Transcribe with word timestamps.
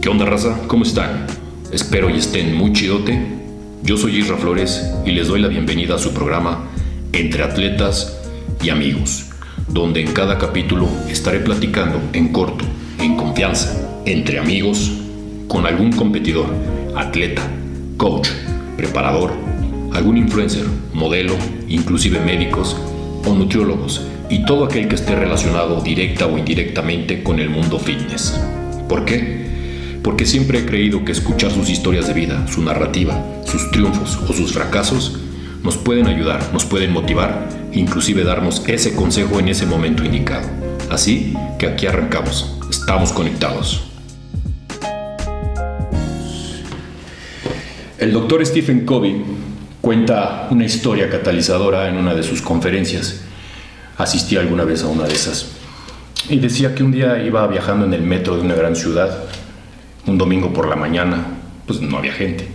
¿Qué 0.00 0.08
onda 0.08 0.24
raza? 0.24 0.60
¿Cómo 0.68 0.84
están? 0.84 1.26
Espero 1.72 2.08
y 2.08 2.18
estén 2.18 2.54
muy 2.54 2.72
chidote. 2.72 3.20
Yo 3.82 3.96
soy 3.96 4.16
Isra 4.16 4.36
Flores 4.36 4.94
y 5.04 5.10
les 5.10 5.26
doy 5.26 5.40
la 5.40 5.48
bienvenida 5.48 5.96
a 5.96 5.98
su 5.98 6.14
programa 6.14 6.68
Entre 7.12 7.42
Atletas 7.42 8.16
y 8.62 8.70
Amigos, 8.70 9.26
donde 9.66 10.02
en 10.02 10.12
cada 10.12 10.38
capítulo 10.38 10.88
estaré 11.08 11.40
platicando 11.40 12.00
en 12.12 12.28
corto, 12.28 12.64
en 13.00 13.16
confianza, 13.16 13.76
entre 14.06 14.38
amigos, 14.38 14.92
con 15.48 15.66
algún 15.66 15.90
competidor, 15.90 16.46
atleta, 16.94 17.42
coach, 17.96 18.28
preparador, 18.76 19.32
algún 19.94 20.16
influencer, 20.16 20.64
modelo, 20.92 21.34
inclusive 21.66 22.20
médicos 22.20 22.76
o 23.26 23.34
nutriólogos 23.34 24.06
y 24.30 24.44
todo 24.44 24.64
aquel 24.64 24.88
que 24.88 24.94
esté 24.94 25.14
relacionado 25.14 25.80
directa 25.80 26.26
o 26.26 26.36
indirectamente 26.38 27.22
con 27.22 27.38
el 27.38 27.50
mundo 27.50 27.78
fitness. 27.78 28.38
¿Por 28.88 29.04
qué? 29.04 29.46
Porque 30.02 30.26
siempre 30.26 30.60
he 30.60 30.66
creído 30.66 31.04
que 31.04 31.12
escuchar 31.12 31.50
sus 31.50 31.68
historias 31.68 32.06
de 32.06 32.14
vida, 32.14 32.46
su 32.48 32.62
narrativa, 32.62 33.24
sus 33.44 33.70
triunfos 33.70 34.18
o 34.28 34.32
sus 34.32 34.52
fracasos 34.52 35.18
nos 35.62 35.76
pueden 35.76 36.06
ayudar, 36.06 36.40
nos 36.52 36.64
pueden 36.64 36.92
motivar 36.92 37.48
inclusive 37.72 38.24
darnos 38.24 38.62
ese 38.66 38.94
consejo 38.94 39.40
en 39.40 39.48
ese 39.48 39.66
momento 39.66 40.04
indicado. 40.04 40.48
Así 40.90 41.34
que 41.58 41.66
aquí 41.66 41.86
arrancamos, 41.86 42.58
estamos 42.70 43.12
conectados. 43.12 43.84
El 47.98 48.12
doctor 48.12 48.44
Stephen 48.46 48.86
Covey 48.86 49.24
cuenta 49.80 50.48
una 50.50 50.64
historia 50.64 51.10
catalizadora 51.10 51.88
en 51.88 51.96
una 51.96 52.14
de 52.14 52.22
sus 52.22 52.40
conferencias. 52.40 53.24
Asistí 53.98 54.36
alguna 54.36 54.62
vez 54.64 54.84
a 54.84 54.86
una 54.86 55.04
de 55.04 55.12
esas. 55.12 55.50
Y 56.28 56.38
decía 56.38 56.74
que 56.74 56.84
un 56.84 56.92
día 56.92 57.20
iba 57.22 57.46
viajando 57.48 57.84
en 57.84 57.92
el 57.92 58.02
metro 58.02 58.36
de 58.36 58.42
una 58.42 58.54
gran 58.54 58.76
ciudad, 58.76 59.24
un 60.06 60.16
domingo 60.16 60.52
por 60.52 60.68
la 60.68 60.76
mañana, 60.76 61.26
pues 61.66 61.80
no 61.80 61.98
había 61.98 62.12
gente. 62.12 62.48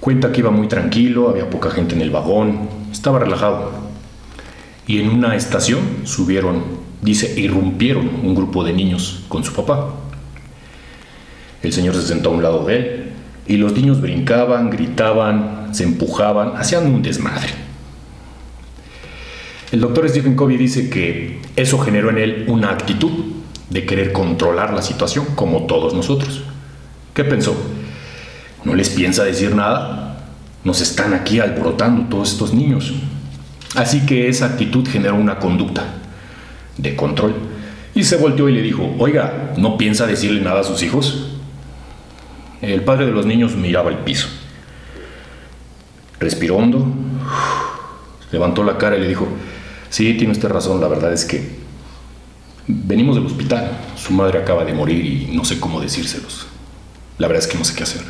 Cuenta 0.00 0.30
que 0.30 0.40
iba 0.40 0.50
muy 0.50 0.68
tranquilo, 0.68 1.30
había 1.30 1.48
poca 1.48 1.70
gente 1.70 1.94
en 1.94 2.02
el 2.02 2.10
vagón, 2.10 2.68
estaba 2.92 3.20
relajado. 3.20 3.72
Y 4.86 5.00
en 5.00 5.08
una 5.08 5.34
estación 5.34 5.80
subieron, 6.04 6.62
dice, 7.00 7.40
irrumpieron 7.40 8.10
un 8.22 8.34
grupo 8.34 8.64
de 8.64 8.74
niños 8.74 9.24
con 9.28 9.44
su 9.44 9.54
papá. 9.54 9.94
El 11.62 11.72
señor 11.72 11.94
se 11.94 12.02
sentó 12.02 12.30
a 12.30 12.32
un 12.32 12.42
lado 12.42 12.64
de 12.66 12.76
él 12.76 13.12
y 13.46 13.56
los 13.56 13.72
niños 13.72 14.00
brincaban, 14.00 14.68
gritaban, 14.68 15.68
se 15.72 15.84
empujaban, 15.84 16.56
hacían 16.56 16.86
un 16.86 17.02
desmadre. 17.02 17.61
El 19.72 19.80
doctor 19.80 20.06
Stephen 20.06 20.36
Covey 20.36 20.58
dice 20.58 20.90
que 20.90 21.40
eso 21.56 21.78
generó 21.78 22.10
en 22.10 22.18
él 22.18 22.44
una 22.46 22.70
actitud 22.70 23.10
de 23.70 23.86
querer 23.86 24.12
controlar 24.12 24.74
la 24.74 24.82
situación, 24.82 25.24
como 25.34 25.64
todos 25.64 25.94
nosotros. 25.94 26.42
¿Qué 27.14 27.24
pensó? 27.24 27.56
¿No 28.64 28.74
les 28.74 28.90
piensa 28.90 29.24
decir 29.24 29.54
nada? 29.54 30.26
Nos 30.62 30.82
están 30.82 31.14
aquí 31.14 31.40
alborotando 31.40 32.02
todos 32.10 32.32
estos 32.32 32.52
niños. 32.52 32.92
Así 33.74 34.04
que 34.04 34.28
esa 34.28 34.44
actitud 34.44 34.86
generó 34.86 35.14
una 35.14 35.38
conducta 35.38 35.84
de 36.76 36.94
control. 36.94 37.34
Y 37.94 38.04
se 38.04 38.18
volteó 38.18 38.50
y 38.50 38.52
le 38.52 38.60
dijo, 38.60 38.94
oiga, 38.98 39.54
¿no 39.56 39.78
piensa 39.78 40.06
decirle 40.06 40.42
nada 40.42 40.60
a 40.60 40.64
sus 40.64 40.82
hijos? 40.82 41.30
El 42.60 42.82
padre 42.82 43.06
de 43.06 43.12
los 43.12 43.24
niños 43.24 43.56
miraba 43.56 43.88
el 43.88 43.96
piso. 43.96 44.28
Respiró 46.20 46.58
hondo, 46.58 46.86
levantó 48.30 48.62
la 48.64 48.76
cara 48.76 48.98
y 48.98 49.00
le 49.00 49.08
dijo, 49.08 49.26
sí, 49.92 50.14
tiene 50.14 50.32
usted 50.32 50.48
razón, 50.48 50.80
la 50.80 50.88
verdad 50.88 51.12
es 51.12 51.24
que 51.26 51.60
venimos 52.66 53.14
del 53.14 53.26
hospital, 53.26 53.78
su 53.94 54.14
madre 54.14 54.38
acaba 54.38 54.64
de 54.64 54.72
morir 54.72 55.04
y 55.04 55.36
no 55.36 55.44
sé 55.44 55.60
cómo 55.60 55.80
decírselos. 55.80 56.46
La 57.18 57.28
verdad 57.28 57.44
es 57.44 57.50
que 57.50 57.58
no 57.58 57.64
sé 57.64 57.74
qué 57.74 57.82
hacer. 57.82 58.02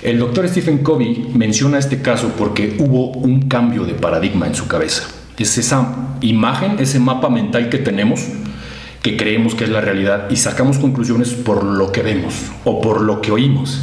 El 0.00 0.20
doctor 0.20 0.48
Stephen 0.48 0.78
Covey 0.78 1.28
menciona 1.34 1.76
este 1.76 2.00
caso 2.00 2.32
porque 2.38 2.76
hubo 2.78 3.10
un 3.10 3.48
cambio 3.48 3.84
de 3.84 3.94
paradigma 3.94 4.46
en 4.46 4.54
su 4.54 4.68
cabeza. 4.68 5.08
Es 5.36 5.58
esa 5.58 6.16
imagen, 6.20 6.76
ese 6.78 7.00
mapa 7.00 7.28
mental 7.28 7.68
que 7.68 7.78
tenemos 7.78 8.20
que 9.02 9.16
creemos 9.16 9.54
que 9.54 9.64
es 9.64 9.70
la 9.70 9.80
realidad 9.80 10.28
y 10.30 10.36
sacamos 10.36 10.78
conclusiones 10.78 11.30
por 11.30 11.64
lo 11.64 11.92
que 11.92 12.02
vemos 12.02 12.34
o 12.64 12.80
por 12.80 13.00
lo 13.00 13.20
que 13.20 13.32
oímos. 13.32 13.80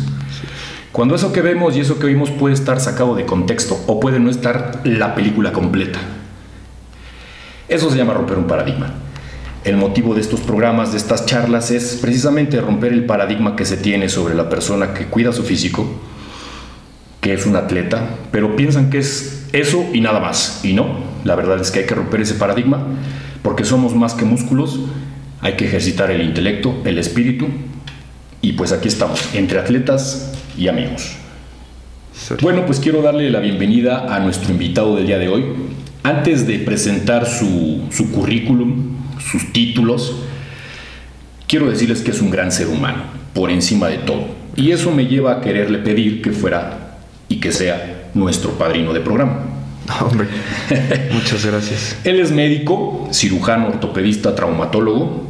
Cuando 0.92 1.16
eso 1.16 1.34
que 1.34 1.42
vemos 1.42 1.76
y 1.76 1.82
eso 1.82 2.00
que 2.00 2.06
oímos 2.06 2.32
puede 2.32 2.54
estar 2.54 2.80
sacado 2.80 3.16
de 3.16 3.26
contexto 3.26 3.78
o 3.88 4.00
puede 4.00 4.20
no 4.20 4.30
estar 4.30 4.82
la 4.86 5.16
película 5.16 5.52
completa. 5.52 6.00
Eso 7.68 7.90
se 7.90 7.98
llama 7.98 8.14
romper 8.14 8.38
un 8.38 8.48
paradigma. 8.48 8.94
El 9.64 9.78
motivo 9.78 10.14
de 10.14 10.22
estos 10.22 10.42
programas, 10.42 10.92
de 10.92 10.98
estas 10.98 11.26
charlas, 11.26 11.72
es 11.72 11.98
precisamente 12.02 12.62
romper 12.62 12.94
el 12.94 13.06
paradigma 13.06 13.56
que 13.56 13.66
se 13.66 13.78
tiene 13.78 14.10
sobre 14.10 14.36
la 14.36 14.50
persona 14.50 14.94
que 14.94 15.06
cuida 15.06 15.34
su 15.34 15.44
físico, 15.44 15.88
que 17.22 17.34
es 17.34 17.46
un 17.46 17.56
atleta, 17.56 18.10
pero 18.32 18.56
piensan 18.56 18.90
que 18.90 19.00
es 19.00 19.48
eso 19.54 19.84
y 19.92 20.02
nada 20.02 20.20
más. 20.20 20.60
Y 20.64 20.74
no, 20.74 21.00
la 21.24 21.36
verdad 21.36 21.60
es 21.60 21.72
que 21.72 21.80
hay 21.80 21.86
que 21.86 21.96
romper 21.96 22.22
ese 22.22 22.36
paradigma 22.36 22.86
porque 23.42 23.64
somos 23.64 23.96
más 23.96 24.14
que 24.14 24.26
músculos 24.26 24.80
hay 25.46 25.54
que 25.54 25.66
ejercitar 25.66 26.10
el 26.10 26.24
intelecto, 26.24 26.82
el 26.86 26.98
espíritu, 26.98 27.46
y 28.42 28.54
pues 28.54 28.72
aquí 28.72 28.88
estamos, 28.88 29.36
entre 29.36 29.60
atletas 29.60 30.34
y 30.58 30.68
amigos. 30.68 31.18
Bueno, 32.42 32.66
pues 32.66 32.80
quiero 32.80 33.04
darle 33.04 33.30
la 33.30 33.42
bienvenida 33.42 34.08
a 34.10 34.20
nuestro 34.20 34.52
invitado 34.52 34.96
del 34.96 35.06
día 35.06 35.20
de 35.20 35.30
hoy. 35.30 35.46
Antes 36.06 36.46
de 36.46 36.60
presentar 36.60 37.26
su, 37.26 37.82
su 37.90 38.12
currículum, 38.12 38.96
sus 39.18 39.52
títulos, 39.52 40.18
quiero 41.48 41.68
decirles 41.68 42.02
que 42.02 42.12
es 42.12 42.22
un 42.22 42.30
gran 42.30 42.52
ser 42.52 42.68
humano, 42.68 43.06
por 43.34 43.50
encima 43.50 43.88
de 43.88 43.98
todo. 43.98 44.28
Y 44.56 44.70
eso 44.70 44.92
me 44.92 45.08
lleva 45.08 45.32
a 45.32 45.42
quererle 45.42 45.80
pedir 45.80 46.22
que 46.22 46.30
fuera 46.30 47.00
y 47.28 47.40
que 47.40 47.52
sea 47.52 48.12
nuestro 48.14 48.52
padrino 48.52 48.94
de 48.94 49.00
programa. 49.00 49.46
Hombre, 50.00 50.28
muchas 51.12 51.44
gracias. 51.44 51.98
Él 52.04 52.20
es 52.20 52.32
médico, 52.32 53.10
cirujano, 53.12 53.70
ortopedista, 53.70 54.36
traumatólogo, 54.36 55.28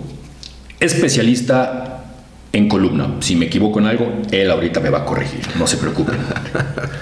especialista 0.82 2.04
en 2.52 2.68
columna. 2.68 3.16
Si 3.22 3.38
me 3.38 3.46
equivoco 3.46 3.80
en 3.80 3.86
algo, 3.86 4.12
él 4.30 4.52
ahorita 4.52 4.82
me 4.82 4.90
va 4.90 5.00
a 5.00 5.06
corregir, 5.06 5.40
no 5.58 5.68
se 5.68 5.78
preocupen. 5.78 6.18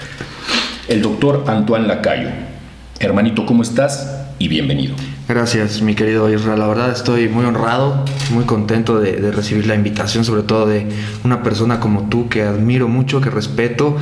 El 0.86 1.02
doctor 1.02 1.42
Antoine 1.48 1.88
Lacayo. 1.88 2.53
Hermanito, 3.04 3.44
¿cómo 3.44 3.62
estás? 3.62 4.10
Y 4.38 4.48
bienvenido. 4.48 4.94
Gracias, 5.28 5.82
mi 5.82 5.94
querido 5.94 6.32
Israel. 6.32 6.58
La 6.58 6.66
verdad 6.66 6.90
estoy 6.90 7.28
muy 7.28 7.44
honrado, 7.44 8.02
muy 8.30 8.44
contento 8.44 8.98
de, 8.98 9.20
de 9.20 9.30
recibir 9.30 9.66
la 9.66 9.74
invitación, 9.74 10.24
sobre 10.24 10.42
todo 10.42 10.66
de 10.66 10.86
una 11.22 11.42
persona 11.42 11.80
como 11.80 12.08
tú 12.08 12.28
que 12.28 12.42
admiro 12.42 12.88
mucho, 12.88 13.20
que 13.20 13.28
respeto 13.28 13.96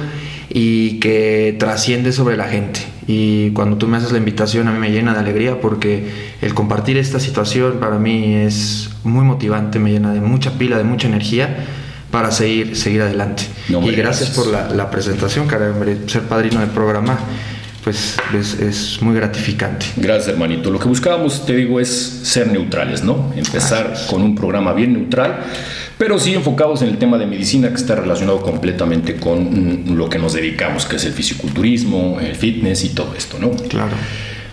y 0.49 1.01
que 1.01 1.57
trasciende 1.59 2.13
sobre 2.13 2.37
la 2.37 2.45
gente. 2.45 2.81
Y 3.09 3.51
cuando 3.51 3.77
tú 3.77 3.89
me 3.89 3.97
haces 3.97 4.13
la 4.13 4.19
invitación 4.19 4.69
a 4.69 4.73
mí 4.73 4.79
me 4.79 4.91
llena 4.91 5.15
de 5.15 5.19
alegría 5.19 5.61
porque 5.61 6.09
el 6.41 6.55
compartir 6.55 6.97
esta 6.97 7.19
situación 7.19 7.79
para 7.81 7.99
mí 7.99 8.35
es 8.37 8.91
muy 9.03 9.25
motivante, 9.25 9.81
me 9.81 9.91
llena 9.91 10.13
de 10.13 10.21
mucha 10.21 10.53
pila, 10.53 10.79
de 10.79 10.85
mucha 10.85 11.09
energía 11.09 11.67
para 12.13 12.31
seguir, 12.31 12.77
seguir 12.77 13.03
adelante. 13.03 13.45
No, 13.69 13.79
y 13.83 13.97
gracias. 13.97 13.97
gracias, 13.97 14.31
por 14.31 14.47
la, 14.47 14.69
la 14.69 14.91
presentación, 14.91 15.49
cara, 15.49 15.75
ser 16.07 16.23
padrino 16.23 16.61
del 16.61 16.71
programa 16.71 17.19
pues 17.83 18.17
es, 18.33 18.55
es, 18.61 19.03
muy 19.03 19.15
gratificante. 19.15 19.87
Gracias, 19.97 20.29
hermanito. 20.29 20.71
Lo 20.71 20.79
que 20.79 20.87
buscábamos, 20.87 21.45
te 21.45 21.57
digo, 21.57 21.81
es 21.81 21.89
ser 21.89 22.47
neutrales, 22.47 23.03
¿no? 23.03 23.33
Empezar 23.37 23.95
con 24.09 24.23
un 24.23 24.35
programa 24.37 24.73
bien 24.73 24.93
neutral, 24.93 25.41
pero 25.99 26.19
sí 26.19 26.33
enfocados 26.35 26.83
en 26.83 26.89
el 26.89 26.99
tema 26.99 27.19
de 27.19 27.27
medicina 27.27 27.69
que 27.71 27.75
está 27.75 27.97
relacionado 27.97 28.41
completamente 28.41 29.17
con 29.17 29.97
lo 29.97 30.09
que 30.09 30.19
nos 30.19 30.33
dedicamos, 30.33 30.87
que 30.87 30.97
es 30.97 31.05
el 31.05 31.13
fisiculturismo, 31.13 32.19
el 32.21 32.37
fitness 32.37 32.85
y 32.85 32.91
todo 32.91 33.15
esto, 33.17 33.39
¿no? 33.41 33.51
Claro. 33.51 33.93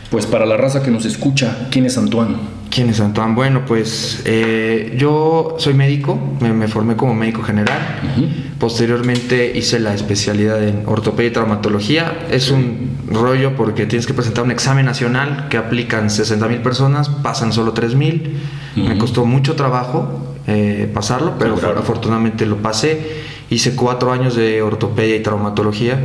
Pues 0.10 0.26
para 0.26 0.48
la 0.48 0.58
raza 0.58 0.82
que 0.82 0.90
nos 0.90 1.06
escucha, 1.06 1.68
¿quién 1.70 1.86
es 1.86 1.96
Antoine? 2.00 2.36
¿Quién 2.72 2.90
es 2.90 3.00
Antoine? 3.00 3.36
Bueno, 3.36 3.64
pues 3.66 4.24
eh, 4.26 4.96
yo 4.98 5.56
soy 5.60 5.76
médico, 5.76 6.20
me, 6.40 6.52
me, 6.52 6.68
formé 6.68 6.96
como 6.96 7.14
médico 7.14 7.44
general. 7.44 7.78
Uh 8.04 8.22
-huh. 8.22 8.49
Posteriormente 8.60 9.54
hice 9.56 9.80
la 9.80 9.94
especialidad 9.94 10.62
en 10.62 10.84
ortopedia 10.86 11.30
y 11.30 11.34
traumatología. 11.34 12.28
Es 12.30 12.52
un 12.52 12.98
rollo 13.10 13.56
porque 13.56 13.86
tienes 13.86 14.06
que 14.06 14.14
presentar 14.14 14.44
un 14.44 14.52
examen 14.52 14.86
nacional 14.86 15.48
que 15.50 15.56
aplican 15.58 16.10
60 16.10 16.46
mil 16.50 16.60
personas, 16.60 17.08
pasan 17.08 17.54
solo 17.54 17.72
3 17.72 17.96
mil. 17.96 18.38
Uh 18.76 18.80
-huh. 18.80 18.88
Me 18.90 18.98
costó 18.98 19.26
mucho 19.26 19.56
trabajo 19.56 20.36
eh, 20.46 20.90
pasarlo, 20.94 21.36
pero 21.40 21.56
claro. 21.56 21.80
afortunadamente 21.80 22.46
lo 22.46 22.58
pasé. 22.58 23.24
Hice 23.50 23.76
cuatro 23.76 24.12
años 24.12 24.36
de 24.36 24.62
ortopedia 24.62 25.16
y 25.16 25.22
traumatología 25.22 25.98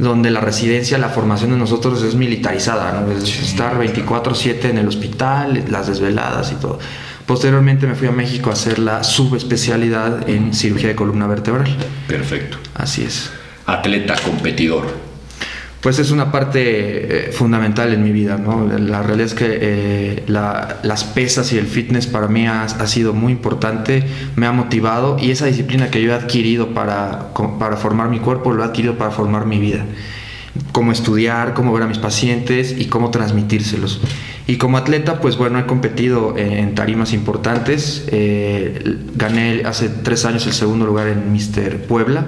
donde 0.00 0.30
la 0.30 0.40
residencia, 0.40 0.96
la 0.96 1.10
formación 1.10 1.50
de 1.50 1.58
nosotros 1.58 2.02
es 2.02 2.14
militarizada, 2.14 3.00
¿no? 3.00 3.12
es 3.12 3.42
estar 3.42 3.78
24/7 3.78 4.70
en 4.70 4.78
el 4.78 4.88
hospital, 4.88 5.64
las 5.68 5.88
desveladas 5.88 6.52
y 6.52 6.54
todo. 6.54 6.78
Posteriormente 7.30 7.86
me 7.86 7.94
fui 7.94 8.08
a 8.08 8.10
México 8.10 8.50
a 8.50 8.54
hacer 8.54 8.80
la 8.80 9.04
subespecialidad 9.04 10.28
en 10.28 10.52
cirugía 10.52 10.88
de 10.88 10.96
columna 10.96 11.28
vertebral. 11.28 11.68
Perfecto. 12.08 12.58
Así 12.74 13.04
es. 13.04 13.30
Atleta 13.66 14.16
competidor. 14.16 14.88
pues 15.80 16.00
es 16.00 16.10
una 16.10 16.32
parte 16.32 17.28
eh, 17.28 17.30
fundamental 17.30 17.92
en 17.92 18.02
mi 18.02 18.10
vida, 18.10 18.36
¿no? 18.36 18.66
La 18.66 19.04
realidad 19.04 19.28
es 19.28 19.34
que 19.34 19.46
eh, 19.48 20.24
las 20.26 21.04
pesas 21.04 21.52
y 21.52 21.58
el 21.58 21.68
fitness 21.68 22.08
para 22.08 22.26
mí 22.26 22.48
ha, 22.48 22.68
sido 22.88 23.12
muy 23.12 23.30
importante, 23.30 24.02
me 24.34 24.46
ha 24.46 24.52
motivado 24.52 25.16
y 25.16 25.30
esa 25.30 25.46
disciplina 25.46 25.88
que 25.88 26.02
yo 26.02 26.10
he 26.10 26.14
adquirido 26.14 26.74
para, 26.74 27.32
para 27.60 27.76
formar 27.76 28.08
mi 28.08 28.18
cuerpo 28.18 28.50
lo 28.50 28.64
he 28.64 28.66
adquirido 28.66 28.98
para 28.98 29.12
formar 29.12 29.46
mi 29.46 29.60
vida. 29.60 29.84
Cómo 30.72 30.90
estudiar, 30.90 31.54
cómo 31.54 31.72
ver 31.72 31.84
a 31.84 31.86
mis 31.86 31.98
pacientes 31.98 32.74
y 32.76 32.86
cómo 32.86 33.12
transmitírselos. 33.12 34.00
Y 34.50 34.56
como 34.56 34.78
atleta, 34.78 35.20
pues 35.20 35.36
bueno, 35.36 35.60
he 35.60 35.66
competido 35.66 36.36
en 36.36 36.74
tarimas 36.74 37.12
importantes. 37.12 38.08
Eh, 38.08 38.98
gané 39.14 39.62
hace 39.64 39.88
tres 39.88 40.24
años 40.24 40.44
el 40.48 40.54
segundo 40.54 40.86
lugar 40.86 41.06
en 41.06 41.30
Mister 41.30 41.86
Puebla, 41.86 42.26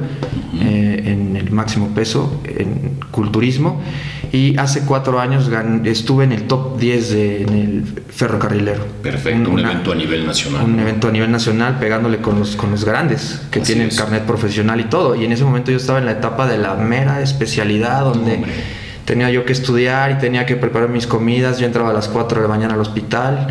eh, 0.61 1.03
en 1.05 1.37
el 1.37 1.51
máximo 1.51 1.89
peso, 1.97 2.41
en 2.45 3.01
culturismo. 3.11 3.83
Y 4.31 4.57
hace 4.57 4.83
cuatro 4.83 5.19
años 5.19 5.51
estuve 5.83 6.23
en 6.23 6.31
el 6.31 6.45
top 6.45 6.79
10 6.79 7.11
de, 7.11 7.43
en 7.43 7.49
el 7.55 7.85
ferrocarrilero. 8.09 8.87
Perfecto, 9.03 9.51
un, 9.51 9.59
evento 9.59 9.91
a 9.91 9.97
nivel 9.97 10.25
nacional. 10.25 10.65
Un 10.65 10.79
evento 10.79 11.09
a 11.09 11.11
nivel 11.11 11.33
nacional 11.33 11.81
pegándole 11.81 12.19
con 12.19 12.39
los, 12.39 12.55
con 12.55 12.71
los 12.71 12.85
grandes, 12.85 13.43
que 13.51 13.59
tienen 13.59 13.91
carnet 13.91 14.23
profesional 14.23 14.79
y 14.79 14.85
todo. 14.85 15.17
Y 15.17 15.25
en 15.25 15.33
ese 15.33 15.43
momento 15.43 15.73
yo 15.73 15.77
estaba 15.77 15.99
en 15.99 16.05
la 16.05 16.13
etapa 16.13 16.47
de 16.47 16.59
la 16.59 16.77
mera 16.77 17.21
especialidad, 17.21 18.05
donde 18.05 18.45
tenía 19.13 19.29
yo 19.29 19.45
que 19.45 19.53
estudiar 19.53 20.11
y 20.13 20.15
tenía 20.15 20.47
que 20.47 20.57
preparar 20.57 20.89
mis 20.89 21.07
comidas, 21.07 21.59
yo 21.59 21.67
entraba 21.67 21.91
a 21.91 21.93
las 21.93 22.09
4 22.09 22.41
de 22.41 22.49
la 22.49 22.49
mañana 22.49 22.73
al 22.73 22.81
hospital. 22.81 23.47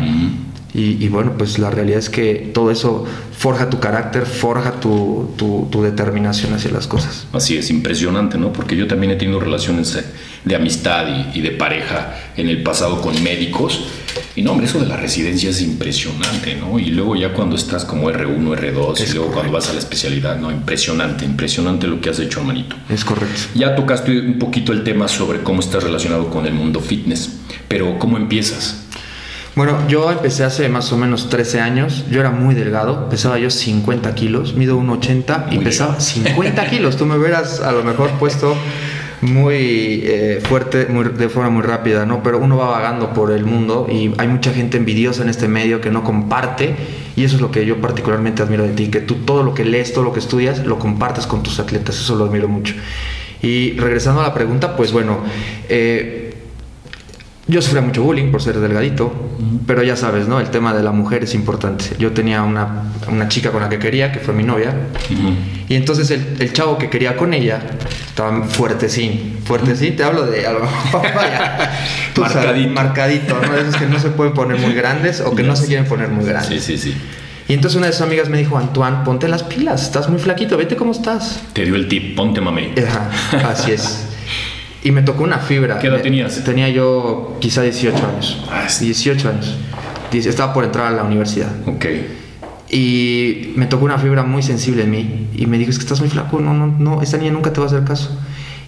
Y, 0.74 1.06
bueno, 1.08 1.34
pues 1.36 1.58
la 1.58 1.70
realidad 1.70 1.98
es 1.98 2.08
que 2.08 2.50
todo 2.54 2.70
eso 2.70 3.04
forja 3.36 3.68
tu 3.68 3.78
carácter, 3.78 4.24
forja 4.24 4.80
tu, 4.80 5.34
tu, 5.36 5.82
determinación 5.82 6.54
hacia 6.54 6.70
las 6.70 6.86
cosas. 6.86 7.26
Así 7.32 7.56
es, 7.58 7.70
impresionante, 7.70 8.38
¿no? 8.38 8.52
Porque 8.52 8.76
yo 8.76 8.86
también 8.86 9.12
he 9.12 9.16
tenido 9.16 9.38
relaciones 9.38 9.98
de 10.44 10.56
amistad 10.56 11.06
y, 11.08 11.38
y 11.38 11.42
de 11.42 11.50
pareja 11.50 12.14
en 12.36 12.48
el 12.48 12.62
pasado 12.62 13.02
con 13.02 13.22
médicos 13.22 13.80
y 14.34 14.42
no, 14.42 14.52
hombre, 14.52 14.66
eso 14.66 14.80
de 14.80 14.86
la 14.86 14.96
residencia 14.96 15.50
es 15.50 15.60
impresionante, 15.60 16.56
¿no? 16.56 16.78
Y 16.78 16.86
luego 16.86 17.16
ya 17.16 17.34
cuando 17.34 17.56
estás 17.56 17.84
como 17.84 18.10
R1, 18.10 18.56
R2, 18.56 19.10
y 19.10 19.14
luego 19.14 19.32
cuando 19.32 19.52
vas 19.52 19.68
a 19.68 19.74
la 19.74 19.78
especialidad, 19.78 20.38
¿no? 20.38 20.50
Impresionante, 20.50 21.24
impresionante 21.24 21.86
lo 21.86 22.00
que 22.00 22.10
has 22.10 22.18
hecho, 22.18 22.40
hermanito. 22.40 22.76
Es 22.88 23.04
correcto. 23.04 23.40
Ya 23.54 23.74
tocaste 23.74 24.18
un 24.18 24.38
poquito 24.38 24.72
el 24.72 24.84
tema 24.84 25.08
sobre 25.08 25.42
cómo 25.42 25.60
estás 25.60 25.82
relacionado 25.82 26.30
con 26.30 26.46
el 26.46 26.54
mundo 26.54 26.80
fitness, 26.80 27.30
pero 27.68 27.98
¿cómo 27.98 28.16
empiezas? 28.16 28.84
Bueno, 29.54 29.86
yo 29.86 30.10
empecé 30.10 30.44
hace 30.44 30.70
más 30.70 30.92
o 30.92 30.96
menos 30.96 31.28
13 31.28 31.60
años. 31.60 32.06
Yo 32.10 32.20
era 32.20 32.30
muy 32.30 32.54
delgado, 32.54 33.10
pesaba 33.10 33.38
yo 33.38 33.50
50 33.50 34.14
kilos, 34.14 34.54
mido 34.54 34.78
1,80 34.78 35.52
y 35.52 35.58
pesaba 35.58 36.00
50 36.00 36.70
kilos. 36.70 36.96
Tú 36.96 37.04
me 37.04 37.16
hubieras 37.18 37.60
a 37.60 37.70
lo 37.72 37.84
mejor 37.84 38.10
puesto 38.12 38.56
muy 39.20 40.02
eh, 40.04 40.40
fuerte, 40.42 40.86
muy, 40.86 41.04
de 41.04 41.28
forma 41.28 41.50
muy 41.50 41.62
rápida, 41.62 42.06
¿no? 42.06 42.22
Pero 42.22 42.38
uno 42.38 42.56
va 42.56 42.70
vagando 42.70 43.12
por 43.12 43.30
el 43.30 43.44
mundo 43.44 43.86
y 43.90 44.12
hay 44.16 44.26
mucha 44.26 44.54
gente 44.54 44.78
envidiosa 44.78 45.22
en 45.22 45.28
este 45.28 45.48
medio 45.48 45.82
que 45.82 45.90
no 45.90 46.02
comparte 46.02 46.74
y 47.14 47.24
eso 47.24 47.36
es 47.36 47.42
lo 47.42 47.50
que 47.50 47.66
yo 47.66 47.78
particularmente 47.80 48.42
admiro 48.42 48.64
de 48.64 48.70
ti, 48.70 48.88
que 48.88 49.00
tú 49.00 49.16
todo 49.26 49.42
lo 49.42 49.52
que 49.52 49.66
lees, 49.66 49.92
todo 49.92 50.02
lo 50.02 50.14
que 50.14 50.18
estudias, 50.18 50.64
lo 50.64 50.78
compartes 50.78 51.26
con 51.26 51.42
tus 51.42 51.60
atletas, 51.60 51.96
eso 51.96 52.16
lo 52.16 52.24
admiro 52.24 52.48
mucho. 52.48 52.74
Y 53.42 53.72
regresando 53.72 54.22
a 54.22 54.24
la 54.24 54.34
pregunta, 54.34 54.76
pues 54.76 54.92
bueno, 54.92 55.18
eh, 55.68 56.21
yo 57.48 57.60
sufría 57.60 57.82
mucho 57.82 58.02
bullying 58.02 58.30
por 58.30 58.40
ser 58.40 58.58
delgadito, 58.60 59.12
pero 59.66 59.82
ya 59.82 59.96
sabes, 59.96 60.28
¿no? 60.28 60.38
El 60.38 60.50
tema 60.50 60.72
de 60.72 60.82
la 60.82 60.92
mujer 60.92 61.24
es 61.24 61.34
importante. 61.34 61.86
Yo 61.98 62.12
tenía 62.12 62.42
una, 62.42 62.92
una 63.08 63.28
chica 63.28 63.50
con 63.50 63.60
la 63.60 63.68
que 63.68 63.78
quería, 63.80 64.12
que 64.12 64.20
fue 64.20 64.32
mi 64.32 64.44
novia, 64.44 64.72
y 65.68 65.74
entonces 65.74 66.10
el, 66.12 66.36
el, 66.38 66.52
chavo 66.52 66.78
que 66.78 66.88
quería 66.88 67.16
con 67.16 67.34
ella 67.34 67.60
estaba 68.06 68.44
fuertecín. 68.44 69.38
Fuertecín, 69.44 69.96
te 69.96 70.04
hablo 70.04 70.26
de, 70.26 70.46
a 70.46 70.52
lo 70.52 70.60
mejor, 70.60 71.02
vaya, 71.14 71.72
marcadito. 72.16 72.70
marcadito, 72.70 73.40
¿no? 73.40 73.56
Esos 73.56 73.76
que 73.76 73.86
no 73.86 73.98
se 73.98 74.10
pueden 74.10 74.34
poner 74.34 74.58
muy 74.58 74.72
grandes 74.72 75.20
o 75.20 75.34
que 75.34 75.42
no 75.42 75.56
se 75.56 75.66
quieren 75.66 75.86
poner 75.86 76.08
muy 76.08 76.24
grandes. 76.24 76.62
Sí, 76.62 76.78
sí, 76.78 76.92
sí. 76.92 76.96
Y 77.48 77.54
entonces 77.54 77.76
una 77.76 77.88
de 77.88 77.92
sus 77.92 78.02
amigas 78.02 78.28
me 78.28 78.38
dijo, 78.38 78.56
Antoine, 78.56 78.98
ponte 79.04 79.26
las 79.26 79.42
pilas, 79.42 79.82
estás 79.82 80.08
muy 80.08 80.20
flaquito, 80.20 80.56
vete 80.56 80.76
cómo 80.76 80.92
estás. 80.92 81.40
Te 81.52 81.64
dio 81.64 81.74
el 81.74 81.88
tip, 81.88 82.14
ponte 82.14 82.40
mami. 82.40 82.72
Ajá, 82.86 83.50
así 83.50 83.72
es. 83.72 84.06
Y 84.84 84.90
me 84.90 85.02
tocó 85.02 85.22
una 85.22 85.38
fibra. 85.38 85.78
¿Qué 85.78 85.86
edad 85.86 86.00
tenías? 86.02 86.42
Tenía 86.44 86.68
yo 86.68 87.36
quizá 87.40 87.62
18 87.62 87.96
años. 87.96 88.44
Ah, 88.50 88.66
18 88.80 89.28
años. 89.28 89.56
Estaba 90.12 90.52
por 90.52 90.64
entrar 90.64 90.86
a 90.86 90.90
la 90.90 91.04
universidad. 91.04 91.50
Ok. 91.66 91.86
Y 92.68 93.52
me 93.54 93.66
tocó 93.66 93.84
una 93.84 93.98
fibra 93.98 94.22
muy 94.22 94.42
sensible 94.42 94.84
en 94.84 94.90
mí. 94.90 95.28
Y 95.36 95.46
me 95.46 95.58
dijo, 95.58 95.70
es 95.70 95.78
que 95.78 95.82
estás 95.82 96.00
muy 96.00 96.08
flaco, 96.08 96.40
no, 96.40 96.54
no, 96.54 96.66
no, 96.66 97.02
esta 97.02 97.18
niña 97.18 97.30
nunca 97.30 97.52
te 97.52 97.60
va 97.60 97.66
a 97.66 97.68
hacer 97.68 97.84
caso. 97.84 98.18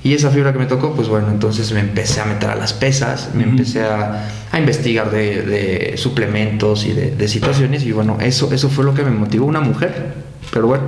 Y 0.02 0.12
esa 0.12 0.30
fibra 0.30 0.52
que 0.52 0.58
me 0.58 0.66
tocó, 0.66 0.94
pues 0.94 1.08
bueno, 1.08 1.28
entonces 1.30 1.72
me 1.72 1.80
empecé 1.80 2.20
a 2.20 2.26
meter 2.26 2.50
a 2.50 2.54
las 2.54 2.74
pesas, 2.74 3.30
me 3.34 3.44
empecé 3.44 3.82
a, 3.82 4.28
a 4.52 4.58
investigar 4.58 5.10
de, 5.10 5.40
de, 5.40 5.96
suplementos 5.96 6.84
y 6.84 6.92
de, 6.92 7.12
de, 7.12 7.28
situaciones. 7.28 7.84
Y 7.84 7.92
bueno, 7.92 8.18
eso, 8.20 8.52
eso 8.52 8.68
fue 8.68 8.84
lo 8.84 8.92
que 8.92 9.02
me 9.02 9.10
motivó 9.10 9.46
una 9.46 9.60
mujer. 9.60 10.12
Pero 10.52 10.66
bueno, 10.66 10.84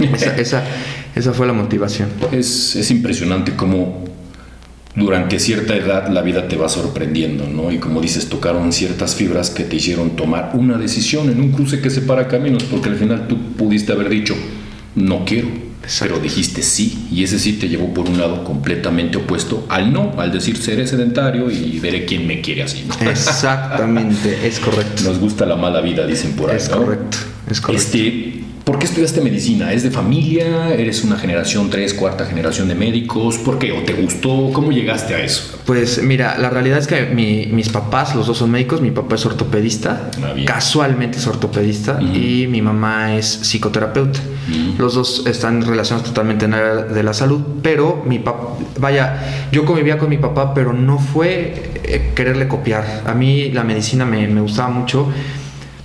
esa, 0.00 0.34
esa, 0.38 0.64
esa 1.14 1.34
fue 1.34 1.46
la 1.46 1.52
motivación. 1.52 2.08
Es, 2.32 2.74
es 2.76 2.90
impresionante 2.90 3.54
cómo 3.54 4.07
durante 4.98 5.38
cierta 5.38 5.76
edad 5.76 6.08
la 6.08 6.22
vida 6.22 6.48
te 6.48 6.56
va 6.56 6.68
sorprendiendo, 6.68 7.46
¿no? 7.46 7.70
Y 7.70 7.78
como 7.78 8.00
dices, 8.00 8.28
tocaron 8.28 8.72
ciertas 8.72 9.14
fibras 9.14 9.50
que 9.50 9.64
te 9.64 9.76
hicieron 9.76 10.16
tomar 10.16 10.50
una 10.54 10.76
decisión 10.76 11.30
en 11.30 11.40
un 11.40 11.52
cruce 11.52 11.80
que 11.80 11.90
separa 11.90 12.28
caminos, 12.28 12.64
porque 12.64 12.88
al 12.88 12.96
final 12.96 13.28
tú 13.28 13.38
pudiste 13.56 13.92
haber 13.92 14.08
dicho, 14.08 14.34
no 14.94 15.24
quiero, 15.24 15.48
pero 16.00 16.18
dijiste 16.18 16.62
sí, 16.62 17.06
y 17.10 17.22
ese 17.22 17.38
sí 17.38 17.54
te 17.54 17.68
llevó 17.68 17.94
por 17.94 18.08
un 18.08 18.18
lado 18.18 18.44
completamente 18.44 19.16
opuesto 19.16 19.64
al 19.68 19.92
no, 19.92 20.14
al 20.18 20.32
decir 20.32 20.56
seré 20.56 20.86
sedentario 20.86 21.50
y 21.50 21.78
veré 21.78 22.04
quién 22.04 22.26
me 22.26 22.40
quiere 22.40 22.64
así. 22.64 22.84
¿no? 22.86 23.10
Exactamente, 23.10 24.46
es 24.46 24.58
correcto. 24.58 25.04
Nos 25.04 25.18
gusta 25.18 25.46
la 25.46 25.56
mala 25.56 25.80
vida, 25.80 26.06
dicen 26.06 26.32
por 26.32 26.50
ahí. 26.50 26.56
Es 26.56 26.68
correcto, 26.68 27.18
es 27.50 27.60
correcto. 27.60 27.86
Este, 27.96 28.37
¿Por 28.68 28.78
qué 28.78 28.84
estudiaste 28.84 29.22
medicina? 29.22 29.72
¿Es 29.72 29.82
de 29.82 29.90
familia? 29.90 30.74
¿Eres 30.74 31.02
una 31.02 31.16
generación 31.16 31.70
tres, 31.70 31.94
cuarta 31.94 32.26
generación 32.26 32.68
de 32.68 32.74
médicos? 32.74 33.38
¿Por 33.38 33.58
qué? 33.58 33.72
¿O 33.72 33.82
te 33.82 33.94
gustó? 33.94 34.50
¿Cómo 34.52 34.72
llegaste 34.72 35.14
a 35.14 35.24
eso? 35.24 35.58
Pues 35.64 36.02
mira, 36.02 36.36
la 36.36 36.50
realidad 36.50 36.76
es 36.76 36.86
que 36.86 37.06
mis 37.06 37.70
papás, 37.70 38.14
los 38.14 38.26
dos 38.26 38.36
son 38.36 38.50
médicos, 38.50 38.82
mi 38.82 38.90
papá 38.90 39.14
es 39.14 39.24
ortopedista, 39.24 40.10
ah, 40.22 40.34
casualmente 40.44 41.16
es 41.16 41.26
ortopedista, 41.26 41.98
y 42.02 42.46
mi 42.46 42.60
mamá 42.60 43.16
es 43.16 43.40
psicoterapeuta. 43.40 44.20
Los 44.76 44.94
dos 44.94 45.26
están 45.26 45.62
relacionados 45.62 46.06
totalmente 46.06 46.44
en 46.44 46.52
área 46.52 46.74
de 46.74 47.02
la 47.02 47.14
salud, 47.14 47.40
pero 47.62 48.02
mi 48.06 48.18
papá, 48.18 48.48
vaya, 48.78 49.48
yo 49.50 49.64
convivía 49.64 49.96
con 49.96 50.10
mi 50.10 50.18
papá, 50.18 50.52
pero 50.52 50.74
no 50.74 50.98
fue 50.98 51.80
eh, 51.84 52.12
quererle 52.14 52.48
copiar. 52.48 53.02
A 53.06 53.14
mí 53.14 53.50
la 53.50 53.64
medicina 53.64 54.04
me, 54.04 54.28
me 54.28 54.42
gustaba 54.42 54.68
mucho 54.68 55.08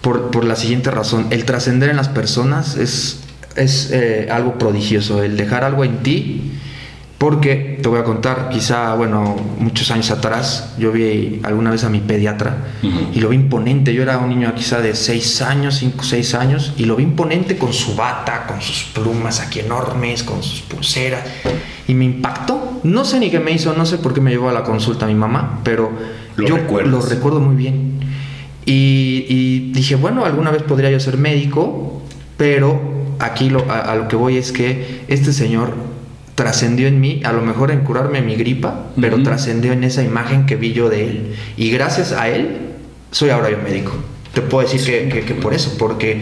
por, 0.03 0.44
la 0.44 0.57
siguiente 0.57 0.91
razón. 0.91 1.27
El 1.29 1.45
trascender 1.45 1.89
en 1.89 1.95
las 1.95 2.09
personas 2.09 2.75
es, 2.75 3.21
es 3.56 3.89
eh, 3.92 4.28
algo 4.30 4.59
prodigioso, 4.59 5.23
el 5.23 5.37
dejar 5.37 5.63
algo 5.63 5.85
en 5.85 6.04
ti, 6.04 6.51
porque 7.18 7.80
te 7.81 7.87
voy 7.87 7.99
a 7.99 8.04
contar, 8.04 8.49
quizá, 8.51 8.95
bueno, 8.95 9.37
muchos 9.57 9.92
años 9.92 10.11
atrás, 10.11 10.73
yo 10.78 10.92
vi 10.92 11.39
alguna 11.44 11.71
vez 11.71 11.85
a 11.85 11.89
mi 11.89 11.99
pediatra 11.99 12.57
y 13.13 13.21
lo 13.21 13.30
vi 13.30 13.37
imponente. 13.37 13.94
Yo 13.94 14.04
era 14.04 14.18
un 14.18 14.28
niño 14.28 14.54
quizá 14.54 14.81
de 14.81 14.94
6 14.94 15.42
años, 15.42 15.75
5, 15.75 16.04
6 16.04 16.35
años, 16.35 16.73
y 16.78 16.83
lo 16.83 16.97
vi 16.97 17.04
imponente 17.04 17.57
con 17.57 17.71
su 17.71 17.95
bata, 17.95 18.45
con 18.45 18.59
sus 18.59 18.83
plumas 18.94 19.39
aquí 19.39 19.61
enormes, 19.61 20.23
con 20.23 20.44
sus 20.44 20.59
pulseras, 20.63 21.21
y 21.87 21.94
me 21.94 22.04
impactó. 22.04 22.81
No 22.83 23.06
sé 23.06 23.21
ni 23.21 23.31
qué 23.31 23.39
me 23.39 23.51
hizo, 23.51 23.73
no 23.73 23.85
sé 23.85 23.99
por 23.99 24.13
qué 24.13 24.19
me 24.19 24.31
llevó 24.31 24.49
a 24.49 24.54
la 24.54 24.63
consulta 24.63 25.06
a 25.06 25.07
mi 25.07 25.16
mamá, 25.16 25.61
pero 25.63 25.94
yo 26.35 26.57
lo 26.57 27.01
recuerdo 27.01 27.39
muy 27.39 27.56
bien. 27.56 27.93
Y, 28.65 29.71
dije, 29.71 29.95
bueno, 29.95 30.25
alguna 30.25 30.51
vez 30.51 30.63
podría 30.63 30.89
yo 30.89 30.99
ser 30.99 31.17
médico, 31.17 32.01
pero 32.37 32.79
aquí 33.19 33.49
lo, 33.49 33.69
a, 33.71 33.95
lo 33.95 34.07
que 34.07 34.15
voy 34.15 34.37
es 34.37 34.51
que 34.51 35.01
este 35.07 35.33
señor 35.33 35.73
trascendió 36.35 36.87
en 36.87 36.99
mí, 36.99 37.21
a 37.25 37.31
lo 37.31 37.41
mejor 37.41 37.71
en 37.71 37.81
curarme 37.81 38.21
mi 38.21 38.35
gripa, 38.35 38.87
pero 38.99 39.21
trascendió 39.21 39.73
en 39.73 39.83
esa 39.83 40.03
imagen 40.03 40.45
que 40.45 40.55
vi 40.55 40.73
yo 40.73 40.89
de 40.89 41.07
él. 41.07 41.35
Y 41.57 41.69
gracias 41.69 42.11
a 42.11 42.29
él, 42.29 42.57
soy 43.11 43.29
ahora 43.29 43.51
yo 43.51 43.57
médico. 43.63 43.91
Te 44.33 44.41
puedo 44.41 44.67
decir 44.67 45.09
que, 45.09 45.21
que, 45.21 45.33
por 45.35 45.53
eso, 45.53 45.75
porque 45.77 46.21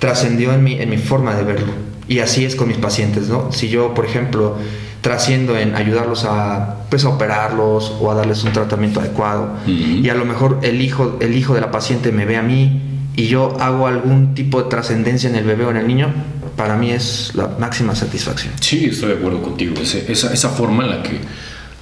trascendió 0.00 0.52
en 0.52 0.64
mi, 0.64 0.80
en 0.80 0.90
mi 0.90 0.98
forma 0.98 1.36
de 1.36 1.44
verlo. 1.44 1.72
Y 2.08 2.18
así 2.18 2.44
es 2.44 2.56
con 2.56 2.68
mis 2.68 2.78
pacientes, 2.78 3.28
¿no? 3.28 3.52
Si 3.52 3.68
yo, 3.68 3.94
por 3.94 4.04
ejemplo, 4.04 4.56
trasciendo 5.04 5.54
en 5.58 5.76
ayudarlos 5.76 6.24
a, 6.24 6.76
pues, 6.88 7.04
a 7.04 7.10
operarlos 7.10 7.92
o 8.00 8.10
a 8.10 8.14
darles 8.14 8.42
un 8.42 8.54
tratamiento 8.54 9.00
adecuado. 9.00 9.50
Y 9.66 10.08
a 10.08 10.14
lo 10.14 10.24
mejor 10.24 10.60
el 10.62 10.80
hijo, 10.80 11.18
el 11.20 11.36
hijo 11.36 11.54
de 11.54 11.60
la 11.60 11.70
paciente 11.70 12.10
me 12.10 12.24
ve 12.24 12.38
a 12.38 12.42
mí 12.42 12.80
y 13.14 13.26
yo 13.26 13.54
hago 13.60 13.86
algún 13.86 14.34
tipo 14.34 14.62
de 14.62 14.70
trascendencia 14.70 15.28
en 15.28 15.36
el 15.36 15.44
bebé 15.44 15.66
o 15.66 15.70
en 15.70 15.76
el 15.76 15.86
niño, 15.86 16.10
para 16.56 16.76
mí 16.76 16.90
es 16.90 17.32
la 17.34 17.48
máxima 17.58 17.94
satisfacción. 17.94 18.54
Sí, 18.60 18.86
estoy 18.86 19.10
de 19.10 19.16
acuerdo 19.16 19.42
contigo. 19.42 19.74
esa, 19.78 20.32
esa 20.32 20.48
forma 20.48 20.84
en 20.84 20.90
la 20.90 21.02
que 21.02 21.20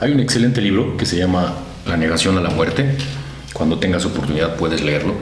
hay 0.00 0.11
un 0.11 0.19
excelente 0.19 0.61
libro 0.61 0.97
que 0.97 1.07
se 1.07 1.17
llama 1.17 1.55
La 1.87 1.97
negación 1.97 2.37
a 2.38 2.41
la 2.41 2.50
muerte. 2.50 2.97
Cuando 3.52 3.79
tengas 3.79 4.05
oportunidad 4.05 4.57
puedes 4.57 4.83
leerlo. 4.83 5.14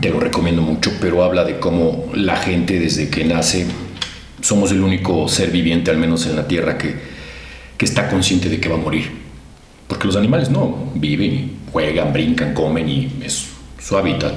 Te 0.00 0.10
lo 0.10 0.18
recomiendo 0.18 0.60
mucho, 0.60 0.90
pero 1.00 1.22
habla 1.22 1.44
de 1.44 1.60
cómo 1.60 2.10
la 2.14 2.36
gente 2.36 2.80
desde 2.80 3.10
que 3.10 3.24
nace 3.24 3.68
somos 4.40 4.70
el 4.72 4.82
único 4.82 5.28
ser 5.28 5.50
viviente, 5.50 5.90
al 5.90 5.98
menos 5.98 6.26
en 6.26 6.36
la 6.36 6.46
Tierra, 6.46 6.78
que, 6.78 6.94
que 7.76 7.84
está 7.84 8.08
consciente 8.08 8.48
de 8.48 8.60
que 8.60 8.68
va 8.68 8.76
a 8.76 8.78
morir. 8.78 9.10
Porque 9.86 10.06
los 10.06 10.16
animales 10.16 10.50
no, 10.50 10.90
viven, 10.94 11.52
juegan, 11.72 12.12
brincan, 12.12 12.54
comen 12.54 12.88
y 12.88 13.12
es 13.24 13.48
su 13.80 13.96
hábitat. 13.96 14.34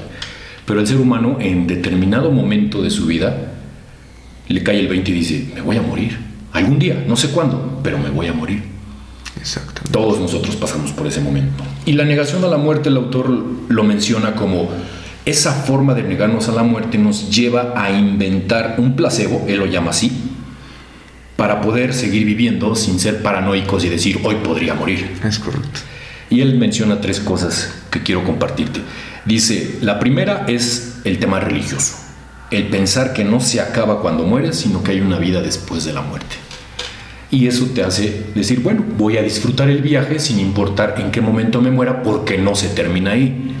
Pero 0.66 0.80
el 0.80 0.86
ser 0.86 0.96
humano 0.96 1.36
en 1.40 1.66
determinado 1.66 2.30
momento 2.30 2.82
de 2.82 2.90
su 2.90 3.06
vida 3.06 3.52
le 4.48 4.62
cae 4.62 4.80
el 4.80 4.88
20 4.88 5.10
y 5.10 5.14
dice, 5.14 5.48
me 5.54 5.60
voy 5.60 5.76
a 5.76 5.82
morir. 5.82 6.18
Algún 6.52 6.78
día, 6.78 7.04
no 7.06 7.16
sé 7.16 7.30
cuándo, 7.30 7.80
pero 7.82 7.98
me 7.98 8.10
voy 8.10 8.26
a 8.26 8.32
morir. 8.32 8.62
Exacto. 9.38 9.82
Todos 9.90 10.20
nosotros 10.20 10.56
pasamos 10.56 10.92
por 10.92 11.06
ese 11.06 11.20
momento. 11.20 11.64
Y 11.84 11.92
la 11.92 12.04
negación 12.04 12.44
a 12.44 12.48
la 12.48 12.56
muerte, 12.56 12.88
el 12.88 12.96
autor 12.96 13.30
lo 13.68 13.84
menciona 13.84 14.34
como 14.34 14.68
esa 15.24 15.52
forma 15.52 15.94
de 15.94 16.02
negarnos 16.02 16.48
a 16.48 16.52
la 16.52 16.62
muerte 16.62 16.98
nos 16.98 17.30
lleva 17.30 17.72
a 17.76 17.90
inventar 17.90 18.76
un 18.78 18.94
placebo, 18.94 19.44
él 19.48 19.58
lo 19.58 19.66
llama 19.66 19.90
así, 19.90 20.12
para 21.36 21.60
poder 21.60 21.94
seguir 21.94 22.24
viviendo 22.24 22.74
sin 22.76 23.00
ser 23.00 23.22
paranoicos 23.22 23.84
y 23.84 23.88
decir, 23.88 24.20
hoy 24.22 24.36
podría 24.36 24.74
morir. 24.74 25.18
Es 25.24 25.38
correcto. 25.38 25.80
Y 26.30 26.40
él 26.40 26.58
menciona 26.58 27.00
tres 27.00 27.20
cosas 27.20 27.72
que 27.90 28.02
quiero 28.02 28.24
compartirte. 28.24 28.80
Dice, 29.24 29.78
la 29.80 29.98
primera 29.98 30.44
es 30.46 31.00
el 31.04 31.18
tema 31.18 31.40
religioso, 31.40 31.96
el 32.50 32.68
pensar 32.68 33.12
que 33.14 33.24
no 33.24 33.40
se 33.40 33.60
acaba 33.60 34.00
cuando 34.00 34.24
mueres, 34.24 34.56
sino 34.56 34.82
que 34.82 34.92
hay 34.92 35.00
una 35.00 35.18
vida 35.18 35.40
después 35.40 35.84
de 35.84 35.92
la 35.92 36.02
muerte. 36.02 36.36
Y 37.30 37.48
eso 37.48 37.66
te 37.74 37.82
hace 37.82 38.26
decir, 38.34 38.60
bueno, 38.60 38.84
voy 38.96 39.16
a 39.16 39.22
disfrutar 39.22 39.68
el 39.68 39.82
viaje 39.82 40.18
sin 40.18 40.38
importar 40.38 40.96
en 40.98 41.10
qué 41.10 41.20
momento 41.20 41.60
me 41.60 41.70
muera, 41.70 42.02
porque 42.02 42.38
no 42.38 42.54
se 42.54 42.68
termina 42.68 43.12
ahí. 43.12 43.54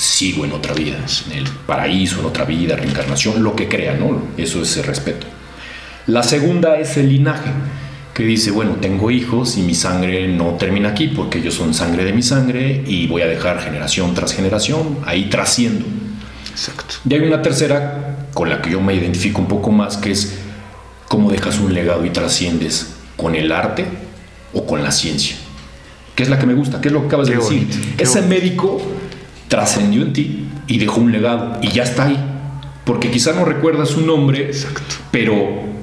Sigo 0.00 0.46
en 0.46 0.52
otra 0.52 0.72
vida, 0.72 0.96
en 1.26 1.32
el 1.36 1.44
paraíso, 1.66 2.20
en 2.20 2.24
otra 2.24 2.46
vida, 2.46 2.74
reencarnación, 2.74 3.42
lo 3.42 3.54
que 3.54 3.68
crea, 3.68 3.92
¿no? 3.98 4.18
Eso 4.38 4.62
es 4.62 4.74
el 4.78 4.84
respeto. 4.84 5.26
La 6.06 6.22
segunda 6.22 6.78
es 6.78 6.96
el 6.96 7.10
linaje, 7.10 7.50
que 8.14 8.22
dice, 8.22 8.50
bueno, 8.50 8.76
tengo 8.80 9.10
hijos 9.10 9.58
y 9.58 9.60
mi 9.60 9.74
sangre 9.74 10.26
no 10.26 10.54
termina 10.54 10.88
aquí 10.88 11.08
porque 11.08 11.40
ellos 11.40 11.52
son 11.52 11.74
sangre 11.74 12.06
de 12.06 12.14
mi 12.14 12.22
sangre 12.22 12.82
y 12.86 13.08
voy 13.08 13.20
a 13.20 13.26
dejar 13.26 13.60
generación 13.60 14.14
tras 14.14 14.32
generación, 14.32 15.00
ahí 15.04 15.28
trasciendo. 15.28 15.84
Exacto. 16.50 16.94
Y 17.06 17.12
hay 17.12 17.20
una 17.20 17.42
tercera 17.42 18.26
con 18.32 18.48
la 18.48 18.62
que 18.62 18.70
yo 18.70 18.80
me 18.80 18.94
identifico 18.94 19.42
un 19.42 19.48
poco 19.48 19.70
más, 19.70 19.98
que 19.98 20.12
es 20.12 20.38
cómo 21.08 21.30
dejas 21.30 21.58
un 21.58 21.74
legado 21.74 22.06
y 22.06 22.10
trasciendes 22.10 22.94
con 23.18 23.34
el 23.34 23.52
arte 23.52 23.84
o 24.54 24.64
con 24.64 24.82
la 24.82 24.92
ciencia. 24.92 25.36
Que 26.14 26.22
es 26.22 26.30
la 26.30 26.38
que 26.38 26.46
me 26.46 26.54
gusta, 26.54 26.80
que 26.80 26.88
es 26.88 26.94
lo 26.94 27.00
que 27.02 27.06
acabas 27.08 27.28
Qué 27.28 27.34
de 27.34 27.42
decir. 27.42 27.66
bonito, 27.66 28.02
Ese 28.02 28.22
médico 28.22 28.80
trascendió 29.50 30.02
en 30.02 30.12
ti 30.14 30.44
y 30.68 30.78
dejó 30.78 31.00
un 31.00 31.12
legado 31.12 31.58
y 31.60 31.68
ya 31.68 31.82
está 31.82 32.06
ahí. 32.06 32.18
Porque 32.84 33.10
quizá 33.10 33.32
no 33.34 33.44
recuerdas 33.44 33.90
su 33.90 34.00
nombre, 34.00 34.46
Exacto. 34.46 34.80
pero 35.10 35.34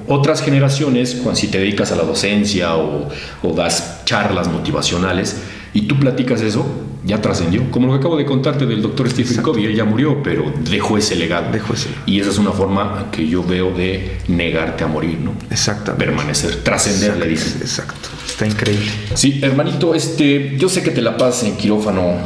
otras 0.08 0.42
generaciones, 0.42 1.14
cuando 1.22 1.36
si 1.36 1.48
te 1.48 1.58
dedicas 1.58 1.92
a 1.92 1.96
la 1.96 2.02
docencia 2.02 2.76
o, 2.76 3.08
o 3.42 3.52
das 3.52 4.04
charlas 4.04 4.48
motivacionales 4.48 5.36
y 5.74 5.82
tú 5.82 6.00
platicas 6.00 6.40
eso, 6.40 6.66
ya 7.04 7.20
trascendió. 7.20 7.70
Como 7.70 7.86
lo 7.86 7.92
que 7.92 7.98
acabo 7.98 8.16
de 8.16 8.24
contarte 8.24 8.66
del 8.66 8.82
doctor 8.82 9.08
Stephen 9.08 9.32
Exacto. 9.32 9.52
Covey, 9.52 9.66
él 9.66 9.76
ya 9.76 9.84
murió, 9.84 10.22
pero 10.22 10.52
dejó 10.68 10.98
ese 10.98 11.14
legado. 11.14 11.52
Dejó 11.52 11.74
ese. 11.74 11.88
Y 12.06 12.20
esa 12.20 12.30
es 12.30 12.38
una 12.38 12.52
forma 12.52 13.10
que 13.12 13.28
yo 13.28 13.42
veo 13.44 13.70
de 13.70 14.18
negarte 14.28 14.84
a 14.84 14.86
morir, 14.86 15.18
¿no? 15.18 15.34
Exactamente. 15.50 16.06
Permanecer, 16.06 16.56
trascender, 16.62 17.16
le 17.18 17.28
dicen. 17.28 17.58
Exacto. 17.60 18.08
Está 18.26 18.46
increíble. 18.46 18.90
Sí, 19.14 19.40
hermanito, 19.42 19.94
este, 19.94 20.56
yo 20.58 20.68
sé 20.68 20.82
que 20.82 20.90
te 20.90 21.02
la 21.02 21.16
pasas 21.16 21.44
en 21.44 21.56
quirófano 21.56 22.16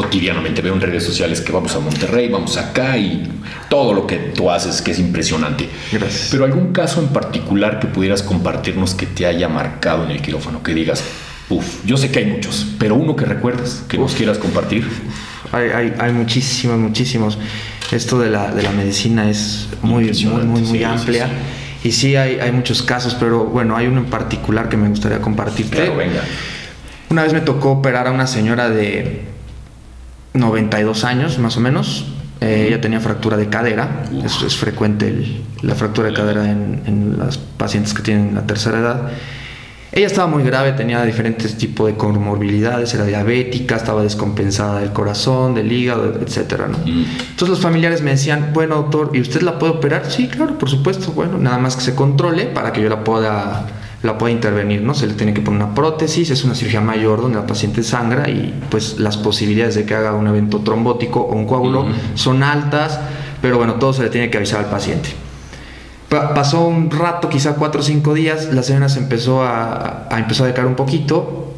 cotidianamente. 0.00 0.62
Veo 0.62 0.74
en 0.74 0.80
redes 0.80 1.04
sociales 1.04 1.40
que 1.40 1.52
vamos 1.52 1.74
a 1.74 1.80
Monterrey, 1.80 2.28
vamos 2.28 2.56
acá 2.56 2.96
y 2.96 3.22
todo 3.68 3.92
lo 3.92 4.06
que 4.06 4.16
tú 4.16 4.50
haces 4.50 4.80
que 4.80 4.92
es 4.92 4.98
impresionante. 4.98 5.68
Gracias. 5.92 6.28
Pero 6.30 6.44
algún 6.44 6.72
caso 6.72 7.00
en 7.00 7.08
particular 7.08 7.78
que 7.80 7.86
pudieras 7.86 8.22
compartirnos 8.22 8.94
que 8.94 9.06
te 9.06 9.26
haya 9.26 9.48
marcado 9.48 10.04
en 10.04 10.12
el 10.12 10.22
quirófano, 10.22 10.62
que 10.62 10.72
digas, 10.72 11.04
uff, 11.50 11.84
yo 11.84 11.96
sé 11.98 12.10
que 12.10 12.20
hay 12.20 12.26
muchos, 12.26 12.66
pero 12.78 12.94
uno 12.94 13.14
que 13.14 13.26
recuerdas, 13.26 13.84
que 13.88 13.98
nos 13.98 14.14
quieras 14.14 14.38
compartir. 14.38 14.88
Hay, 15.52 15.68
hay, 15.68 15.94
hay 15.98 16.12
muchísimos, 16.12 16.78
muchísimos. 16.78 17.38
Esto 17.92 18.18
de 18.20 18.30
la, 18.30 18.52
de 18.52 18.62
la 18.62 18.70
medicina 18.70 19.28
es 19.28 19.68
muy, 19.82 20.04
muy, 20.04 20.44
muy, 20.44 20.62
muy 20.62 20.78
sí, 20.78 20.84
amplia. 20.84 21.26
sí, 21.82 21.88
Y 21.88 21.92
sí, 21.92 22.16
hay, 22.16 22.38
hay 22.38 22.52
muchos 22.52 22.82
casos, 22.82 23.16
pero 23.18 23.44
bueno, 23.44 23.76
hay 23.76 23.86
uno 23.86 24.00
en 24.00 24.06
particular 24.06 24.68
que 24.68 24.76
me 24.76 24.88
gustaría 24.88 25.20
compartirte. 25.20 25.76
Claro, 25.76 25.96
venga. 25.96 26.22
Una 27.10 27.24
vez 27.24 27.32
me 27.32 27.40
tocó 27.40 27.72
operar 27.72 28.06
a 28.06 28.12
una 28.12 28.28
señora 28.28 28.70
de 28.70 29.22
92 30.34 31.04
años, 31.04 31.38
más 31.38 31.56
o 31.56 31.60
menos. 31.60 32.06
Eh, 32.40 32.66
ella 32.68 32.80
tenía 32.80 33.00
fractura 33.00 33.36
de 33.36 33.48
cadera. 33.48 34.04
Es, 34.24 34.42
es 34.42 34.56
frecuente 34.56 35.08
el- 35.08 35.42
la 35.62 35.74
fractura 35.74 36.08
de 36.08 36.14
cadera 36.14 36.50
en, 36.50 36.82
en 36.86 37.18
las 37.18 37.36
pacientes 37.38 37.92
que 37.92 38.02
tienen 38.02 38.34
la 38.34 38.46
tercera 38.46 38.78
edad. 38.78 39.10
Ella 39.92 40.06
estaba 40.06 40.28
muy 40.28 40.44
grave, 40.44 40.70
tenía 40.72 41.02
diferentes 41.02 41.58
tipos 41.58 41.88
de 41.88 41.96
comorbilidades, 41.96 42.94
era 42.94 43.04
diabética, 43.04 43.74
estaba 43.74 44.04
descompensada 44.04 44.78
del 44.80 44.92
corazón, 44.92 45.54
del 45.56 45.70
hígado, 45.72 46.14
etcétera, 46.24 46.68
¿no? 46.68 46.78
Mm. 46.78 47.04
Entonces 47.30 47.48
los 47.48 47.60
familiares 47.60 48.00
me 48.00 48.12
decían, 48.12 48.50
bueno 48.54 48.76
doctor, 48.76 49.10
¿y 49.14 49.20
usted 49.20 49.42
la 49.42 49.58
puede 49.58 49.72
operar? 49.72 50.08
Sí, 50.08 50.28
claro, 50.28 50.56
por 50.58 50.70
supuesto, 50.70 51.10
bueno, 51.10 51.38
nada 51.38 51.58
más 51.58 51.74
que 51.74 51.82
se 51.82 51.96
controle 51.96 52.44
para 52.46 52.72
que 52.72 52.80
yo 52.82 52.88
la 52.88 53.02
pueda, 53.02 53.66
la 54.02 54.16
pueda 54.16 54.32
intervenir, 54.32 54.80
¿no? 54.82 54.94
Se 54.94 55.06
le 55.06 55.12
tiene 55.14 55.34
que 55.34 55.40
poner 55.42 55.62
una 55.62 55.74
prótesis, 55.74 56.30
es 56.30 56.42
una 56.44 56.54
cirugía 56.54 56.80
mayor 56.80 57.20
donde 57.20 57.38
la 57.38 57.46
paciente 57.46 57.82
sangra 57.82 58.30
y 58.30 58.58
pues 58.70 58.98
las 58.98 59.16
posibilidades 59.18 59.74
de 59.74 59.84
que 59.84 59.94
haga 59.94 60.14
un 60.14 60.26
evento 60.26 60.60
trombótico 60.60 61.20
o 61.20 61.34
un 61.34 61.46
coágulo 61.46 61.86
son 62.14 62.42
altas, 62.42 62.98
pero 63.42 63.58
bueno, 63.58 63.74
todo 63.74 63.92
se 63.92 64.02
le 64.02 64.08
tiene 64.08 64.30
que 64.30 64.38
avisar 64.38 64.60
al 64.60 64.70
paciente. 64.70 65.10
Pa- 66.08 66.32
pasó 66.34 66.66
un 66.66 66.90
rato, 66.90 67.28
quizá 67.28 67.54
cuatro 67.56 67.82
o 67.82 67.84
cinco 67.84 68.14
días, 68.14 68.52
la 68.54 68.62
señora 68.62 68.88
se 68.88 68.98
empezó 69.00 69.42
a, 69.44 70.08
a 70.10 70.18
empezó 70.18 70.44
a 70.44 70.46
decaer 70.46 70.66
un 70.66 70.76
poquito 70.76 71.52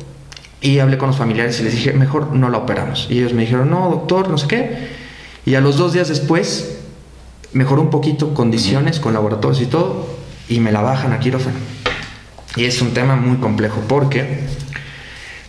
y 0.61 0.80
hablé 0.80 0.99
con 0.99 1.08
los 1.08 1.16
familiares 1.16 1.61
y 1.61 1.62
les 1.62 1.72
dije, 1.75 1.92
mejor 1.92 2.32
no 2.34 2.49
la 2.50 2.58
operamos. 2.58 3.06
Y 3.08 3.18
ellos 3.18 3.32
me 3.34 3.42
dijeron, 3.42 3.70
no, 3.70 3.88
doctor, 3.88 4.28
no 4.28 4.37
sé 4.37 4.49
qué. 4.49 4.88
Y 5.46 5.54
a 5.54 5.61
los 5.61 5.76
dos 5.76 5.92
días 5.92 6.08
después 6.08 6.78
mejoró 7.52 7.82
un 7.82 7.90
poquito, 7.90 8.34
condiciones 8.34 8.99
con 9.00 9.12
laboratorios 9.14 9.61
y 9.62 9.66
todo, 9.66 10.06
y 10.49 10.61
me 10.61 10.70
la 10.72 10.80
bajan 10.82 11.12
a 11.12 11.18
quirófano. 11.20 11.56
Y 12.56 12.64
es 12.64 12.82
un 12.82 12.92
tema 12.92 13.16
muy 13.16 13.38
complejo 13.38 13.80
porque 13.88 14.40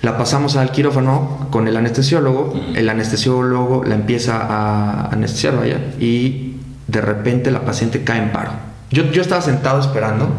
la 0.01 0.17
pasamos 0.17 0.55
al 0.55 0.71
quirófano 0.71 1.47
con 1.51 1.67
el 1.67 1.77
anestesiólogo, 1.77 2.53
el 2.75 2.89
anestesiólogo 2.89 3.83
la 3.83 3.95
empieza 3.95 4.37
a 4.37 5.07
anestesiar, 5.07 5.57
vaya, 5.57 5.77
y 5.99 6.57
de 6.87 7.01
repente 7.01 7.51
la 7.51 7.65
paciente 7.65 8.03
cae 8.03 8.21
en 8.21 8.31
paro. 8.31 8.51
Yo, 8.91 9.11
yo 9.11 9.21
estaba 9.21 9.41
sentado 9.41 9.79
esperando 9.79 10.29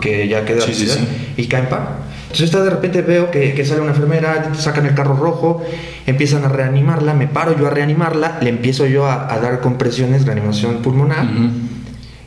que 0.00 0.26
ya 0.28 0.44
Sí, 0.60 0.74
sí, 0.74 0.86
sí. 0.86 1.06
y 1.36 1.46
cae 1.46 1.62
en 1.62 1.68
paro. 1.68 1.84
Entonces 2.32 2.50
de 2.50 2.70
repente 2.70 3.02
veo 3.02 3.30
que, 3.30 3.52
que 3.52 3.64
sale 3.64 3.82
una 3.82 3.90
enfermera, 3.90 4.54
sacan 4.54 4.86
el 4.86 4.94
carro 4.94 5.14
rojo, 5.16 5.62
empiezan 6.06 6.44
a 6.44 6.48
reanimarla, 6.48 7.12
me 7.12 7.26
paro 7.26 7.56
yo 7.58 7.66
a 7.66 7.70
reanimarla, 7.70 8.38
le 8.40 8.48
empiezo 8.48 8.86
yo 8.86 9.06
a, 9.06 9.32
a 9.32 9.38
dar 9.38 9.60
compresiones, 9.60 10.24
reanimación 10.24 10.76
pulmonar, 10.78 11.26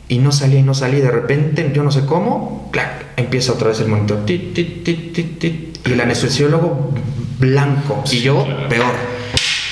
y 0.08 0.18
no 0.18 0.30
salía 0.30 0.60
y 0.60 0.62
no 0.62 0.74
salía, 0.74 1.02
de 1.02 1.10
repente, 1.10 1.72
yo 1.74 1.82
no 1.82 1.90
sé 1.90 2.04
cómo, 2.06 2.68
clac, 2.72 3.05
empieza 3.16 3.52
otra 3.52 3.68
vez 3.68 3.80
el 3.80 3.88
monitor, 3.88 4.24
tit, 4.26 4.54
tit, 4.54 4.84
tit, 4.84 5.86
y 5.86 5.92
el 5.92 6.00
anestesiólogo 6.00 6.92
blanco, 7.38 8.02
y 8.06 8.08
Sí, 8.08 8.20
yo 8.22 8.44
claro. 8.44 8.68
peor. 8.68 8.92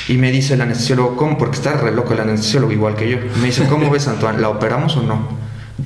Y 0.08 0.14
me 0.14 0.30
dice 0.30 0.54
el 0.54 0.60
anestesiólogo, 0.60 1.16
¿cómo? 1.16 1.38
Porque 1.38 1.56
está 1.56 1.72
re 1.74 1.90
loco 1.92 2.12
el 2.12 2.20
anestesiólogo, 2.20 2.72
igual 2.72 2.94
que 2.94 3.08
yo. 3.10 3.16
Me 3.40 3.46
dice, 3.46 3.64
¿cómo 3.66 3.90
ves, 3.90 4.06
Antoine? 4.06 4.38
¿La 4.40 4.50
operamos 4.50 4.96
o 4.96 5.02
no? 5.02 5.28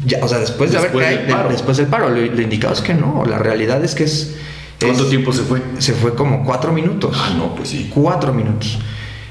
Ya, 0.05 0.19
o 0.23 0.29
sea, 0.29 0.39
después 0.39 0.73
de 0.73 0.79
Después 0.81 1.07
haber 1.07 1.27
del 1.27 1.35
paro. 1.35 1.49
después 1.51 1.77
del 1.77 1.87
paro, 1.87 2.09
lo, 2.11 2.17
lo 2.21 2.43
indicado 2.43 2.75
es 2.75 2.81
que 2.81 2.95
no, 2.95 3.25
la 3.27 3.39
realidad 3.39 3.83
es 3.85 3.95
que 3.95 4.05
es... 4.05 4.35
¿Cuánto 4.81 5.05
es- 5.05 5.11
tiempo 5.11 5.33
se 5.33 5.43
fue? 5.43 5.63
Se 5.79 5.93
fue 5.93 6.15
como 6.15 6.45
cuatro 6.45 6.73
minutos. 6.73 7.17
Ah, 7.19 7.33
no, 7.37 7.55
pues 7.55 7.69
sí. 7.71 7.91
Cuatro 7.95 8.33
minutos. 8.33 8.79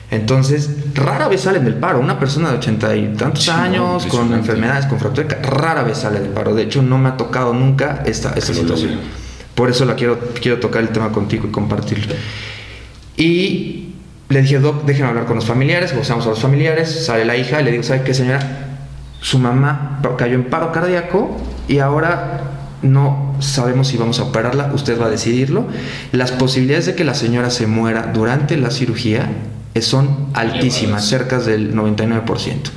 Entonces, 0.09 0.69
rara 0.93 1.27
vez 1.27 1.41
salen 1.41 1.65
del 1.65 1.75
paro. 1.75 1.99
Una 1.99 2.17
persona 2.17 2.51
de 2.51 2.57
ochenta 2.57 2.95
y 2.95 3.13
tantos 3.13 3.49
años, 3.49 4.05
con 4.05 4.33
enfermedades, 4.33 4.85
con 4.85 4.99
fractura, 4.99 5.27
rara 5.41 5.83
vez 5.83 5.97
sale 5.97 6.21
del 6.21 6.29
paro. 6.29 6.55
De 6.55 6.63
hecho, 6.63 6.81
no 6.81 6.97
me 6.97 7.09
ha 7.09 7.17
tocado 7.17 7.53
nunca 7.53 8.03
esta, 8.05 8.33
esta 8.33 8.53
situación. 8.53 8.99
Por 9.53 9.69
eso 9.69 9.85
la 9.85 9.95
quiero, 9.95 10.19
quiero 10.41 10.59
tocar 10.59 10.81
el 10.81 10.89
tema 10.89 11.11
contigo 11.11 11.47
y 11.47 11.51
compartirlo. 11.51 12.13
Y 13.17 13.95
le 14.29 14.41
dije, 14.41 14.59
Doc, 14.59 14.85
déjenme 14.85 15.09
hablar 15.09 15.25
con 15.25 15.35
los 15.35 15.45
familiares. 15.45 15.93
Gozamos 15.93 16.25
a 16.25 16.29
los 16.29 16.39
familiares. 16.39 17.05
Sale 17.05 17.25
la 17.25 17.35
hija 17.35 17.59
y 17.59 17.65
le 17.65 17.71
digo, 17.71 17.83
¿sabe 17.83 18.03
qué, 18.03 18.13
señora? 18.13 18.39
Su 19.19 19.39
mamá 19.39 19.99
cayó 20.17 20.35
en 20.35 20.45
paro 20.45 20.71
cardíaco 20.71 21.35
y 21.67 21.79
ahora 21.79 22.43
no 22.81 23.35
sabemos 23.39 23.87
si 23.87 23.97
vamos 23.97 24.19
a 24.19 24.23
operarla. 24.23 24.71
Usted 24.73 25.01
va 25.01 25.07
a 25.07 25.09
decidirlo. 25.09 25.65
Las 26.11 26.31
posibilidades 26.31 26.85
de 26.85 26.95
que 26.95 27.03
la 27.03 27.15
señora 27.15 27.49
se 27.49 27.67
muera 27.67 28.11
durante 28.13 28.55
la 28.55 28.69
cirugía 28.69 29.27
son 29.81 30.27
altísimas, 30.33 31.05
cerca 31.07 31.39
del 31.39 31.73
99%. 31.75 32.69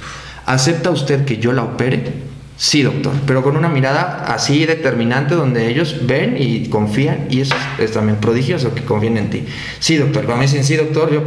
¿Acepta 0.46 0.90
usted 0.90 1.24
que 1.24 1.38
yo 1.38 1.52
la 1.52 1.62
opere? 1.62 2.30
Sí, 2.56 2.82
doctor, 2.82 3.12
pero 3.26 3.42
con 3.42 3.56
una 3.56 3.70
mirada 3.70 4.24
así 4.28 4.66
determinante 4.66 5.34
donde 5.34 5.68
ellos 5.68 5.96
ven 6.02 6.36
y 6.38 6.68
confían 6.68 7.26
y 7.30 7.40
eso 7.40 7.54
es, 7.78 7.92
también 7.92 8.18
prodigioso 8.18 8.74
que 8.74 8.82
confíen 8.84 9.16
en 9.16 9.30
ti. 9.30 9.46
Sí, 9.78 9.96
doctor, 9.96 10.24
cuando 10.26 10.40
me 10.40 10.42
dicen 10.46 10.62
sí, 10.62 10.76
doctor, 10.76 11.10
yo, 11.10 11.22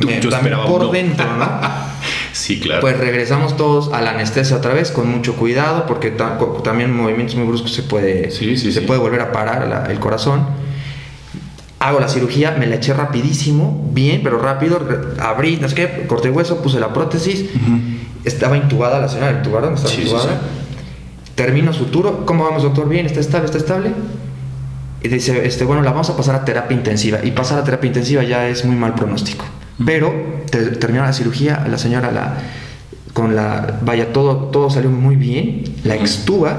Tú- 0.00 0.06
me- 0.06 0.20
yo 0.22 0.30
esperaba 0.30 0.64
por 0.66 0.90
dentro, 0.90 1.26
¿no? 1.36 1.44
Sí, 2.32 2.58
claro. 2.60 2.80
Pues 2.80 2.98
regresamos 2.98 3.56
todos 3.56 3.92
a 3.92 4.00
la 4.02 4.10
anestesia 4.10 4.56
otra 4.56 4.72
vez 4.74 4.90
con 4.90 5.08
mucho 5.08 5.36
cuidado 5.36 5.86
porque 5.86 6.10
ta- 6.10 6.38
también 6.64 6.94
movimientos 6.94 7.36
muy 7.36 7.46
bruscos 7.46 7.72
se 7.72 7.82
puede, 7.82 8.30
Sí, 8.30 8.56
sí, 8.56 8.72
se 8.72 8.80
sí. 8.80 8.86
puede 8.86 8.98
volver 9.00 9.20
a 9.20 9.32
parar 9.32 9.68
la- 9.68 9.84
el 9.92 9.98
corazón. 10.00 10.46
Hago 11.86 12.00
la 12.00 12.08
cirugía, 12.08 12.56
me 12.58 12.66
la 12.66 12.76
eché 12.76 12.94
rapidísimo, 12.94 13.90
bien, 13.92 14.22
pero 14.24 14.38
rápido, 14.38 14.80
abrí, 15.20 15.58
no 15.60 15.68
sé 15.68 15.74
qué, 15.74 16.04
corté 16.06 16.30
hueso, 16.30 16.62
puse 16.62 16.80
la 16.80 16.92
prótesis, 16.94 17.44
estaba 18.24 18.56
intubada 18.56 18.98
la 19.00 19.08
señora, 19.08 19.32
intubaron, 19.32 19.74
estaba 19.74 19.90
Sí, 19.90 19.96
sí, 19.96 20.02
intubada. 20.08 20.40
Termino 21.34 21.72
suturo, 21.74 22.24
¿cómo 22.24 22.44
vamos 22.44 22.62
doctor? 22.62 22.88
Bien, 22.88 23.04
está 23.04 23.20
estable, 23.20 23.46
está 23.46 23.58
estable. 23.58 23.90
Y 25.02 25.08
dice, 25.08 25.46
este, 25.46 25.64
bueno, 25.64 25.82
la 25.82 25.90
vamos 25.90 26.08
a 26.08 26.16
pasar 26.16 26.34
a 26.36 26.44
terapia 26.46 26.74
intensiva. 26.74 27.18
Y 27.22 27.32
pasar 27.32 27.58
a 27.58 27.64
terapia 27.64 27.88
intensiva 27.88 28.22
ya 28.22 28.48
es 28.48 28.64
muy 28.64 28.76
mal 28.76 28.94
pronóstico. 28.94 29.44
Pero 29.84 30.14
te- 30.50 30.70
terminó 30.76 31.04
la 31.04 31.12
cirugía, 31.12 31.66
la 31.68 31.76
señora 31.76 32.10
la, 32.12 32.38
con 33.12 33.36
la, 33.36 33.78
vaya, 33.82 34.12
todo, 34.14 34.36
todo 34.50 34.70
salió 34.70 34.88
muy 34.90 35.16
bien, 35.16 35.64
la 35.84 35.96
extuba, 35.96 36.56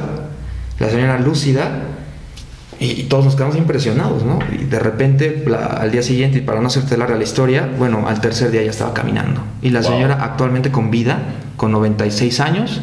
la 0.77 0.89
señora 0.89 1.17
lúcida, 1.19 1.69
y, 2.79 2.85
y 2.91 3.03
todos 3.03 3.25
nos 3.25 3.35
quedamos 3.35 3.55
impresionados, 3.57 4.23
¿no? 4.23 4.39
Y 4.59 4.65
de 4.65 4.79
repente, 4.79 5.43
la- 5.47 5.65
al 5.65 5.91
día 5.91 6.01
siguiente, 6.03 6.39
y 6.39 6.41
para 6.41 6.59
no 6.61 6.67
hacerte 6.67 6.97
larga 6.97 7.15
la 7.15 7.23
historia, 7.23 7.69
bueno, 7.77 8.07
al 8.07 8.19
tercer 8.21 8.51
día 8.51 8.63
ya 8.63 8.71
estaba 8.71 8.93
caminando. 8.93 9.41
Y 9.61 9.69
la 9.69 9.81
Wow. 9.81 9.91
señora 9.91 10.23
actualmente 10.23 10.71
con 10.71 10.91
vida, 10.91 11.19
con 11.57 11.71
96 11.71 12.39
años, 12.39 12.81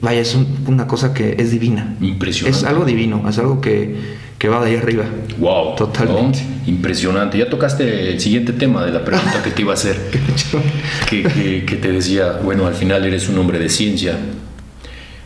vaya, 0.00 0.20
es 0.20 0.34
un- 0.34 0.64
una 0.66 0.86
cosa 0.86 1.12
que 1.14 1.36
es 1.38 1.50
divina. 1.50 1.94
Impresionante. 2.00 2.58
Es 2.58 2.64
algo 2.64 2.84
divino, 2.84 3.28
es 3.28 3.38
algo 3.38 3.60
que, 3.60 3.96
que 4.38 4.48
va 4.48 4.62
de 4.64 4.70
ahí 4.70 4.76
arriba. 4.76 5.04
Wow. 5.38 5.76
Totalmente. 5.76 6.40
¿no? 6.42 6.54
Impresionante. 6.70 7.38
Ya 7.38 7.48
tocaste 7.50 8.10
el 8.12 8.20
siguiente 8.20 8.52
tema 8.52 8.84
de 8.84 8.90
la 8.92 9.04
pregunta 9.04 9.42
que 9.42 9.50
te 9.50 9.62
iba 9.62 9.72
a 9.72 9.74
hacer. 9.74 9.96
que, 11.10 11.22
que- 11.22 11.64
que 11.66 11.76
te 11.76 11.92
decía, 11.92 12.38
bueno, 12.42 12.66
al 12.66 12.74
final 12.74 13.04
eres 13.04 13.28
un 13.28 13.38
hombre 13.38 13.58
de 13.58 13.68
ciencia. 13.68 14.16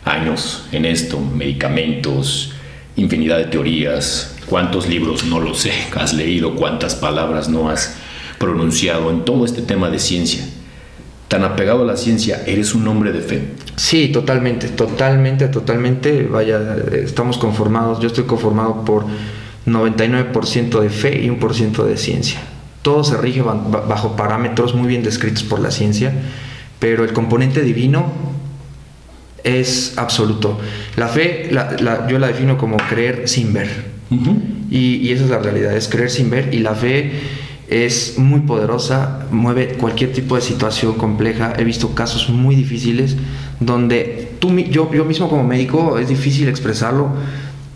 Años 0.05 0.65
en 0.71 0.85
esto, 0.85 1.19
medicamentos, 1.19 2.53
infinidad 2.95 3.37
de 3.37 3.45
teorías. 3.45 4.35
¿Cuántos 4.45 4.87
libros? 4.87 5.25
No 5.25 5.39
lo 5.39 5.53
sé. 5.53 5.71
Has 5.95 6.13
leído, 6.13 6.55
cuántas 6.55 6.95
palabras 6.95 7.49
no 7.49 7.69
has 7.69 7.95
pronunciado 8.39 9.09
en 9.11 9.25
todo 9.25 9.45
este 9.45 9.61
tema 9.61 9.89
de 9.89 9.99
ciencia. 9.99 10.43
Tan 11.27 11.43
apegado 11.43 11.83
a 11.83 11.85
la 11.85 11.95
ciencia, 11.97 12.41
eres 12.47 12.73
un 12.73 12.87
hombre 12.87 13.11
de 13.11 13.21
fe. 13.21 13.43
Sí, 13.75 14.07
totalmente, 14.07 14.67
totalmente, 14.69 15.47
totalmente. 15.47 16.23
Vaya, 16.23 16.75
estamos 16.91 17.37
conformados, 17.37 17.99
yo 17.99 18.07
estoy 18.07 18.23
conformado 18.23 18.83
por 18.83 19.05
99% 19.67 20.79
de 20.81 20.89
fe 20.89 21.21
y 21.23 21.29
un 21.29 21.37
por 21.39 21.53
ciento 21.53 21.85
de 21.85 21.97
ciencia. 21.97 22.39
Todo 22.81 23.03
se 23.03 23.17
rige 23.17 23.41
ba- 23.41 23.53
ba- 23.53 23.81
bajo 23.81 24.15
parámetros 24.15 24.73
muy 24.73 24.87
bien 24.87 25.03
descritos 25.03 25.43
por 25.43 25.59
la 25.59 25.69
ciencia, 25.71 26.11
pero 26.79 27.03
el 27.03 27.13
componente 27.13 27.61
divino 27.61 28.11
es 29.43 29.93
absoluto. 29.97 30.57
La 30.95 31.07
fe, 31.07 31.47
la- 31.51 31.71
la- 31.79 32.07
yo 32.07 32.19
la 32.19 32.27
defino 32.27 32.57
como 32.57 32.77
creer 32.77 33.27
sin 33.27 33.53
ver. 33.53 33.89
Y, 34.71 34.95
y 34.97 35.11
esa 35.11 35.23
es 35.25 35.29
la 35.29 35.37
realidad, 35.39 35.75
es 35.75 35.87
creer 35.87 36.09
sin 36.09 36.29
ver 36.31 36.53
y 36.53 36.59
la 36.59 36.73
fe 36.73 37.11
es 37.69 38.15
muy 38.17 38.39
poderosa, 38.39 39.27
mueve 39.31 39.69
cualquier 39.79 40.11
tipo 40.13 40.35
de 40.35 40.41
situación 40.41 40.93
compleja. 40.95 41.53
He 41.57 41.63
visto 41.63 41.93
casos 41.93 42.29
muy 42.29 42.55
difíciles 42.55 43.15
donde 43.59 44.31
tú, 44.39 44.57
yo, 44.57 44.91
yo 44.91 45.05
mismo 45.05 45.29
como 45.29 45.43
médico 45.43 45.99
es 45.99 46.09
difícil 46.09 46.47
expresarlo, 46.47 47.09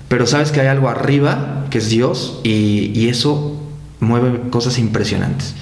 pero 0.07 0.25
sabes 0.25 0.51
que 0.51 0.61
hay 0.61 0.67
algo 0.67 0.89
arriba, 0.89 1.65
que 1.69 1.77
es 1.77 1.89
Dios, 1.89 2.39
y, 2.43 2.91
y 2.95 3.09
eso 3.09 3.59
mueve 3.99 4.49
cosas 4.49 4.79
impresionantes. 4.79 5.53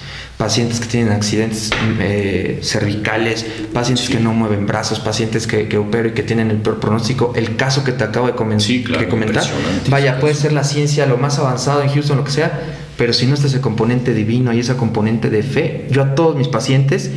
Pacientes 0.42 0.80
que 0.80 0.86
tienen 0.88 1.12
accidentes 1.12 1.70
eh, 2.00 2.58
cervicales, 2.64 3.46
pacientes 3.72 4.06
Sí. 4.06 4.12
que 4.14 4.18
no 4.18 4.32
mueven 4.32 4.66
brazos, 4.66 4.98
pacientes 4.98 5.46
que, 5.46 5.68
que 5.68 5.78
opero 5.78 6.08
y 6.08 6.12
que 6.14 6.24
tienen 6.24 6.50
el 6.50 6.56
peor 6.56 6.80
pronóstico. 6.80 7.32
El 7.36 7.54
caso 7.54 7.84
que 7.84 7.92
te 7.92 8.02
acabo 8.02 8.26
de, 8.26 8.32
comen- 8.34 8.58
Sí, 8.58 8.82
claro, 8.82 9.04
que 9.04 9.08
comentar, 9.08 9.44
vaya, 9.88 10.18
puede 10.18 10.34
ser 10.34 10.52
la 10.52 10.64
ciencia 10.64 11.06
lo 11.06 11.16
más 11.16 11.38
avanzado 11.38 11.82
en 11.82 11.90
Houston, 11.90 12.16
lo 12.16 12.24
que 12.24 12.32
sea, 12.32 12.60
pero 12.96 13.12
si 13.12 13.26
no 13.26 13.34
está 13.34 13.46
ese 13.46 13.60
componente 13.60 14.14
divino 14.14 14.52
y 14.52 14.58
ese 14.58 14.74
componente 14.74 15.30
de 15.30 15.44
fe, 15.44 15.86
yo 15.90 16.02
a 16.02 16.16
todos 16.16 16.34
mis 16.34 16.48
pacientes 16.48 17.12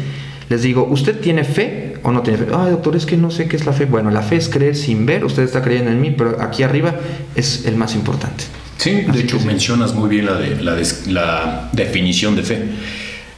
les 0.49 0.61
digo, 0.61 0.87
¿usted 0.87 1.19
tiene 1.19 1.43
fe 1.45 1.95
o 2.03 2.11
no 2.11 2.21
tiene 2.21 2.37
fe? 2.37 2.45
Ay, 2.55 2.69
doctor, 2.69 2.95
es 2.95 3.07
que 3.07 3.17
no 3.17 3.31
sé 3.31 3.47
qué 3.47 3.55
es 3.55 3.65
la 3.65 3.73
fe. 3.73 3.85
Bueno, 3.85 4.11
la 4.11 4.21
fe 4.21 4.35
es 4.35 4.49
creer 4.49 4.75
sin 4.75 5.07
ver, 5.07 5.25
usted 5.25 5.41
está 5.41 5.63
creyendo 5.63 5.89
en 5.89 5.99
mí, 5.99 6.13
pero 6.15 6.39
aquí 6.43 6.61
arriba 6.61 6.93
es 7.35 7.65
el 7.65 7.75
más 7.75 7.95
importante. 7.95 8.43
Sí, 8.77 8.91
de 8.91 9.09
Así 9.09 9.19
hecho 9.21 9.37
que 9.37 9.41
sí. 9.41 9.47
mencionas 9.47 9.95
muy 9.95 10.09
bien 10.09 10.27
la, 10.27 10.35
de- 10.35 10.61
la 10.61 10.75
des- 10.75 11.07
la 11.07 11.69
definición 11.73 12.35
de 12.35 12.43
fe. 12.43 12.63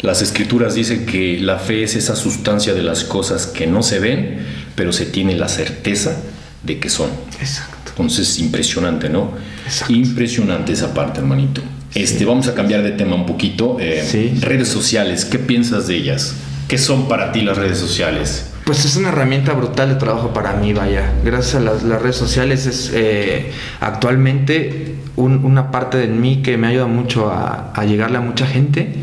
Las 0.02 0.22
escrituras 0.22 0.76
dicen 0.76 1.06
que 1.06 1.40
la 1.40 1.58
fe 1.58 1.84
es 1.84 1.96
esa 1.96 2.16
sustancia 2.16 2.74
de 2.74 2.84
las 2.84 3.04
cosas 3.04 3.48
que 3.48 3.66
no 3.68 3.82
se 3.84 4.00
ven, 4.00 4.40
pero 4.76 4.94
se 4.94 5.06
tiene 5.06 5.36
la 5.36 5.48
certeza 5.48 6.16
de 6.64 6.80
que 6.80 6.90
son. 6.90 7.10
Exacto. 7.40 7.92
Entonces, 7.92 8.38
impresionante, 8.40 9.10
¿no? 9.10 9.32
Exacto. 9.66 9.94
Impresionante 9.94 10.72
esa 10.74 10.94
parte, 10.94 11.20
hermanito. 11.20 11.62
Este, 11.96 12.26
vamos 12.26 12.48
a 12.48 12.54
cambiar 12.54 12.84
de 12.84 12.92
tema 12.92 13.16
un 13.16 13.26
poquito. 13.26 13.78
Eh, 13.80 14.06
Sí. 14.08 14.38
Redes 14.42 14.68
sociales, 14.68 15.26
¿qué 15.26 15.40
piensas 15.40 15.88
de 15.88 15.96
ellas? 15.96 16.36
¿Qué 16.68 16.78
son 16.78 17.08
para 17.08 17.32
ti 17.32 17.42
las 17.42 17.58
redes 17.58 17.80
sociales? 17.80 18.52
Pues 18.66 18.86
es 18.86 18.98
una 18.98 19.10
herramienta 19.10 19.54
brutal 19.54 19.90
de 19.90 19.96
trabajo 19.96 20.32
para 20.34 20.54
mí, 20.54 20.74
vaya. 20.74 21.12
Gracias 21.24 21.56
a 21.56 21.60
las, 21.62 21.82
las 21.84 22.02
redes 22.02 22.18
sociales 22.18 22.66
es 22.68 22.92
eh, 22.94 23.52
actualmente 23.80 24.96
un- 25.16 25.44
una 25.44 25.72
parte 25.72 25.98
de 25.98 26.08
mí 26.08 26.42
que 26.44 26.58
me 26.58 26.68
ayuda 26.68 26.86
mucho 26.86 27.30
a, 27.32 27.72
a 27.74 27.86
llegarle 27.86 28.18
a 28.18 28.22
mucha 28.22 28.46
gente. 28.46 28.94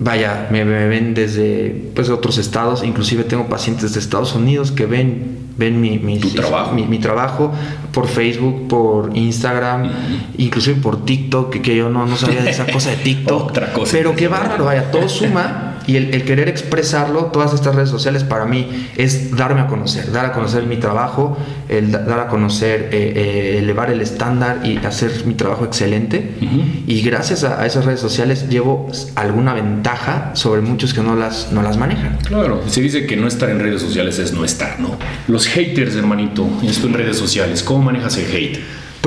Vaya, 0.00 0.46
me, 0.52 0.64
me 0.64 0.86
ven 0.86 1.12
desde 1.14 1.90
pues, 1.94 2.08
otros 2.08 2.38
estados, 2.38 2.84
inclusive 2.84 3.24
tengo 3.24 3.48
pacientes 3.48 3.94
de 3.94 3.98
Estados 4.00 4.32
Unidos 4.36 4.70
que 4.70 4.86
ven, 4.86 5.38
ven 5.56 5.80
mi, 5.80 5.98
mi- 5.98 6.18
trabajo. 6.20 6.72
mi- 6.72 6.86
mi 6.86 7.00
trabajo 7.00 7.52
por 7.92 8.06
Facebook, 8.06 8.68
por 8.68 9.16
Instagram, 9.16 9.90
inclusive 10.36 10.80
por 10.80 11.04
TikTok, 11.04 11.50
que, 11.50 11.62
que 11.62 11.74
yo 11.76 11.88
no, 11.88 12.06
no 12.06 12.16
sabía 12.16 12.42
de 12.42 12.50
esa 12.50 12.66
cosa 12.66 12.90
de 12.90 12.96
TikTok. 13.02 13.48
Otra 13.50 13.72
cosa 13.72 13.90
Pero 13.90 14.14
qué 14.14 14.28
bárbaro, 14.28 14.66
vaya, 14.66 14.88
todo 14.92 15.08
suma 15.08 15.67
y 15.88 15.96
el, 15.96 16.14
el 16.14 16.24
querer 16.24 16.48
expresarlo, 16.48 17.24
todas 17.32 17.52
estas 17.54 17.74
redes 17.74 17.88
sociales 17.90 18.22
para 18.22 18.44
mí 18.44 18.88
es 18.96 19.34
darme 19.36 19.62
a 19.62 19.66
conocer, 19.66 20.12
dar 20.12 20.26
a 20.26 20.32
conocer 20.32 20.62
mi 20.64 20.76
trabajo, 20.76 21.36
el 21.68 21.90
da- 21.90 22.04
dar 22.04 22.20
a 22.20 22.28
conocer, 22.28 22.90
eh, 22.92 23.12
eh, 23.16 23.58
elevar 23.58 23.90
el 23.90 24.00
estándar 24.00 24.60
y 24.64 24.76
hacer 24.84 25.10
mi 25.26 25.34
trabajo 25.34 25.64
excelente. 25.64 26.34
Ujú. 26.40 26.62
Y 26.86 27.00
gracias 27.02 27.42
a, 27.42 27.60
a 27.60 27.66
esas 27.66 27.84
redes 27.84 28.00
sociales 28.00 28.48
llevo 28.48 28.88
alguna 29.16 29.54
ventaja 29.54 30.30
sobre 30.34 30.60
muchos 30.60 30.94
que 30.94 31.00
no 31.02 31.16
las, 31.16 31.50
no 31.52 31.62
las 31.62 31.76
manejan. 31.76 32.18
Claro, 32.26 32.62
se 32.68 32.80
dice 32.82 33.06
que 33.06 33.16
no 33.16 33.26
estar 33.26 33.50
en 33.50 33.58
redes 33.58 33.80
sociales 33.82 34.18
es 34.18 34.32
no 34.32 34.44
estar, 34.44 34.78
¿no? 34.78 34.96
Los 35.26 35.46
haters, 35.48 35.96
hermanito, 35.96 36.46
esto 36.62 36.86
en 36.86 36.94
redes 36.94 37.16
sociales, 37.16 37.62
¿cómo 37.62 37.82
manejas 37.82 38.16
el 38.18 38.26
hate? 38.34 38.58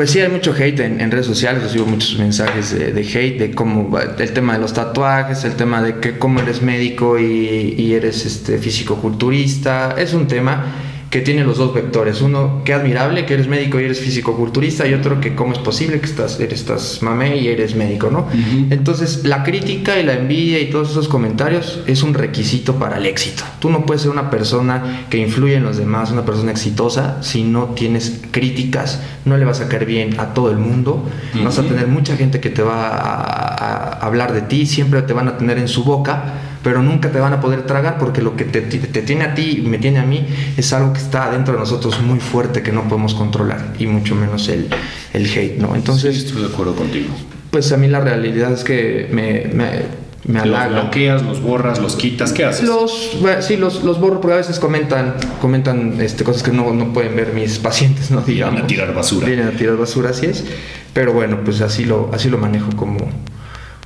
Pues 0.02 0.10
sí, 0.10 0.20
hay 0.20 0.30
mucho 0.30 0.52
hate 0.52 0.80
en, 0.80 1.12
redes 1.12 1.28
sociales, 1.28 1.62
recibo 1.62 1.86
muchos 1.86 2.18
mensajes 2.18 2.72
de, 2.72 3.02
hate, 3.02 3.38
de 3.38 3.52
cómo 3.52 4.00
el 4.00 4.34
tema 4.34 4.54
de 4.54 4.60
los 4.60 4.74
tatuajes, 4.74 5.44
el 5.44 5.54
tema 5.54 5.84
de 5.84 6.00
que 6.00 6.18
cómo 6.18 6.40
eres 6.40 6.64
médico 6.64 7.20
y, 7.20 7.76
y 7.78 7.94
eres 7.94 8.26
este 8.26 8.58
físico-culturista. 8.58 9.94
Es 10.00 10.16
un 10.16 10.26
tema 10.26 10.91
que 11.12 11.20
tiene 11.20 11.44
los 11.44 11.58
dos 11.58 11.74
vectores. 11.74 12.22
Uno, 12.22 12.62
qué 12.64 12.74
admirable 12.74 13.26
que 13.26 13.34
eres 13.34 13.50
médico 13.50 13.80
y 13.80 13.84
eres 13.84 14.00
físico-culturista, 14.00 14.88
y 14.88 14.94
otro, 14.94 15.20
que 15.20 15.36
cómo 15.36 15.52
es 15.52 15.60
posible 15.60 16.00
que 16.00 16.06
estás, 16.06 16.40
eres, 16.40 16.62
estás 16.62 17.04
mamé 17.04 17.36
y 17.36 17.50
eres 17.50 17.76
médico, 17.76 18.10
¿no? 18.10 18.28
Entonces, 18.70 19.26
la 19.26 19.44
crítica 19.44 20.00
y 20.00 20.04
la 20.04 20.14
envidia 20.14 20.60
y 20.60 20.70
todos 20.70 20.92
esos 20.92 21.10
comentarios 21.10 21.82
es 21.86 22.02
un 22.02 22.14
requisito 22.14 22.76
para 22.76 22.98
el 22.98 23.06
éxito. 23.06 23.44
Tú 23.60 23.70
no 23.70 23.86
puedes 23.86 24.04
ser 24.04 24.12
una 24.12 24.30
persona 24.30 25.06
que 25.10 25.18
influye 25.18 25.56
en 25.56 25.64
los 25.64 25.76
demás, 25.76 26.12
una 26.12 26.24
persona 26.24 26.52
exitosa, 26.52 27.22
si 27.22 27.44
no 27.44 27.66
tienes 27.76 28.22
críticas, 28.32 29.02
no 29.26 29.36
le 29.36 29.44
vas 29.44 29.60
a 29.60 29.68
caer 29.68 29.86
bien 29.86 30.18
a 30.18 30.34
todo 30.34 30.50
el 30.50 30.58
mundo, 30.60 31.04
vas 31.44 31.60
a 31.60 31.64
tener 31.64 31.88
mucha 31.88 32.16
gente 32.16 32.40
que 32.40 32.50
te 32.50 32.64
va 32.64 32.88
a, 32.88 34.00
a 34.00 34.06
hablar 34.06 34.32
de 34.32 34.44
ti, 34.44 34.66
siempre 34.66 35.02
te 35.02 35.12
van 35.12 35.28
a 35.28 35.38
tener 35.38 35.58
en 35.58 35.68
su 35.68 35.84
boca, 35.84 36.51
pero 36.64 36.82
nunca 36.84 37.12
te 37.12 37.20
van 37.20 37.34
a 37.34 37.42
poder 37.42 37.64
tragar 37.66 37.98
porque 37.98 38.22
lo 38.22 38.36
que 38.36 38.44
te, 38.46 38.62
te- 38.62 38.78
te 38.78 39.02
tiene 39.02 39.24
a 39.26 39.34
ti 39.36 39.62
y 39.64 39.68
me 39.68 39.78
tiene 39.80 40.00
a 40.00 40.06
mí 40.06 40.26
es 40.58 40.72
algo 40.74 40.94
que 40.94 41.00
está 41.00 41.32
dentro 41.32 41.54
de 41.54 41.60
nosotros 41.60 42.00
muy 42.02 42.20
fuerte 42.20 42.62
que 42.62 42.72
no 42.72 42.84
podemos 42.88 43.14
controlar 43.16 43.74
y 43.80 43.88
mucho 43.88 44.16
menos 44.16 44.48
el, 44.50 44.68
el 45.14 45.26
hate, 45.26 45.58
¿no? 45.58 45.76
Entonces... 45.76 46.16
Sí, 46.16 46.26
estoy 46.28 46.42
de 46.44 46.48
acuerdo 46.50 46.76
contigo. 46.76 47.10
Pues 47.50 47.72
a 47.72 47.78
mí 47.78 47.88
la 47.88 48.00
realidad 48.00 48.52
es 48.54 48.64
que 48.64 49.10
me, 49.12 49.50
me, 49.54 49.82
me 50.26 50.46
Los 50.46 50.70
bloqueas, 50.70 51.24
los 51.24 51.42
borras, 51.42 51.80
los 51.80 51.96
quitas, 51.96 52.32
¿qué 52.32 52.46
haces? 52.46 52.68
Los, 52.68 53.18
bueno, 53.22 53.42
sí, 53.42 53.58
los, 53.58 53.84
los 53.84 54.00
borro 54.00 54.22
porque 54.22 54.36
a 54.36 54.38
veces 54.38 54.60
comentan, 54.60 55.16
comentan 55.42 56.00
este, 56.00 56.24
cosas 56.24 56.44
que 56.44 56.52
no, 56.52 56.74
no 56.74 56.94
pueden 56.94 57.16
ver 57.16 57.34
mis 57.34 57.58
pacientes, 57.60 58.12
¿no? 58.12 58.22
Vienen 58.22 58.36
Digamos. 58.52 58.62
a 58.64 58.68
tirar 58.68 58.94
basura. 58.94 59.28
Vienen 59.28 59.48
a 59.48 59.52
tirar 59.52 59.76
basura, 59.78 60.12
así 60.12 60.28
es. 60.28 60.46
Pero 60.94 61.12
bueno, 61.12 61.40
pues 61.44 61.60
así 61.62 61.86
lo, 61.86 62.10
así 62.14 62.30
lo 62.30 62.38
manejo 62.38 62.70
como, 62.76 62.98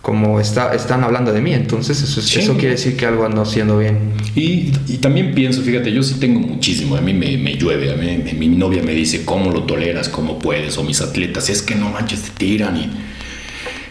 como 0.05 0.39
está, 0.39 0.75
están 0.75 1.03
hablando 1.03 1.33
de 1.33 1.41
mí. 1.41 1.51
Entonces 1.51 1.99
eso, 2.03 2.19
es- 2.19 2.27
Sí. 2.27 2.39
eso 2.39 2.53
quiere 2.53 2.75
decir 2.75 2.95
que 2.95 3.07
algo 3.07 3.25
ando 3.25 3.41
haciendo 3.41 3.79
bien. 3.79 3.97
Y, 4.35 4.71
y 4.87 4.97
también 5.01 5.33
pienso, 5.33 5.63
fíjate, 5.63 5.91
yo 5.91 6.03
sí 6.03 6.19
tengo 6.19 6.39
muchísimo, 6.39 6.95
a 6.95 7.01
mí 7.01 7.11
me, 7.11 7.37
me 7.39 7.55
llueve, 7.55 7.91
a 7.91 7.95
mí 7.95 8.23
mi 8.37 8.47
novia 8.49 8.83
me 8.83 8.91
dice, 8.93 9.25
¿cómo 9.25 9.49
lo 9.51 9.63
toleras? 9.63 10.07
¿Cómo 10.07 10.37
puedes? 10.37 10.77
O 10.77 10.83
mis 10.83 11.01
atletas, 11.01 11.49
es 11.49 11.63
que 11.63 11.73
no 11.73 11.89
manches, 11.89 12.21
te 12.21 12.29
tiran. 12.37 12.77
Y 12.77 12.91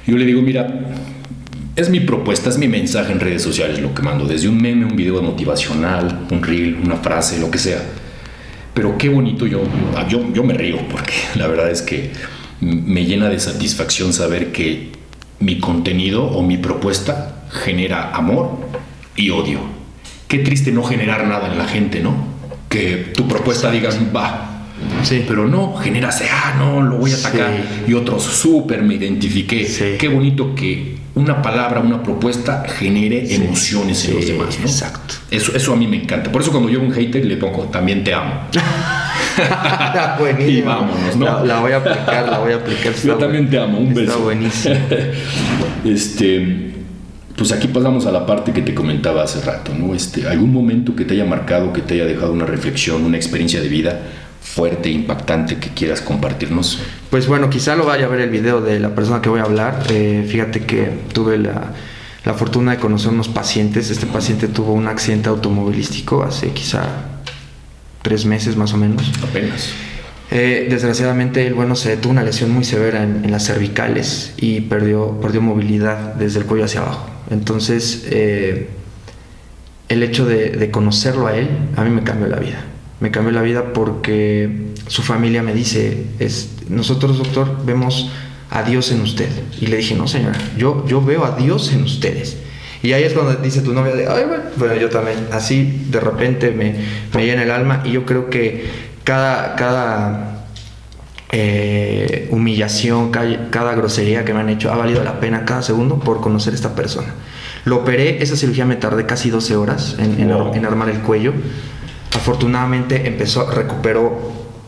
yo 0.07 0.17
le 0.17 0.25
digo, 0.25 0.41
mira, 0.41 0.95
es 1.75 1.91
mi 1.91 1.99
propuesta, 1.99 2.49
es 2.49 2.59
mi 2.59 2.69
mensaje 2.69 3.11
en 3.11 3.19
redes 3.19 3.43
sociales 3.43 3.81
lo 3.81 3.93
que 3.93 4.03
mando, 4.03 4.25
desde 4.25 4.49
un 4.49 4.63
meme, 4.63 4.85
un 4.85 4.95
video 4.95 5.21
motivacional, 5.21 6.27
un 6.31 6.41
reel, 6.45 6.77
una 6.85 6.95
frase, 6.99 7.41
lo 7.41 7.51
que 7.51 7.59
sea. 7.59 7.83
Pero 8.73 8.97
qué 8.99 9.09
bonito, 9.09 9.49
yo, 9.49 9.65
yo, 10.09 10.33
yo 10.33 10.45
me 10.45 10.55
río 10.55 10.79
porque 10.89 11.13
la 11.35 11.49
verdad 11.49 11.73
es 11.73 11.83
que 11.83 12.11
me 12.61 13.05
llena 13.05 13.29
de 13.29 13.41
satisfacción 13.41 14.13
saber 14.13 14.53
que 14.53 14.93
mi 15.41 15.59
contenido 15.59 16.25
o 16.25 16.43
mi 16.43 16.57
propuesta 16.57 17.45
genera 17.51 18.11
amor 18.13 18.59
y 19.17 19.31
odio. 19.31 19.61
Qué 20.29 20.39
triste 20.39 20.73
no 20.73 20.83
generar 20.83 21.27
nada 21.27 21.51
en 21.51 21.59
la 21.59 21.67
gente, 21.67 22.01
¿no? 22.01 22.15
Que 22.69 23.13
tu 23.15 23.29
propuesta 23.29 23.71
digas, 23.71 23.99
va. 24.15 24.51
Sí. 25.03 25.25
Pero 25.27 25.47
no, 25.47 25.77
generas, 25.77 26.23
ah, 26.31 26.55
no, 26.59 26.83
lo 26.83 26.99
voy 26.99 27.13
a 27.13 27.17
atacar. 27.17 27.53
Y 27.87 27.95
otros, 27.95 28.25
súper, 28.25 28.83
me 28.83 28.95
identifiqué. 28.95 29.97
Qué 29.99 30.09
bonito 30.09 30.55
que 30.55 30.97
una 31.15 31.41
palabra, 31.41 31.81
una 31.81 32.03
propuesta 32.03 32.65
genere 32.67 33.35
emociones 33.35 34.05
en 34.07 34.17
los 34.17 34.27
demás, 34.27 34.59
¿no? 34.59 34.67
Exacto. 34.67 35.15
Eso, 35.31 35.55
eso 35.55 35.73
a 35.73 35.77
mí 35.77 35.87
me 35.87 35.97
encanta. 35.97 36.33
Por 36.33 36.43
eso 36.43 36.51
cuando 36.51 36.69
yo 36.69 36.81
un 36.81 36.91
hater 36.91 37.25
le 37.25 37.37
pongo, 37.37 37.65
también 37.65 38.03
te 38.03 38.13
amo. 38.13 38.33
y 40.47 40.63
vámonos, 40.63 41.17
¿no? 41.17 41.45
La, 41.45 41.61
voy 41.61 41.73
a 41.73 41.77
aplicar, 41.79 42.29
la 42.29 42.39
voy 42.39 42.53
a 42.53 42.57
aplicar. 42.57 42.93
Yo 42.95 43.17
también 43.17 43.49
te 43.51 43.59
amo, 43.59 43.79
un 43.79 43.95
beso. 43.95 44.13
Está 44.13 44.23
buenísimo. 44.23 44.75
este, 45.85 46.73
pues 47.37 47.53
aquí 47.53 47.69
pasamos 47.69 48.07
a 48.07 48.13
la 48.13 48.27
parte 48.27 48.53
que 48.53 48.63
te 48.63 48.75
comentaba 48.75 49.23
hace 49.23 49.41
rato, 49.41 49.73
¿no? 49.77 49.95
Este, 49.95 50.29
algún 50.29 50.53
momento 50.53 50.95
que 50.95 51.05
te 51.05 51.15
haya 51.15 51.25
marcado, 51.25 51.73
que 51.73 51.81
te 51.81 51.95
haya 51.95 52.07
dejado 52.07 52.33
una 52.33 52.47
reflexión, 52.47 53.05
una 53.05 53.17
experiencia 53.17 53.61
de 53.61 53.69
vida 53.69 54.01
fuerte, 54.41 54.91
impactante 54.91 55.57
que 55.57 55.71
quieras 55.71 56.01
compartirnos. 56.01 56.79
Pues 57.11 57.27
bueno, 57.27 57.51
quizá 57.51 57.75
lo 57.75 57.87
vaya 57.87 58.05
a 58.05 58.09
ver 58.09 58.21
el 58.21 58.31
video 58.31 58.61
de 58.61 58.79
la 58.79 58.95
persona 58.95 59.21
que 59.21 59.29
voy 59.29 59.41
a 59.41 59.45
hablar. 59.45 59.83
Eh, 59.91 60.25
fíjate 60.29 60.65
que 60.65 60.91
tuve 61.13 61.39
la, 61.39 61.73
la 62.25 62.35
fortuna 62.35 62.73
de 62.73 62.79
conocer 62.79 63.11
unos 63.11 63.29
pacientes. 63.29 63.91
Este 63.91 64.07
paciente 64.07 64.47
tuvo 64.47 64.73
un 64.73 64.87
accidente 64.87 65.29
automovilístico 65.29 66.23
hace 66.23 66.51
quizá 66.51 67.14
tres 68.05 68.27
meses 68.27 68.57
más 68.57 68.75
o 68.75 68.77
menos. 68.77 69.11
Apenas. 69.23 69.73
Eh, 70.31 70.67
desgraciadamente 70.69 71.47
el 71.47 71.55
bueno 71.55 71.75
se 71.75 71.97
tuvo 71.97 72.13
una 72.13 72.23
lesión 72.23 72.51
muy 72.51 72.65
severa 72.65 73.03
en, 73.03 73.31
las 73.31 73.47
cervicales 73.47 74.35
y 74.37 74.61
perdió, 74.63 75.21
perdió 75.21 75.41
movilidad 75.41 76.15
desde 76.15 76.41
el 76.41 76.47
cuello 76.47 76.65
hacia 76.67 76.81
abajo. 76.81 77.09
Entonces 77.31 78.07
eh, 78.11 78.69
el 79.89 80.03
hecho 80.03 80.27
de, 80.27 80.71
conocerlo 80.71 81.27
a 81.27 81.37
él 81.37 81.49
a 81.77 81.83
mí 81.83 81.91
me 81.91 82.05
cambió 82.05 82.29
la 82.29 82.39
vida. 82.39 82.63
Me 83.01 83.11
cambió 83.11 83.33
la 83.33 83.43
vida 83.43 83.73
porque 83.73 84.69
su 84.87 85.03
familia 85.03 85.43
me 85.43 85.55
dice, 85.55 86.05
es, 86.19 86.51
nosotros 86.69 87.19
doctor 87.19 87.65
vemos 87.65 88.11
a 88.51 88.63
Dios 88.63 88.93
en 88.93 89.01
usted. 89.01 89.29
Y 89.61 89.67
le 89.67 89.79
dije, 89.79 89.95
no 89.95 90.09
señora, 90.09 90.39
yo, 90.59 90.87
yo 90.87 91.03
veo 91.03 91.25
a 91.25 91.37
Dios 91.37 91.73
en 91.73 91.83
ustedes. 91.83 92.37
Y 92.85 92.93
ahí 92.93 93.05
es 93.05 93.15
cuando 93.15 93.35
dice 93.37 93.63
tu 93.63 93.73
novia 93.73 93.95
de, 93.95 94.07
ay, 94.07 94.25
bueno, 94.59 94.75
yo 94.75 94.91
también. 94.91 95.29
Así 95.33 95.87
de 95.89 96.01
repente 96.01 96.51
me, 96.51 96.75
me 97.15 97.25
llena 97.25 97.43
el 97.43 97.51
alma 97.51 97.81
y 97.83 97.93
yo 97.93 98.05
creo 98.05 98.29
que 98.29 98.67
cada, 99.05 99.57
cada 99.57 100.45
eh, 101.33 102.29
humillación, 102.31 103.11
cada, 103.11 103.75
grosería 103.75 104.27
que 104.27 104.35
me 104.35 104.41
han 104.41 104.51
hecho 104.51 104.71
ha 104.71 104.77
valido 104.77 105.03
la 105.03 105.19
pena 105.19 105.47
cada 105.47 105.63
segundo 105.63 105.99
por 105.99 106.21
conocer 106.21 106.53
a 106.53 106.57
esta 106.57 106.75
persona. 106.75 107.15
Lo 107.65 107.77
operé, 107.77 108.23
esa 108.23 108.37
cirugía 108.37 108.67
me 108.67 108.77
tardé 108.77 109.07
casi 109.07 109.31
12 109.31 109.57
horas 109.57 109.97
en, 109.99 110.21
en, 110.21 110.67
armar 110.67 110.91
el 110.91 110.99
cuello. 110.99 111.33
Afortunadamente 112.15 113.09
empezó, 113.09 113.51
recuperó 113.51 114.19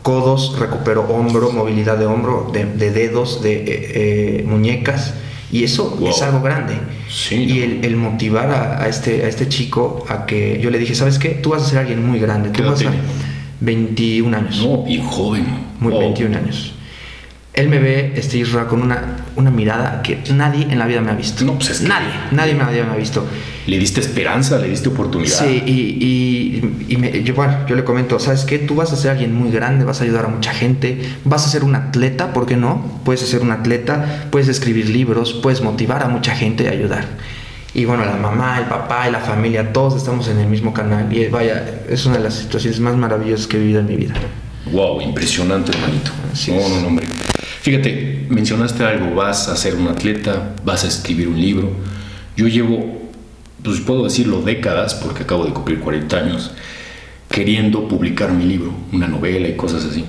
codos, 0.01 0.57
recuperó 0.57 1.03
hombro, 1.03 1.51
movilidad 1.51 1.97
de 1.99 2.07
hombro, 2.07 2.51
de, 2.51 2.65
dedos, 2.89 3.43
de 3.43 3.53
eh, 3.57 3.63
eh, 3.67 4.43
muñecas 4.43 5.13
y 5.51 5.63
eso 5.63 5.97
es 6.07 6.21
algo 6.21 6.41
grande. 6.41 6.75
y 7.31 7.61
el, 7.61 7.95
motivar 7.95 8.49
a, 8.51 8.87
este, 8.87 9.25
a 9.25 9.27
este 9.27 9.47
chico 9.47 10.05
a 10.09 10.25
que 10.25 10.59
yo 10.61 10.69
le 10.69 10.77
dije, 10.77 10.95
¿sabes 10.95 11.19
qué? 11.19 11.29
Tú 11.29 11.51
vas 11.51 11.63
a 11.63 11.65
ser 11.65 11.79
alguien 11.79 12.05
muy 12.05 12.19
grande. 12.19 12.49
Tú 12.49 12.63
vas 12.63 12.83
a 12.85 12.91
21 13.61 14.37
años. 14.37 14.61
No, 14.63 14.83
bien 14.83 15.03
joven. 15.05 15.45
Muy, 15.79 15.93
21 15.93 16.37
años 16.37 16.76
él 17.57 17.69
me 17.69 17.79
ve, 17.79 18.13
este 18.15 18.37
Isra, 18.37 18.67
con 18.67 18.83
una, 18.83 19.17
una 19.35 19.49
mirada 19.49 20.03
que 20.03 20.21
nadie 20.31 20.67
en 20.69 20.77
la 20.77 20.85
vida 20.85 21.01
me 21.01 21.09
ha 21.09 21.15
visto. 21.15 21.43
No, 21.43 21.55
pues 21.55 21.71
es 21.71 21.81
Nadie, 21.81 22.13
nadie 22.31 22.53
me 22.53 22.61
había 22.63 22.83
visto. 22.95 23.25
Le 23.65 23.79
diste 23.79 23.99
esperanza, 23.99 24.59
le 24.59 24.69
diste 24.69 24.89
oportunidad. 24.89 25.39
Sí, 25.39 25.63
y, 25.65 26.61
y, 26.87 26.97
me, 26.97 27.23
yo, 27.23 27.33
bueno, 27.33 27.65
yo 27.67 27.75
le 27.75 27.83
comento, 27.83 28.19
¿sabes 28.19 28.45
qué? 28.45 28.59
Tú 28.59 28.75
vas 28.75 28.93
a 28.93 28.95
ser 28.95 29.09
alguien 29.09 29.33
muy 29.33 29.49
grande, 29.49 29.85
vas 29.85 30.01
a 30.01 30.03
ayudar 30.03 30.25
a 30.25 30.27
mucha 30.27 30.53
gente, 30.53 31.01
vas 31.25 31.47
a 31.47 31.49
ser 31.49 31.63
un 31.63 31.73
atleta, 31.73 32.31
¿por 32.31 32.45
qué 32.45 32.57
no? 32.57 33.01
Puedes 33.03 33.21
ser 33.21 33.41
un 33.41 33.49
atleta, 33.49 34.27
puedes 34.29 34.49
escribir 34.49 34.89
libros, 34.89 35.33
puedes 35.33 35.61
motivar 35.61 36.03
a 36.03 36.09
mucha 36.09 36.35
gente 36.35 36.67
a 36.67 36.71
ayudar. 36.71 37.05
Y 37.73 37.85
bueno, 37.85 38.05
la 38.05 38.17
mamá, 38.17 38.59
el 38.59 38.65
papá 38.65 39.09
y 39.09 39.11
la 39.11 39.19
familia, 39.19 39.73
todos 39.73 39.95
estamos 39.95 40.27
en 40.27 40.37
el 40.37 40.47
mismo 40.47 40.75
canal. 40.75 41.11
Y 41.11 41.27
vaya, 41.29 41.81
es 41.89 42.05
una 42.05 42.17
de 42.17 42.23
las 42.23 42.35
situaciones 42.35 42.79
más 42.79 42.95
maravillosas 42.95 43.47
que 43.47 43.57
he 43.57 43.59
vivido 43.59 43.79
en 43.79 43.87
mi 43.87 43.95
vida. 43.95 44.13
Wow, 44.71 45.01
impresionante, 45.01 45.71
hermanito. 45.71 46.11
no, 46.49 46.69
no, 46.69 46.81
no, 46.81 46.87
hombre. 46.87 47.07
Fíjate, 47.61 48.25
mencionaste 48.29 48.83
algo, 48.83 49.15
vas 49.15 49.47
a 49.47 49.55
ser 49.55 49.75
un 49.75 49.87
atleta, 49.87 50.55
vas 50.63 50.83
a 50.83 50.87
escribir 50.87 51.27
un 51.27 51.39
libro. 51.39 51.71
Yo 52.35 52.47
llevo, 52.47 53.09
pues 53.63 53.79
puedo 53.81 54.03
decirlo, 54.03 54.41
décadas, 54.41 54.95
porque 54.95 55.23
acabo 55.23 55.45
de 55.45 55.53
cumplir 55.53 55.79
40 55.79 56.17
años, 56.17 56.51
queriendo 57.29 57.87
publicar 57.87 58.31
mi 58.31 58.45
libro, 58.45 58.73
una 58.91 59.07
novela 59.07 59.47
y 59.47 59.55
cosas 59.55 59.85
así. 59.85 60.05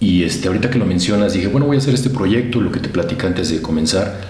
Y 0.00 0.24
este, 0.24 0.48
ahorita 0.48 0.70
que 0.70 0.78
lo 0.78 0.86
mencionas, 0.86 1.32
dije, 1.32 1.46
bueno, 1.46 1.66
voy 1.66 1.76
a 1.76 1.78
hacer 1.78 1.94
este 1.94 2.10
proyecto, 2.10 2.60
lo 2.60 2.72
que 2.72 2.80
te 2.80 2.88
platicé 2.88 3.26
antes 3.26 3.50
de 3.50 3.62
comenzar. 3.62 4.20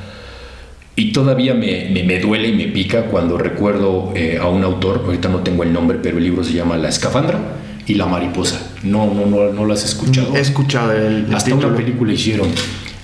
Y 0.94 1.12
todavía 1.12 1.54
me, 1.54 1.90
me, 2.04 2.20
duele 2.20 2.48
y 2.48 2.52
me 2.54 2.66
pica 2.68 3.06
cuando 3.06 3.38
recuerdo 3.38 4.12
eh, 4.14 4.38
a 4.40 4.48
un 4.48 4.62
autor, 4.62 5.02
ahorita 5.06 5.30
no 5.30 5.38
tengo 5.38 5.62
el 5.62 5.72
nombre, 5.72 5.98
pero 6.02 6.18
el 6.18 6.24
libro 6.24 6.44
se 6.44 6.52
llama 6.52 6.76
La 6.76 6.90
Escafandra 6.90 7.61
y 7.86 7.94
La 7.94 8.06
Mariposa. 8.06 8.60
No, 8.82 9.12
no, 9.12 9.26
no, 9.26 9.52
no 9.52 9.64
lo 9.64 9.72
has 9.72 9.84
escuchado. 9.84 10.34
He 10.36 10.40
escuchado 10.40 10.92
el, 10.92 11.26
Hasta 11.34 11.54
una 11.54 11.74
película 11.74 12.12
hicieron. 12.12 12.48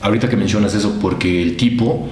Ahorita 0.01 0.29
que 0.29 0.37
mencionas 0.37 0.75
eso, 0.75 0.99
porque 1.01 1.43
el 1.43 1.57
tipo 1.57 2.09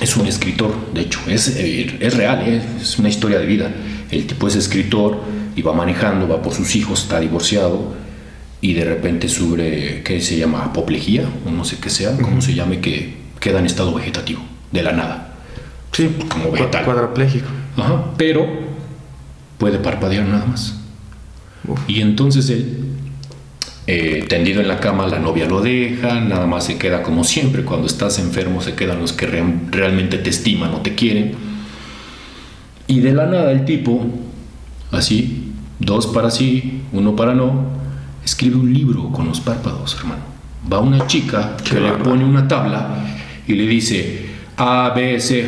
es 0.00 0.16
un 0.16 0.26
escritor, 0.26 0.74
de 0.94 1.02
hecho, 1.02 1.20
es, 1.28 1.48
eh, 1.56 1.96
es 2.00 2.16
real, 2.16 2.42
¿eh? 2.46 2.62
es 2.80 2.98
una 2.98 3.08
historia 3.08 3.38
de 3.38 3.46
vida. 3.46 3.70
El 4.10 4.26
tipo 4.26 4.48
es 4.48 4.56
escritor 4.56 5.20
y 5.54 5.62
va 5.62 5.72
manejando, 5.72 6.28
va 6.28 6.40
por 6.42 6.54
sus 6.54 6.74
hijos, 6.76 7.02
está 7.02 7.20
divorciado 7.20 7.94
y 8.60 8.74
de 8.74 8.84
repente 8.84 9.28
sube, 9.28 10.02
¿qué 10.04 10.20
se 10.20 10.36
llama? 10.36 10.64
Apoplejía, 10.64 11.24
o 11.46 11.50
no 11.50 11.64
sé 11.64 11.78
qué 11.80 11.90
sea, 11.90 12.16
cómo 12.16 12.40
se 12.40 12.54
llame, 12.54 12.80
que 12.80 13.16
queda 13.40 13.60
en 13.60 13.66
estado 13.66 13.94
vegetativo, 13.94 14.40
de 14.72 14.82
la 14.82 14.92
nada. 14.92 15.34
Sí, 15.92 16.10
como 16.28 16.50
vegetal. 16.50 16.84
Cuadraplégico. 16.84 17.48
Ajá, 17.76 18.04
pero 18.16 18.46
puede 19.58 19.78
parpadear 19.78 20.26
nada 20.26 20.46
más. 20.46 20.77
Y 21.86 22.00
entonces 22.00 22.48
él, 22.50 22.78
eh, 23.86 24.26
tendido 24.28 24.60
en 24.60 24.68
la 24.68 24.80
cama, 24.80 25.06
la 25.06 25.18
novia 25.18 25.46
lo 25.46 25.60
deja, 25.60 26.20
nada 26.20 26.46
más 26.46 26.64
se 26.64 26.78
queda 26.78 27.02
como 27.02 27.24
siempre, 27.24 27.64
cuando 27.64 27.86
estás 27.86 28.18
enfermo 28.18 28.60
se 28.60 28.74
quedan 28.74 29.00
los 29.00 29.12
que 29.12 29.26
realmente 29.26 30.18
te 30.18 30.30
estiman 30.30 30.74
o 30.74 30.78
te 30.78 30.94
quieren. 30.94 31.32
Y 32.86 33.00
de 33.00 33.12
la 33.12 33.26
nada 33.26 33.52
el 33.52 33.64
tipo, 33.64 34.06
así, 34.90 35.52
dos 35.78 36.06
para 36.06 36.30
sí, 36.30 36.82
uno 36.92 37.16
para 37.16 37.34
no, 37.34 37.66
escribe 38.24 38.56
un 38.56 38.72
libro 38.72 39.10
con 39.10 39.26
los 39.26 39.40
párpados, 39.40 39.96
hermano. 39.98 40.22
Va 40.70 40.80
una 40.80 41.06
chica 41.06 41.56
que 41.64 41.80
le 41.80 41.92
pone 41.92 42.24
una 42.24 42.46
tabla 42.46 43.16
y 43.46 43.54
le 43.54 43.66
dice 43.66 44.26
A, 44.56 44.92
B, 44.94 45.18
C. 45.20 45.46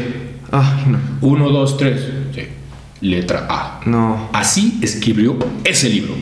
Ah, 0.51 0.85
no. 0.87 0.99
Uno, 1.21 1.51
dos, 1.51 1.77
tres 1.77 2.01
letra 3.01 3.47
A. 3.49 3.81
No. 3.87 4.29
Así 4.33 4.79
escribió 4.83 5.39
ese 5.65 5.89
libro. 5.89 6.15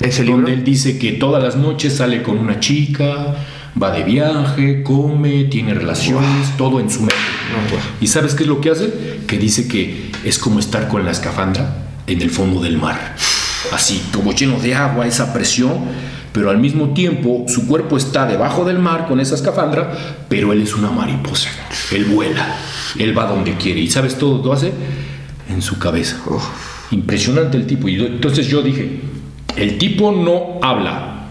¿Ese 0.00 0.22
libro? 0.22 0.36
Donde 0.36 0.52
él 0.52 0.64
dice 0.64 0.98
que 0.98 1.12
todas 1.12 1.42
las 1.42 1.56
noches 1.56 1.96
sale 1.96 2.22
con 2.22 2.38
una 2.38 2.60
chica, 2.60 3.34
va 3.80 3.90
de 3.90 4.02
viaje, 4.02 4.82
come, 4.82 5.44
tiene 5.44 5.74
relaciones, 5.74 6.56
todo 6.56 6.80
en 6.80 6.90
su 6.90 7.00
mente. 7.00 7.14
¿Y 8.00 8.06
sabes 8.08 8.34
qué 8.34 8.42
es 8.42 8.48
lo 8.48 8.60
que 8.60 8.70
hace? 8.70 9.20
Que 9.26 9.38
dice 9.38 9.68
que 9.68 10.10
es 10.24 10.38
como 10.38 10.58
estar 10.58 10.88
con 10.88 11.04
la 11.04 11.10
escafandra 11.10 11.84
en 12.06 12.20
el 12.20 12.30
fondo 12.30 12.60
del 12.60 12.78
mar. 12.78 13.16
Así, 13.72 14.02
todo 14.12 14.32
lleno 14.32 14.58
de 14.58 14.74
agua, 14.74 15.06
esa 15.06 15.32
presión, 15.32 15.84
pero 16.32 16.50
al 16.50 16.58
mismo 16.58 16.92
tiempo 16.94 17.44
su 17.48 17.66
cuerpo 17.66 17.96
está 17.96 18.26
debajo 18.26 18.64
del 18.64 18.78
mar 18.78 19.06
con 19.06 19.20
esa 19.20 19.34
escafandra, 19.36 19.92
pero 20.28 20.52
él 20.52 20.62
es 20.62 20.74
una 20.74 20.90
mariposa. 20.90 21.48
Él 21.92 22.04
vuela, 22.06 22.56
él 22.98 23.16
va 23.16 23.26
donde 23.26 23.54
quiere. 23.54 23.80
¿Y 23.80 23.90
sabes 23.90 24.18
todo 24.18 24.44
lo 24.44 24.52
hace? 24.52 24.72
En 25.48 25.62
su 25.62 25.78
cabeza. 25.78 26.20
Impresionante 26.90 27.56
el 27.56 27.66
tipo. 27.66 27.88
Y 27.88 27.96
entonces 28.04 28.46
yo 28.46 28.62
dije, 28.62 29.00
el 29.56 29.78
tipo 29.78 30.12
no 30.12 30.58
habla, 30.62 31.28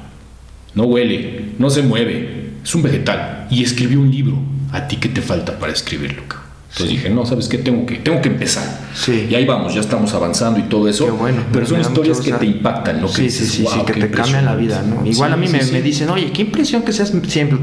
no 0.76 0.84
huele, 0.84 1.54
no 1.60 1.69
se 1.69 1.82
mueve, 1.82 2.52
es 2.63 2.76
un 2.76 2.84
vegetal. 2.84 3.47
Y 3.49 3.63
escribió 3.63 3.99
un 3.99 4.12
libro. 4.12 4.38
¿A 4.71 4.88
ti 4.88 4.97
qué 4.97 5.10
te 5.10 5.21
falta 5.21 5.60
para 5.60 5.71
escribirlo? 5.71 6.23
Entonces 6.74 6.90
dije, 6.98 7.10
no, 7.12 7.24
¿sabes 7.24 7.48
qué? 7.48 7.60
Tengo 7.60 7.86
que, 7.86 7.98
tengo 7.98 8.20
que 8.20 8.30
empezar. 8.30 8.82
Sí. 8.96 9.28
Y 9.30 9.36
ahí 9.36 9.46
vamos, 9.46 9.76
ya 9.76 9.82
estamos 9.82 10.12
avanzando 10.16 10.60
y 10.60 10.64
todo 10.64 10.88
eso. 10.88 11.06
Qué 11.06 11.12
bueno, 11.12 11.44
pero 11.54 11.68
son 11.68 11.80
historias 11.80 12.20
que 12.20 12.32
te 12.34 12.48
impactan, 12.48 13.00
¿no? 13.00 13.08
Que 13.08 13.14
Sí, 13.14 13.22
dices, 13.24 13.48
sí, 13.48 13.58
sí, 13.58 13.68
sí, 13.70 13.76
"Wow, 13.78 13.86
que 13.86 13.94
te 13.94 14.10
cambian 14.10 14.46
la 14.46 14.56
vida, 14.56 14.78
impresionante". 14.78 15.06
¿no? 15.06 15.12
Igual 15.12 15.30
Sí, 15.30 15.34
a 15.34 15.38
mí 15.38 15.48
sí, 15.48 15.54
me, 15.54 15.64
sí. 15.64 15.72
me 15.72 15.82
dicen, 15.84 16.10
oye, 16.10 16.32
qué 16.32 16.42
impresión 16.42 16.82
que 16.82 16.92
seas 16.92 17.14
siempre 17.28 17.60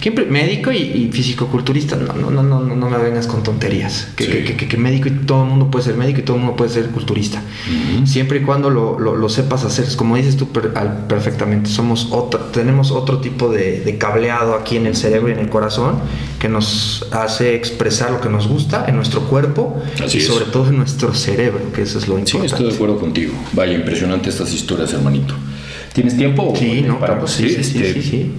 qué 0.00 0.10
médico 0.12 0.70
y, 0.70 0.76
y 0.76 1.10
fisicoculturista. 1.12 1.96
No, 1.96 2.12
no, 2.14 2.30
no, 2.30 2.60
no, 2.60 2.76
no, 2.76 2.88
me 2.90 2.98
vengas 2.98 3.26
con 3.26 3.42
tonterías. 3.42 4.08
Que, 4.14 4.24
Sí. 4.26 4.30
que, 4.30 4.56
que- 4.56 4.68
que- 4.68 4.76
médico 4.76 5.08
y 5.08 5.12
todo 5.12 5.42
el 5.42 5.48
mundo 5.50 5.68
puede 5.68 5.84
ser 5.84 5.96
médico 5.96 6.20
y 6.20 6.22
todo 6.22 6.36
el 6.36 6.42
mundo 6.42 6.56
puede 6.56 6.70
ser 6.70 6.86
culturista. 6.90 7.42
Ujú. 7.98 8.06
Siempre 8.06 8.38
y 8.38 8.42
cuando 8.42 8.70
lo, 8.70 8.96
lo- 9.00 9.16
lo 9.16 9.28
sepas 9.28 9.64
hacer, 9.64 9.86
es 9.86 9.96
como 9.96 10.16
dices 10.16 10.36
tú 10.36 10.48
per- 10.52 10.70
al- 10.76 11.06
perfectamente, 11.08 11.68
somos 11.68 12.08
otro, 12.12 12.38
tenemos 12.52 12.92
otro 12.92 13.18
tipo 13.18 13.48
de, 13.48 13.80
de 13.80 13.98
cableado 13.98 14.54
aquí 14.54 14.76
en 14.76 14.86
el 14.86 14.94
cerebro 14.94 15.30
y 15.30 15.32
en 15.32 15.38
el 15.40 15.48
corazón 15.48 15.96
que 16.38 16.48
nos 16.48 17.06
hace 17.12 17.54
expresar 17.56 18.10
lo 18.12 18.20
que 18.20 18.28
nos 18.28 18.46
gusta 18.46 18.51
en 18.86 18.96
nuestro 18.96 19.22
cuerpo 19.22 19.80
Así 20.04 20.18
y 20.18 20.20
es. 20.20 20.26
sobre 20.26 20.46
todo 20.46 20.68
en 20.68 20.76
nuestro 20.78 21.14
cerebro, 21.14 21.72
que 21.72 21.82
eso 21.82 21.98
es 21.98 22.08
lo 22.08 22.14
Sí, 22.16 22.20
importante. 22.20 22.46
estoy 22.46 22.66
de 22.68 22.74
acuerdo 22.74 22.98
contigo. 23.00 23.32
Vaya, 23.52 23.72
impresionante 23.74 24.30
estas 24.30 24.52
historias, 24.52 24.92
hermanito. 24.92 25.34
¿Tienes 25.92 26.16
tiempo? 26.16 26.54
Sí, 26.56 26.82
no, 26.86 26.98
claro, 26.98 27.26
sí, 27.26 27.48
sí, 27.50 27.62
sí, 27.64 27.78
este, 27.82 27.92
sí, 27.94 28.02
sí. 28.02 28.30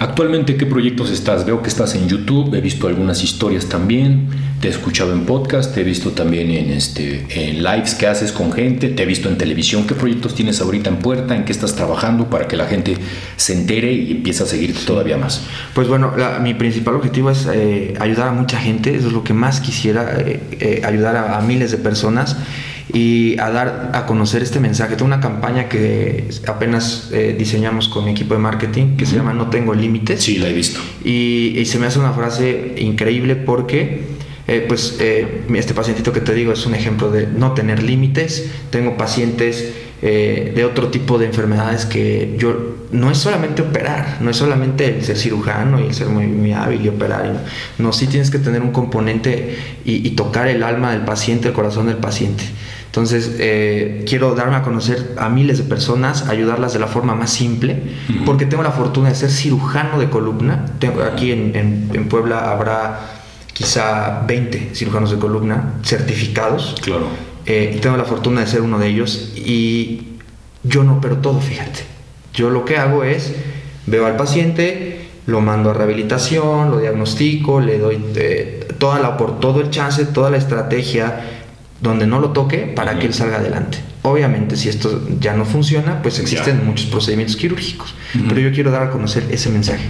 Actualmente, 0.00 0.56
¿qué 0.56 0.64
proyectos 0.64 1.10
estás? 1.10 1.44
Veo 1.44 1.60
que 1.60 1.68
estás 1.68 1.96
en 1.96 2.06
YouTube, 2.08 2.54
he 2.54 2.60
visto 2.60 2.86
algunas 2.86 3.24
historias 3.24 3.66
también, 3.66 4.28
te 4.60 4.68
he 4.68 4.70
escuchado 4.70 5.12
en 5.12 5.26
podcast, 5.26 5.74
te 5.74 5.80
he 5.80 5.84
visto 5.84 6.12
también 6.12 6.52
en, 6.52 6.70
este, 6.70 7.26
en 7.30 7.64
lives 7.64 7.96
que 7.96 8.06
haces 8.06 8.30
con 8.30 8.52
gente, 8.52 8.90
te 8.90 9.02
he 9.02 9.06
visto 9.06 9.28
en 9.28 9.36
televisión. 9.36 9.88
¿Qué 9.88 9.96
proyectos 9.96 10.36
tienes 10.36 10.60
ahorita 10.60 10.88
en 10.88 10.98
puerta? 10.98 11.34
¿En 11.34 11.44
qué 11.44 11.50
estás 11.50 11.74
trabajando 11.74 12.30
para 12.30 12.46
que 12.46 12.56
la 12.56 12.66
gente 12.66 12.96
se 13.36 13.54
entere 13.54 13.92
y 13.92 14.12
empiece 14.12 14.44
a 14.44 14.46
seguirte 14.46 14.78
todavía 14.86 15.16
más? 15.16 15.42
Pues 15.74 15.88
bueno, 15.88 16.12
la- 16.16 16.38
mi 16.38 16.54
principal 16.54 16.94
objetivo 16.94 17.32
es 17.32 17.48
eh, 17.52 17.94
ayudar 17.98 18.28
a 18.28 18.32
mucha 18.32 18.60
gente, 18.60 18.94
eso 18.94 19.08
es 19.08 19.12
lo 19.12 19.24
que 19.24 19.34
más 19.34 19.60
quisiera, 19.60 20.14
eh, 20.20 20.38
eh, 20.60 20.82
ayudar 20.84 21.16
a, 21.16 21.38
a 21.38 21.40
miles 21.40 21.72
de 21.72 21.78
personas 21.78 22.36
y 22.92 23.38
a 23.38 23.50
dar 23.50 23.90
a 23.94 24.06
conocer 24.06 24.42
este 24.42 24.60
mensaje. 24.60 24.96
Tengo 24.96 25.06
una 25.06 25.20
campaña 25.20 25.68
que 25.68 26.28
apenas 26.46 27.10
eh, 27.12 27.34
diseñamos 27.38 27.88
con 27.88 28.04
mi 28.04 28.12
equipo 28.12 28.34
de 28.34 28.40
marketing 28.40 28.96
que 28.96 29.06
se 29.06 29.16
llama 29.16 29.32
No 29.32 29.50
tengo 29.50 29.74
límites. 29.74 30.22
Sí, 30.22 30.38
la 30.38 30.48
he 30.48 30.52
visto. 30.52 30.80
Y, 31.04 31.54
y 31.56 31.66
se 31.66 31.78
me 31.78 31.86
hace 31.86 31.98
una 31.98 32.12
frase 32.12 32.74
increíble 32.78 33.36
porque, 33.36 34.02
eh, 34.46 34.64
pues, 34.66 34.96
eh, 35.00 35.42
este 35.54 35.74
pacientito 35.74 36.12
que 36.12 36.20
te 36.20 36.34
digo 36.34 36.52
es 36.52 36.64
un 36.66 36.74
ejemplo 36.74 37.10
de 37.10 37.26
no 37.26 37.52
tener 37.52 37.82
límites. 37.82 38.50
Tengo 38.70 38.96
pacientes 38.96 39.72
eh, 40.00 40.52
de 40.54 40.64
otro 40.64 40.88
tipo 40.88 41.18
de 41.18 41.26
enfermedades 41.26 41.84
que 41.84 42.36
yo, 42.38 42.76
no 42.92 43.10
es 43.10 43.18
solamente 43.18 43.62
operar, 43.62 44.18
no 44.20 44.30
es 44.30 44.36
solamente 44.36 44.86
el 44.86 45.04
ser 45.04 45.16
cirujano 45.16 45.80
y 45.80 45.86
el 45.86 45.94
ser 45.94 46.06
muy, 46.06 46.28
muy 46.28 46.52
hábil 46.52 46.84
y 46.84 46.88
operar. 46.88 47.26
no, 47.26 47.40
no, 47.78 47.92
sí 47.92 48.06
tienes 48.06 48.30
que 48.30 48.38
tener 48.38 48.62
un 48.62 48.70
componente 48.70 49.58
y, 49.84 50.06
y 50.06 50.10
tocar 50.12 50.46
el 50.46 50.62
alma 50.62 50.92
del 50.92 51.00
paciente, 51.00 51.48
el 51.48 51.54
corazón 51.54 51.88
del 51.88 51.96
paciente. 51.96 52.44
Entonces, 52.98 53.36
eh, 53.38 54.04
quiero 54.08 54.34
darme 54.34 54.56
a 54.56 54.62
conocer 54.62 55.14
a 55.18 55.28
miles 55.28 55.58
de 55.58 55.62
personas, 55.64 56.26
ayudarlas 56.28 56.72
de 56.72 56.80
la 56.80 56.88
forma 56.88 57.14
más 57.14 57.30
simple, 57.30 57.80
Ujú. 58.10 58.24
porque 58.24 58.44
tengo 58.44 58.64
la 58.64 58.72
fortuna 58.72 59.08
de 59.10 59.14
ser 59.14 59.30
cirujano 59.30 60.00
de 60.00 60.10
columna. 60.10 60.66
Tengo, 60.80 61.04
aquí 61.04 61.30
en, 61.30 61.54
en- 61.54 61.90
en 61.94 62.08
Puebla 62.08 62.50
habrá 62.50 62.98
quizá 63.52 64.24
20 64.26 64.70
cirujanos 64.74 65.12
de 65.12 65.18
columna 65.18 65.74
certificados. 65.84 66.74
Claro. 66.82 67.06
eh, 67.46 67.74
y 67.76 67.78
tengo 67.80 67.96
la 67.96 68.04
fortuna 68.04 68.40
de 68.40 68.46
ser 68.48 68.62
uno 68.62 68.80
de 68.80 68.88
ellos. 68.88 69.32
Y 69.36 70.08
yo 70.64 70.82
no 70.82 70.94
opero 70.94 71.18
todo, 71.18 71.40
fíjate. 71.40 71.80
Yo 72.34 72.50
lo 72.50 72.64
que 72.64 72.78
hago 72.78 73.04
es, 73.04 73.32
veo 73.86 74.06
al 74.06 74.16
paciente, 74.16 75.06
lo 75.26 75.40
mando 75.40 75.70
a 75.70 75.72
rehabilitación, 75.72 76.70
lo 76.72 76.78
diagnostico, 76.80 77.60
le 77.60 77.78
doy 77.78 77.98
eh, 78.16 78.66
toda 78.78 78.98
la, 78.98 79.16
por 79.16 79.38
todo 79.38 79.60
el 79.60 79.70
chance, 79.70 80.04
toda 80.04 80.30
la 80.30 80.36
estrategia 80.36 81.37
donde 81.80 82.06
no 82.06 82.18
lo 82.20 82.30
toque 82.30 82.58
para 82.74 82.92
Ujú. 82.92 83.00
que 83.00 83.06
él 83.06 83.14
salga 83.14 83.36
adelante. 83.38 83.78
Obviamente, 84.02 84.56
si 84.56 84.68
esto 84.68 85.06
ya 85.20 85.34
no 85.34 85.44
funciona, 85.44 86.00
pues 86.02 86.18
existen 86.18 86.58
Ya. 86.58 86.64
muchos 86.64 86.86
procedimientos 86.86 87.36
quirúrgicos. 87.36 87.94
Ujú. 88.14 88.24
Pero 88.28 88.40
yo 88.40 88.52
quiero 88.52 88.70
dar 88.70 88.82
a 88.84 88.90
conocer 88.90 89.24
ese 89.30 89.50
mensaje. 89.50 89.84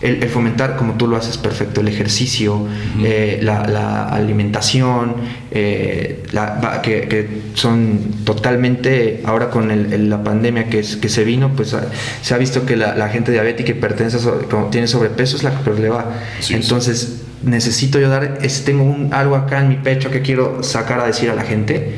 El, 0.00 0.22
el 0.22 0.28
fomentar, 0.28 0.76
como 0.76 0.92
tú 0.94 1.08
lo 1.08 1.16
haces 1.16 1.38
perfecto, 1.38 1.80
el 1.80 1.88
ejercicio, 1.88 2.66
eh, 3.02 3.40
la, 3.42 3.66
la 3.66 4.04
alimentación, 4.10 5.16
eh, 5.50 6.22
la- 6.30 6.80
que, 6.82 7.08
que 7.08 7.28
son 7.54 7.98
totalmente, 8.24 9.22
ahora 9.24 9.50
con 9.50 9.72
el- 9.72 9.92
el- 9.92 10.08
la 10.08 10.22
pandemia 10.22 10.68
que, 10.68 10.78
es- 10.78 10.96
que 10.96 11.08
se 11.08 11.24
vino, 11.24 11.50
pues 11.56 11.74
ah, 11.74 11.84
se 12.22 12.32
ha 12.32 12.38
visto 12.38 12.64
que 12.64 12.76
la, 12.76 12.94
la 12.94 13.08
gente 13.08 13.32
diabética 13.32 13.70
y 13.72 13.74
hipertensa, 13.74 14.20
sobre- 14.20 14.46
como 14.46 14.66
tiene 14.66 14.86
sobrepeso, 14.86 15.36
es 15.36 15.42
la 15.42 15.50
que 15.50 15.70
le 15.72 15.88
va. 15.88 16.06
Es. 16.38 16.52
Entonces, 16.52 17.22
necesito 17.42 17.98
yo 17.98 18.08
dar, 18.08 18.38
es, 18.42 18.64
tengo 18.64 18.82
un, 18.84 19.12
algo 19.14 19.36
acá 19.36 19.60
en 19.60 19.68
mi 19.68 19.76
pecho 19.76 20.10
que 20.10 20.22
quiero 20.22 20.62
sacar 20.62 21.00
a 21.00 21.06
decir 21.06 21.30
a 21.30 21.34
la 21.34 21.42
gente, 21.42 21.94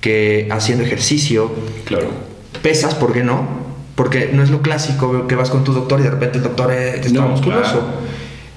que 0.00 0.48
haciendo 0.50 0.84
ejercicio, 0.84 1.50
Claro. 1.84 2.08
pesas, 2.62 2.94
¿por 2.94 3.12
qué 3.12 3.22
no? 3.22 3.62
Porque 3.94 4.30
no 4.32 4.42
es 4.42 4.50
lo 4.50 4.62
clásico 4.62 5.26
que 5.26 5.34
vas 5.34 5.50
con 5.50 5.64
tu 5.64 5.72
doctor 5.72 6.00
y 6.00 6.04
de 6.04 6.10
repente 6.10 6.38
el 6.38 6.44
doctor 6.44 6.72
eh, 6.72 6.96
está 7.00 7.10
No, 7.10 7.28
musculoso. 7.28 7.62
claro. 7.62 8.11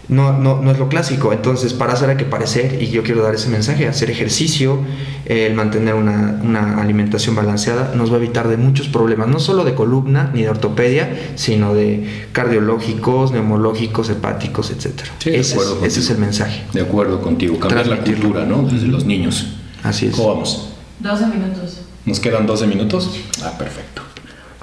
No, 0.07 0.37
no, 0.37 0.61
no 0.61 0.71
es 0.71 0.79
lo 0.79 0.87
clásico. 0.87 1.33
Entonces, 1.33 1.73
para 1.73 1.93
hacer 1.93 2.09
hay 2.09 2.17
que 2.17 2.25
parecer, 2.25 2.81
y 2.81 2.87
yo 2.87 3.03
quiero 3.03 3.23
dar 3.23 3.35
ese 3.35 3.49
mensaje, 3.49 3.87
hacer 3.87 4.09
ejercicio, 4.11 4.79
el 5.25 5.53
mantener 5.55 5.95
una, 5.95 6.39
una 6.43 6.81
alimentación 6.81 7.35
balanceada, 7.35 7.93
nos 7.95 8.11
va 8.11 8.15
a 8.15 8.17
evitar 8.17 8.47
de 8.47 8.57
muchos 8.57 8.87
problemas, 8.87 9.27
no 9.27 9.39
solo 9.39 9.63
de 9.63 9.73
columna 9.73 10.31
ni 10.33 10.43
de 10.43 10.49
ortopedia, 10.49 11.33
sino 11.35 11.73
de 11.73 12.27
cardiológicos, 12.31 13.31
neumológicos, 13.31 14.09
hepáticos, 14.09 14.71
etc. 14.71 15.01
Sí, 15.19 15.29
ese, 15.29 15.39
es, 15.39 15.51
ese 15.55 15.65
contigo. 15.65 15.85
es 15.85 16.09
el 16.09 16.17
mensaje. 16.19 16.63
De 16.73 16.81
acuerdo 16.81 17.21
contigo. 17.21 17.59
Cambiar 17.59 17.87
la 17.87 17.97
cultura, 18.01 18.45
¿no? 18.45 18.63
Desde 18.63 18.87
los 18.87 19.05
niños. 19.05 19.55
Así 19.83 20.07
es. 20.07 20.15
¿Cómo 20.15 20.29
vamos? 20.29 20.69
12 20.99 21.27
minutos. 21.27 21.81
¿Nos 22.05 22.19
quedan 22.19 22.45
12 22.45 22.67
minutos? 22.67 23.09
Ah, 23.43 23.57
perfecto. 23.57 24.04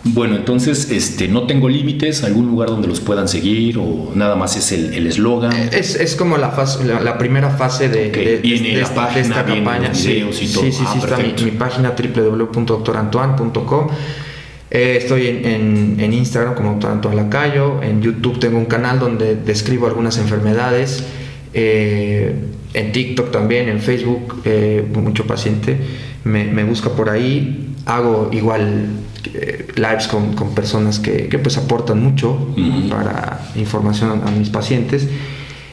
Bueno, 0.05 0.35
entonces, 0.35 0.91
este, 0.91 1.29
no 1.29 1.47
tengo 1.47 1.69
límites, 1.69 2.25
algún 2.25 2.47
lugar 2.49 2.69
donde 2.69 2.89
los 2.89 2.99
puedan 3.01 3.29
seguir 3.29 3.79
o 3.79 4.11
nada 4.17 4.35
más 4.35 4.57
es 4.57 4.73
el 4.73 4.93
el 4.95 5.07
eslogan. 5.07 5.53
Es, 5.73 5.95
es 5.95 6.17
como 6.17 6.37
la, 6.39 6.51
fase, 6.51 6.85
la, 6.85 6.99
la 7.01 7.19
primera 7.19 7.51
fase 7.51 7.89
de, 7.89 8.09
Ok, 8.09 8.15
de- 8.17 8.25
de- 8.25 8.37
viene 8.39 8.69
de 8.71 8.77
la 8.79 8.83
esta, 8.83 8.95
página, 8.97 9.21
esta 9.21 9.45
campaña. 9.45 9.89
los 9.91 10.05
videos 10.05 10.37
sí, 10.37 10.45
y 10.47 10.49
todo. 10.53 10.65
Sí, 10.65 10.73
sí, 10.73 10.83
Ah, 10.85 10.91
sí, 10.93 10.99
está 10.99 11.45
mi, 11.45 11.51
página 11.53 11.95
www.doctorantoine.com. 11.97 13.87
Eh, 14.73 14.97
estoy 15.01 15.27
en, 15.29 15.45
en- 15.45 15.97
en 16.01 16.13
Instagram 16.15 16.55
como 16.55 16.71
Doctor 16.73 16.91
Antoine 16.93 17.17
Lacayo. 17.17 17.81
En 17.83 18.03
YouTube 18.03 18.39
tengo 18.41 18.59
un 18.59 18.65
canal 18.67 18.99
donde 18.99 19.37
describo 19.37 19.87
algunas 19.87 20.19
enfermedades. 20.19 21.05
Eh, 21.55 22.35
en 22.75 22.91
TikTok 22.93 23.31
también, 23.31 23.69
en 23.69 23.79
Facebook, 23.81 24.41
eh, 24.47 24.85
mucho 24.95 25.27
paciente 25.27 25.77
me, 26.25 26.45
me 26.45 26.65
busca 26.65 26.91
por 26.91 27.11
ahí. 27.11 27.69
Hago 27.85 28.31
igual 28.33 28.87
eh, 29.35 29.69
lives 29.77 30.07
con, 30.09 30.35
con 30.35 30.55
personas 30.55 30.99
que, 30.99 31.29
que, 31.29 31.39
pues 31.39 31.57
aportan 31.59 32.03
mucho 32.03 32.33
Ujú. 32.33 32.89
para 32.89 33.41
información 33.57 34.23
a, 34.25 34.29
a 34.29 34.31
mis 34.33 34.49
pacientes. 34.51 35.09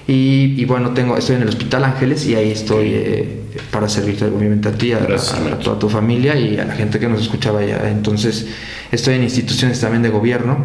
Y, 0.07 0.55
y 0.57 0.65
bueno, 0.65 0.91
tengo, 0.91 1.17
estoy 1.17 1.35
en 1.35 1.43
el 1.43 1.49
Hospital 1.49 1.83
Ángeles 1.83 2.25
y 2.25 2.33
ahí 2.35 2.49
estoy 2.51 2.87
eh, 2.93 3.41
para 3.71 3.87
servirte 3.87 4.25
obviamente 4.25 4.69
a 4.69 4.71
ti, 4.71 4.91
a, 4.91 4.97
a- 4.97 5.53
a 5.53 5.59
toda 5.59 5.77
tu 5.77 5.87
familia 5.87 6.35
y 6.35 6.57
a 6.57 6.65
la 6.65 6.73
gente 6.73 6.99
que 6.99 7.07
nos 7.07 7.21
escuchaba 7.21 7.59
allá. 7.59 7.89
Entonces, 7.89 8.47
estoy 8.91 9.15
en 9.15 9.23
instituciones 9.23 9.79
también 9.79 10.01
de 10.01 10.09
gobierno, 10.09 10.57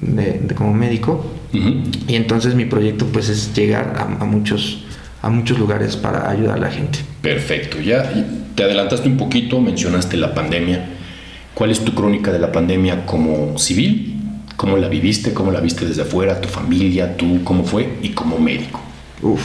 de, 0.00 0.40
de 0.42 0.54
como 0.54 0.72
médico. 0.72 1.26
Ujú. 1.52 1.74
Y 2.08 2.14
entonces 2.14 2.54
mi 2.54 2.64
proyecto 2.64 3.06
pues 3.06 3.28
es 3.28 3.54
llegar 3.54 3.94
a, 3.98 4.22
a 4.22 4.24
muchos, 4.24 4.84
a 5.20 5.28
muchos 5.28 5.58
lugares 5.58 5.96
para 5.96 6.30
ayudar 6.30 6.56
a 6.56 6.60
la 6.60 6.70
gente. 6.70 6.98
Perfecto, 7.20 7.78
ya 7.80 8.10
te 8.54 8.62
adelantaste 8.62 9.08
un 9.08 9.18
poquito, 9.18 9.60
mencionaste 9.60 10.16
la 10.16 10.34
pandemia. 10.34 10.95
¿Cuál 11.56 11.70
es 11.70 11.80
tu 11.80 11.94
crónica 11.94 12.30
de 12.32 12.38
la 12.38 12.52
pandemia 12.52 13.06
como 13.06 13.56
civil? 13.56 14.20
¿Cómo 14.58 14.76
la 14.76 14.88
viviste? 14.88 15.32
¿Cómo 15.32 15.50
la 15.50 15.60
viste 15.60 15.86
desde 15.86 16.02
afuera? 16.02 16.38
¿Tu 16.38 16.48
familia? 16.48 17.16
¿Tú? 17.16 17.42
¿Cómo 17.44 17.64
fue? 17.64 17.96
Y 18.02 18.10
como 18.10 18.38
médico. 18.38 18.78
Uf. 19.22 19.40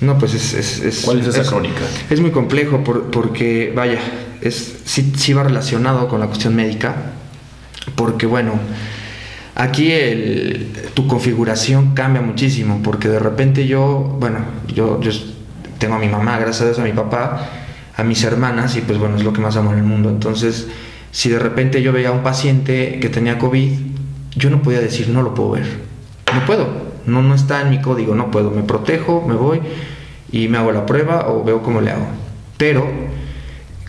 No, 0.00 0.16
pues 0.16 0.32
es... 0.32 0.54
es- 0.54 0.80
es- 0.80 1.00
¿Cuál 1.04 1.20
es 1.20 1.26
esa 1.26 1.42
crónica? 1.44 1.82
Es 2.08 2.20
muy 2.22 2.30
complejo 2.30 2.82
por- 2.82 3.10
porque, 3.10 3.70
vaya, 3.76 3.98
es, 4.40 4.76
sí, 4.86 5.12
sí 5.18 5.34
va 5.34 5.42
relacionado 5.44 6.08
con 6.08 6.18
la 6.18 6.28
cuestión 6.28 6.54
médica, 6.56 6.94
porque 7.94 8.24
bueno, 8.24 8.52
aquí 9.54 9.92
el- 9.92 10.68
tu 10.94 11.06
configuración 11.08 11.92
cambia 11.94 12.22
muchísimo, 12.22 12.80
porque 12.82 13.08
de 13.08 13.18
repente 13.18 13.66
yo, 13.66 14.16
bueno, 14.18 14.38
yo, 14.74 14.98
yo 15.02 15.10
tengo 15.78 15.96
a 15.96 15.98
mi 15.98 16.08
mamá, 16.08 16.38
gracias 16.38 16.62
a 16.62 16.64
Dios, 16.66 16.78
a 16.78 16.84
mi 16.84 16.92
papá, 16.92 17.50
a 17.96 18.02
mis 18.02 18.24
hermanas, 18.24 18.76
y 18.76 18.80
pues 18.80 18.98
bueno, 18.98 19.16
es 19.16 19.24
lo 19.24 19.34
que 19.34 19.42
más 19.42 19.56
amo 19.56 19.72
en 19.72 19.78
el 19.78 19.84
mundo. 19.84 20.08
Entonces, 20.08 20.68
si 21.10 21.28
de 21.28 21.38
repente 21.38 21.82
yo 21.82 21.92
veía 21.92 22.08
a 22.08 22.12
un 22.12 22.22
paciente 22.22 22.98
que 23.00 23.08
tenía 23.08 23.38
COVID, 23.38 23.72
yo 24.36 24.50
no 24.50 24.62
podía 24.62 24.80
decir, 24.80 25.08
no 25.08 25.22
lo 25.22 25.34
puedo 25.34 25.50
ver. 25.50 25.66
No 26.32 26.44
puedo, 26.46 26.68
no, 27.06 27.22
no 27.22 27.34
está 27.34 27.62
en 27.62 27.70
mi 27.70 27.80
código, 27.80 28.14
no 28.14 28.30
puedo. 28.30 28.50
Me 28.50 28.62
protejo, 28.62 29.24
me 29.26 29.34
voy 29.34 29.60
y 30.30 30.48
me 30.48 30.58
hago 30.58 30.72
la 30.72 30.86
prueba 30.86 31.28
o 31.28 31.42
veo 31.42 31.62
cómo 31.62 31.80
le 31.80 31.90
hago. 31.90 32.06
Pero 32.56 32.86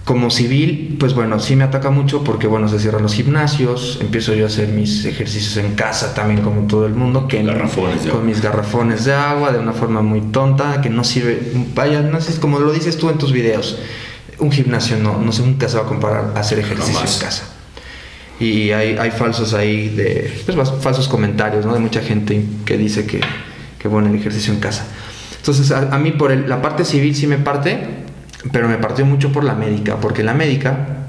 como 0.09 0.31
civil, 0.31 0.95
pues 0.99 1.13
bueno, 1.13 1.39
sí 1.39 1.55
me 1.55 1.63
ataca 1.63 1.91
mucho 1.91 2.23
porque, 2.23 2.47
bueno, 2.47 2.67
se 2.67 2.79
cierran 2.79 3.03
los 3.03 3.13
gimnasios, 3.13 3.99
empiezo 4.01 4.33
yo 4.33 4.45
a 4.45 4.47
hacer 4.47 4.69
mis 4.69 5.05
ejercicios 5.05 5.63
en 5.63 5.75
casa 5.75 6.15
también 6.15 6.41
como 6.41 6.61
todo 6.61 6.87
el 6.87 6.95
mundo, 6.95 7.27
que 7.27 7.43
garrafones 7.43 8.07
con 8.07 8.25
mis 8.25 8.41
garrafones 8.41 9.05
de 9.05 9.13
agua, 9.13 9.51
de 9.51 9.59
una 9.59 9.71
forma 9.71 10.01
muy 10.01 10.21
tonta, 10.21 10.81
que 10.81 10.89
no 10.89 11.03
sirve, 11.03 11.51
vaya, 11.75 12.01
no 12.01 12.19
sé, 12.21 12.39
como 12.39 12.57
lo 12.57 12.71
dices 12.71 12.97
tú 12.97 13.11
en 13.11 13.19
tus 13.19 13.31
videos, 13.31 13.77
un 14.39 14.51
gimnasio 14.51 14.97
no, 14.97 15.17
no 15.17 15.31
sé, 15.31 15.43
nunca 15.43 15.67
se 15.67 15.77
va 15.77 15.83
a 15.83 15.85
comparar 15.85 16.33
a 16.35 16.39
hacer 16.39 16.59
ejercicio 16.59 16.99
en 16.99 17.19
casa. 17.19 17.43
Y 18.39 18.71
hay, 18.71 18.97
hay 18.97 19.11
falsos 19.11 19.53
ahí, 19.53 19.89
de, 19.89 20.43
pues, 20.45 20.71
falsos 20.81 21.07
comentarios, 21.07 21.65
¿no? 21.65 21.73
De 21.73 21.79
mucha 21.79 22.01
gente 22.01 22.45
que 22.65 22.77
dice 22.77 23.05
que, 23.05 23.19
que 23.77 23.87
bueno, 23.87 24.07
el 24.07 24.15
ejercicio 24.15 24.53
en 24.53 24.59
casa. 24.59 24.85
Entonces, 25.37 25.71
a, 25.71 25.93
a 25.93 25.99
mí 25.99 26.11
por 26.11 26.31
el, 26.31 26.47
la 26.47 26.61
parte 26.61 26.85
civil 26.85 27.15
sí 27.15 27.27
me 27.27 27.37
parte, 27.37 27.81
pero 28.51 28.69
me 28.69 28.77
partió 28.77 29.05
mucho 29.05 29.31
por 29.31 29.43
la 29.43 29.55
médica, 29.55 29.97
porque 29.97 30.23
la 30.23 30.33
médica 30.33 30.99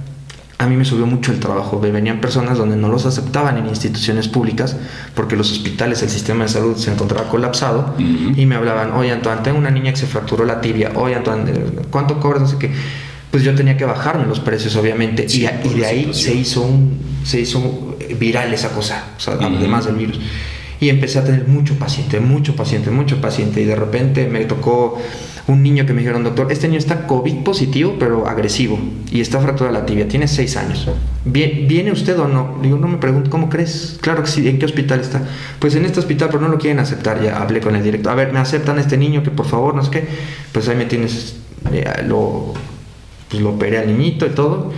a 0.60 0.66
mí 0.66 0.76
me 0.76 0.84
subió 0.84 1.06
mucho 1.06 1.32
el 1.32 1.40
trabajo. 1.40 1.80
Venían 1.80 2.20
personas 2.20 2.58
donde 2.58 2.76
no 2.76 2.88
los 2.88 3.06
aceptaban 3.06 3.56
en 3.56 3.66
instituciones 3.66 4.28
públicas 4.28 4.76
porque 5.14 5.34
los 5.34 5.50
hospitales, 5.52 6.02
el 6.02 6.10
sistema 6.10 6.44
de 6.44 6.50
salud 6.50 6.76
se 6.76 6.92
encontraba 6.92 7.28
colapsado 7.30 7.94
y 7.98 8.44
me 8.44 8.56
hablaban, 8.56 8.92
oye 8.92 9.10
Antoine, 9.10 9.40
tengo 9.40 9.56
una 9.56 9.70
niña 9.70 9.90
que 9.92 9.96
se 9.96 10.06
fracturó 10.06 10.44
la 10.44 10.60
tibia, 10.60 10.92
oye 10.96 11.14
Antoine, 11.14 11.50
¿cuánto 11.90 12.20
cobras? 12.20 12.42
No 12.42 12.48
sé 12.48 12.58
qué. 12.58 12.70
Pues 13.30 13.44
yo 13.44 13.54
tenía 13.54 13.76
que 13.76 13.84
bajarme 13.84 14.26
los 14.26 14.40
precios, 14.40 14.74
obviamente, 14.76 15.26
y, 15.28 15.40
de 15.40 15.86
ahí 15.86 16.10
se 16.12 16.34
hizo, 16.34 16.62
un, 16.62 16.98
se 17.24 17.40
hizo 17.40 17.96
viral 18.18 18.52
esa 18.52 18.70
cosa, 18.70 19.04
o 19.16 19.20
sea, 19.20 19.34
además 19.34 19.86
del 19.86 19.96
virus. 19.96 20.20
Y 20.80 20.88
empecé 20.88 21.18
a 21.18 21.24
tener 21.24 21.46
mucho 21.46 21.78
paciente, 21.78 22.18
mucho 22.20 22.56
paciente, 22.56 22.90
mucho 22.90 23.20
paciente, 23.20 23.60
y 23.60 23.64
de 23.64 23.76
repente 23.76 24.26
me 24.26 24.44
tocó 24.46 24.98
un 25.46 25.62
niño 25.62 25.86
que 25.86 25.92
me 25.92 26.00
dijeron, 26.00 26.24
doctor, 26.24 26.50
este 26.50 26.68
niño 26.68 26.78
está 26.78 27.06
COVID 27.06 27.42
positivo, 27.42 27.96
pero 27.98 28.26
agresivo, 28.26 28.78
y 29.10 29.20
está 29.20 29.40
fracturada 29.40 29.78
la 29.80 29.86
tibia, 29.86 30.08
tiene 30.08 30.26
seis 30.26 30.56
años. 30.56 30.88
¿Viene 31.24 31.92
usted 31.92 32.18
o 32.18 32.28
no? 32.28 32.56
Le 32.60 32.68
digo, 32.68 32.78
no 32.78 32.88
me 32.88 32.98
pregunto, 32.98 33.30
¿cómo 33.30 33.48
crees? 33.48 33.98
Claro 34.00 34.22
que 34.22 34.30
sí, 34.30 34.48
¿en 34.48 34.58
qué 34.58 34.64
hospital 34.64 35.00
está? 35.00 35.22
Pues 35.58 35.74
en 35.74 35.84
este 35.84 36.00
hospital, 36.00 36.28
pero 36.30 36.40
no 36.40 36.48
lo 36.48 36.58
quieren 36.58 36.78
aceptar, 36.78 37.22
ya 37.22 37.40
hablé 37.40 37.60
con 37.60 37.76
el 37.76 37.82
director. 37.82 38.12
A 38.12 38.14
ver, 38.14 38.32
¿me 38.32 38.38
aceptan 38.38 38.78
este 38.78 38.96
niño 38.96 39.22
que 39.22 39.30
por 39.30 39.46
favor, 39.46 39.74
no 39.74 39.84
sé 39.84 39.90
qué? 39.90 40.04
Pues 40.52 40.68
ahí 40.68 40.76
me 40.76 40.86
tienes, 40.86 41.36
eh, 41.72 41.84
lo, 42.06 42.54
pues 43.30 43.42
lo 43.42 43.50
operé 43.50 43.78
al 43.78 43.86
niñito 43.86 44.26
y 44.26 44.30
todo. 44.30 44.72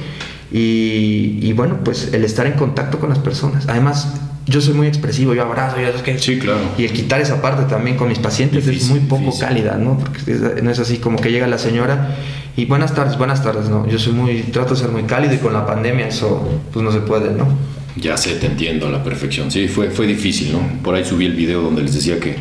Y, 0.53 1.39
y 1.41 1.53
bueno, 1.55 1.81
pues 1.83 2.13
el 2.13 2.25
estar 2.25 2.47
en 2.47 2.53
contacto 2.53 2.99
con 3.01 3.09
las 3.09 3.19
personas. 3.19 3.67
Además, 3.69 4.13
yo 4.47 4.61
soy 4.61 4.75
muy 4.75 4.87
expresivo, 4.87 5.35
yo 5.35 5.43
abrazo, 5.43 5.81
yo 5.81 5.89
es 5.89 6.03
que... 6.03 6.19
Sí, 6.19 6.39
claro. 6.39 6.61
Y 6.77 6.85
el 6.85 6.93
quitar 6.93 7.21
esa 7.21 7.41
parte 7.41 7.65
también 7.65 7.97
con 7.97 8.09
mis 8.09 8.19
pacientes 8.19 8.67
es 8.67 8.89
muy 8.89 9.01
poco 9.01 9.37
cálida, 9.39 9.77
¿no? 9.77 9.99
Porque 9.99 10.63
no 10.63 10.71
es 10.71 10.79
así 10.79 10.99
como 10.99 11.19
que 11.19 11.31
llega 11.31 11.47
la 11.47 11.59
señora 11.59 12.17
y 12.57 12.67
buenas 12.67 12.95
tardes, 12.95 13.17
buenas 13.17 13.43
tardes, 13.43 13.69
¿no? 13.69 13.89
Yo 13.89 13.99
soy 13.99 14.13
muy, 14.13 14.43
trato 14.43 14.75
de 14.75 14.81
ser 14.81 14.91
muy 14.91 15.05
cálido 15.05 15.35
y 15.35 15.39
con 15.39 15.53
la 15.53 15.65
pandemia 15.65 16.09
eso 16.09 16.61
pues 16.73 16.85
no 16.85 16.93
se 16.93 17.01
puede, 17.01 17.33
¿no? 17.33 17.47
Ya 17.97 18.17
sé, 18.17 18.35
te 18.35 18.47
entiendo 18.47 18.89
a 18.89 18.91
la 18.91 19.05
perfección. 19.05 19.51
Sí, 19.51 19.69
fue, 19.69 19.91
fue 19.91 20.07
difícil, 20.07 20.53
¿no? 20.53 20.61
Por 20.83 20.95
ahí 20.95 21.05
subí 21.05 21.27
el 21.27 21.35
video 21.35 21.63
donde 21.63 21.83
les 21.83 21.95
decía 21.95 22.19
que 22.19 22.37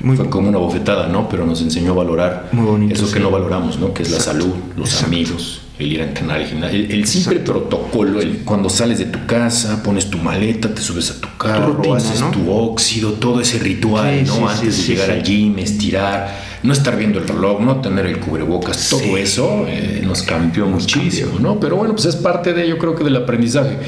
fue 0.00 0.30
como 0.30 0.48
una 0.48 0.58
bofetada, 0.58 1.08
¿no? 1.08 1.28
Pero 1.28 1.44
nos 1.44 1.60
enseñó 1.60 1.92
a 1.92 1.96
valorar 1.96 2.50
eso 2.90 3.10
que 3.10 3.20
no 3.20 3.30
valoramos, 3.30 3.78
¿no? 3.78 3.92
Que 3.92 4.02
es 4.02 4.10
la 4.10 4.20
salud, 4.20 4.54
los 4.76 5.02
amigos, 5.02 5.62
el 5.78 5.92
ir 5.92 6.00
a 6.00 6.04
entrenar 6.04 6.40
el 6.40 6.90
El, 6.90 7.06
simple 7.06 7.40
protocolo, 7.40 8.20
el, 8.20 8.38
cuando 8.38 8.68
sales 8.68 8.98
de 8.98 9.06
tu 9.06 9.26
casa, 9.26 9.82
pones 9.82 10.08
tu 10.08 10.18
maleta, 10.18 10.72
te 10.72 10.80
subes 10.80 11.10
a 11.10 11.20
tu 11.20 11.28
carro, 11.36 11.94
haces 11.94 12.22
tu 12.30 12.50
óxido, 12.50 13.14
todo 13.14 13.40
ese 13.40 13.58
ritual, 13.58 14.24
¿no? 14.26 14.48
Antes 14.48 14.78
de 14.78 14.94
llegar 14.94 15.10
al 15.10 15.22
gym, 15.22 15.58
estirar, 15.58 16.48
no 16.62 16.72
estar 16.72 16.96
viendo 16.96 17.18
el 17.18 17.26
reloj, 17.26 17.60
no 17.60 17.80
tener 17.80 18.06
el 18.06 18.18
cubrebocas, 18.18 18.90
todo 18.90 19.16
eso 19.16 19.64
eh, 19.66 20.02
nos 20.04 20.22
cambió 20.22 20.66
muchísimo, 20.66 21.38
¿no? 21.40 21.58
Pero 21.58 21.76
bueno, 21.76 21.94
pues 21.94 22.06
es 22.06 22.16
parte 22.16 22.52
de, 22.52 22.68
yo 22.68 22.78
creo 22.78 22.94
que 22.94 23.04
del 23.04 23.16
aprendizaje. 23.16 23.78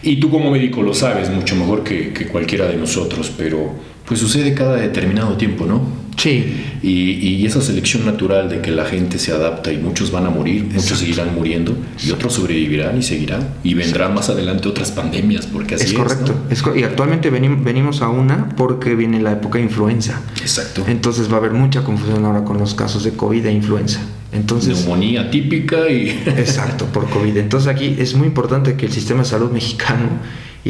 Y 0.00 0.20
tú 0.20 0.30
como 0.30 0.50
médico 0.50 0.82
lo 0.82 0.94
sabes 0.94 1.28
mucho 1.28 1.56
mejor 1.56 1.82
que, 1.82 2.12
que 2.12 2.28
cualquiera 2.28 2.66
de 2.66 2.76
nosotros, 2.76 3.32
pero 3.36 3.74
pues 4.08 4.20
sucede 4.20 4.54
cada 4.54 4.76
determinado 4.76 5.36
tiempo, 5.36 5.66
¿no? 5.66 6.08
Sí. 6.16 6.64
Y, 6.82 7.46
esa 7.46 7.62
selección 7.62 8.04
natural 8.04 8.48
de 8.48 8.60
que 8.60 8.70
la 8.70 8.84
gente 8.84 9.18
se 9.18 9.32
adapta 9.32 9.72
y 9.72 9.78
muchos 9.78 10.10
van 10.10 10.26
a 10.26 10.30
morir, 10.30 10.64
muchos 10.64 10.98
seguirán 10.98 11.34
muriendo 11.34 11.74
y 12.04 12.10
otros 12.10 12.34
sobrevivirán 12.34 12.98
y 12.98 13.02
seguirán. 13.02 13.54
Y 13.62 13.74
vendrán 13.74 14.12
más 14.14 14.28
adelante 14.28 14.68
otras 14.68 14.90
pandemias, 14.90 15.46
porque 15.46 15.76
así 15.76 15.86
es. 15.86 15.92
Correcto. 15.94 16.34
Es 16.50 16.60
correcto. 16.62 16.80
y 16.80 16.84
actualmente 16.84 17.30
venimos 17.30 18.02
a 18.02 18.08
una 18.08 18.48
porque 18.50 18.94
viene 18.94 19.20
la 19.20 19.32
época 19.32 19.58
de 19.58 19.64
influenza. 19.64 20.20
Exacto. 20.40 20.84
Entonces 20.88 21.30
va 21.30 21.36
a 21.36 21.38
haber 21.38 21.52
mucha 21.52 21.84
confusión 21.84 22.24
ahora 22.24 22.44
con 22.44 22.58
los 22.58 22.74
casos 22.74 23.04
de 23.04 23.12
COVID 23.12 23.46
e 23.46 23.52
influenza. 23.52 24.00
Entonces, 24.32 24.78
Neumonía 24.80 25.30
típica 25.30 25.88
y... 25.88 26.10
Exacto, 26.26 26.84
por 26.86 27.08
COVID. 27.08 27.36
Entonces 27.38 27.68
aquí 27.68 27.96
es 27.98 28.14
muy 28.14 28.26
importante 28.26 28.76
que 28.76 28.86
el 28.86 28.92
sistema 28.92 29.20
de 29.20 29.28
salud 29.28 29.50
mexicano 29.50 30.08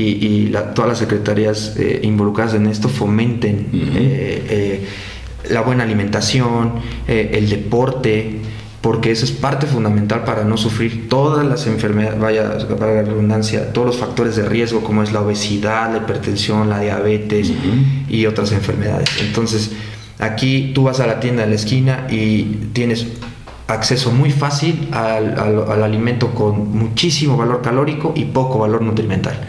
y, 0.02 0.52
todas 0.74 0.88
las 0.88 0.98
secretarías 0.98 1.76
eh, 1.76 2.00
involucradas 2.02 2.54
en 2.54 2.66
esto 2.66 2.88
fomenten 2.88 3.66
la 5.50 5.62
buena 5.62 5.84
alimentación, 5.84 6.74
eh, 7.06 7.30
el 7.34 7.48
deporte, 7.48 8.40
porque 8.80 9.10
eso 9.10 9.24
es 9.24 9.32
parte 9.32 9.66
fundamental 9.66 10.24
para 10.24 10.44
no 10.44 10.56
sufrir 10.56 11.08
todas 11.08 11.44
las 11.46 11.66
enfermedades, 11.66 12.18
vaya 12.18 12.58
para 12.78 12.94
la 12.94 13.02
redundancia, 13.02 13.72
todos 13.72 13.88
los 13.88 13.96
factores 13.96 14.36
de 14.36 14.48
riesgo 14.48 14.82
como 14.82 15.02
es 15.02 15.12
la 15.12 15.20
obesidad, 15.20 15.92
la 15.92 15.98
hipertensión, 15.98 16.68
la 16.68 16.80
diabetes 16.80 17.52
y 18.08 18.26
otras 18.26 18.52
enfermedades. 18.52 19.08
Entonces, 19.20 19.72
aquí 20.18 20.72
tú 20.74 20.84
vas 20.84 21.00
a 21.00 21.06
la 21.06 21.18
tienda 21.18 21.42
de 21.42 21.48
la 21.48 21.56
esquina 21.56 22.06
y 22.08 22.42
tienes 22.72 23.06
acceso 23.68 24.10
muy 24.10 24.30
fácil 24.30 24.88
al, 24.92 25.82
alimento 25.82 26.34
con 26.34 26.76
muchísimo 26.76 27.36
valor 27.36 27.62
calórico 27.62 28.14
y 28.16 28.24
poco 28.24 28.58
valor 28.58 28.82
nutrimental. 28.82 29.46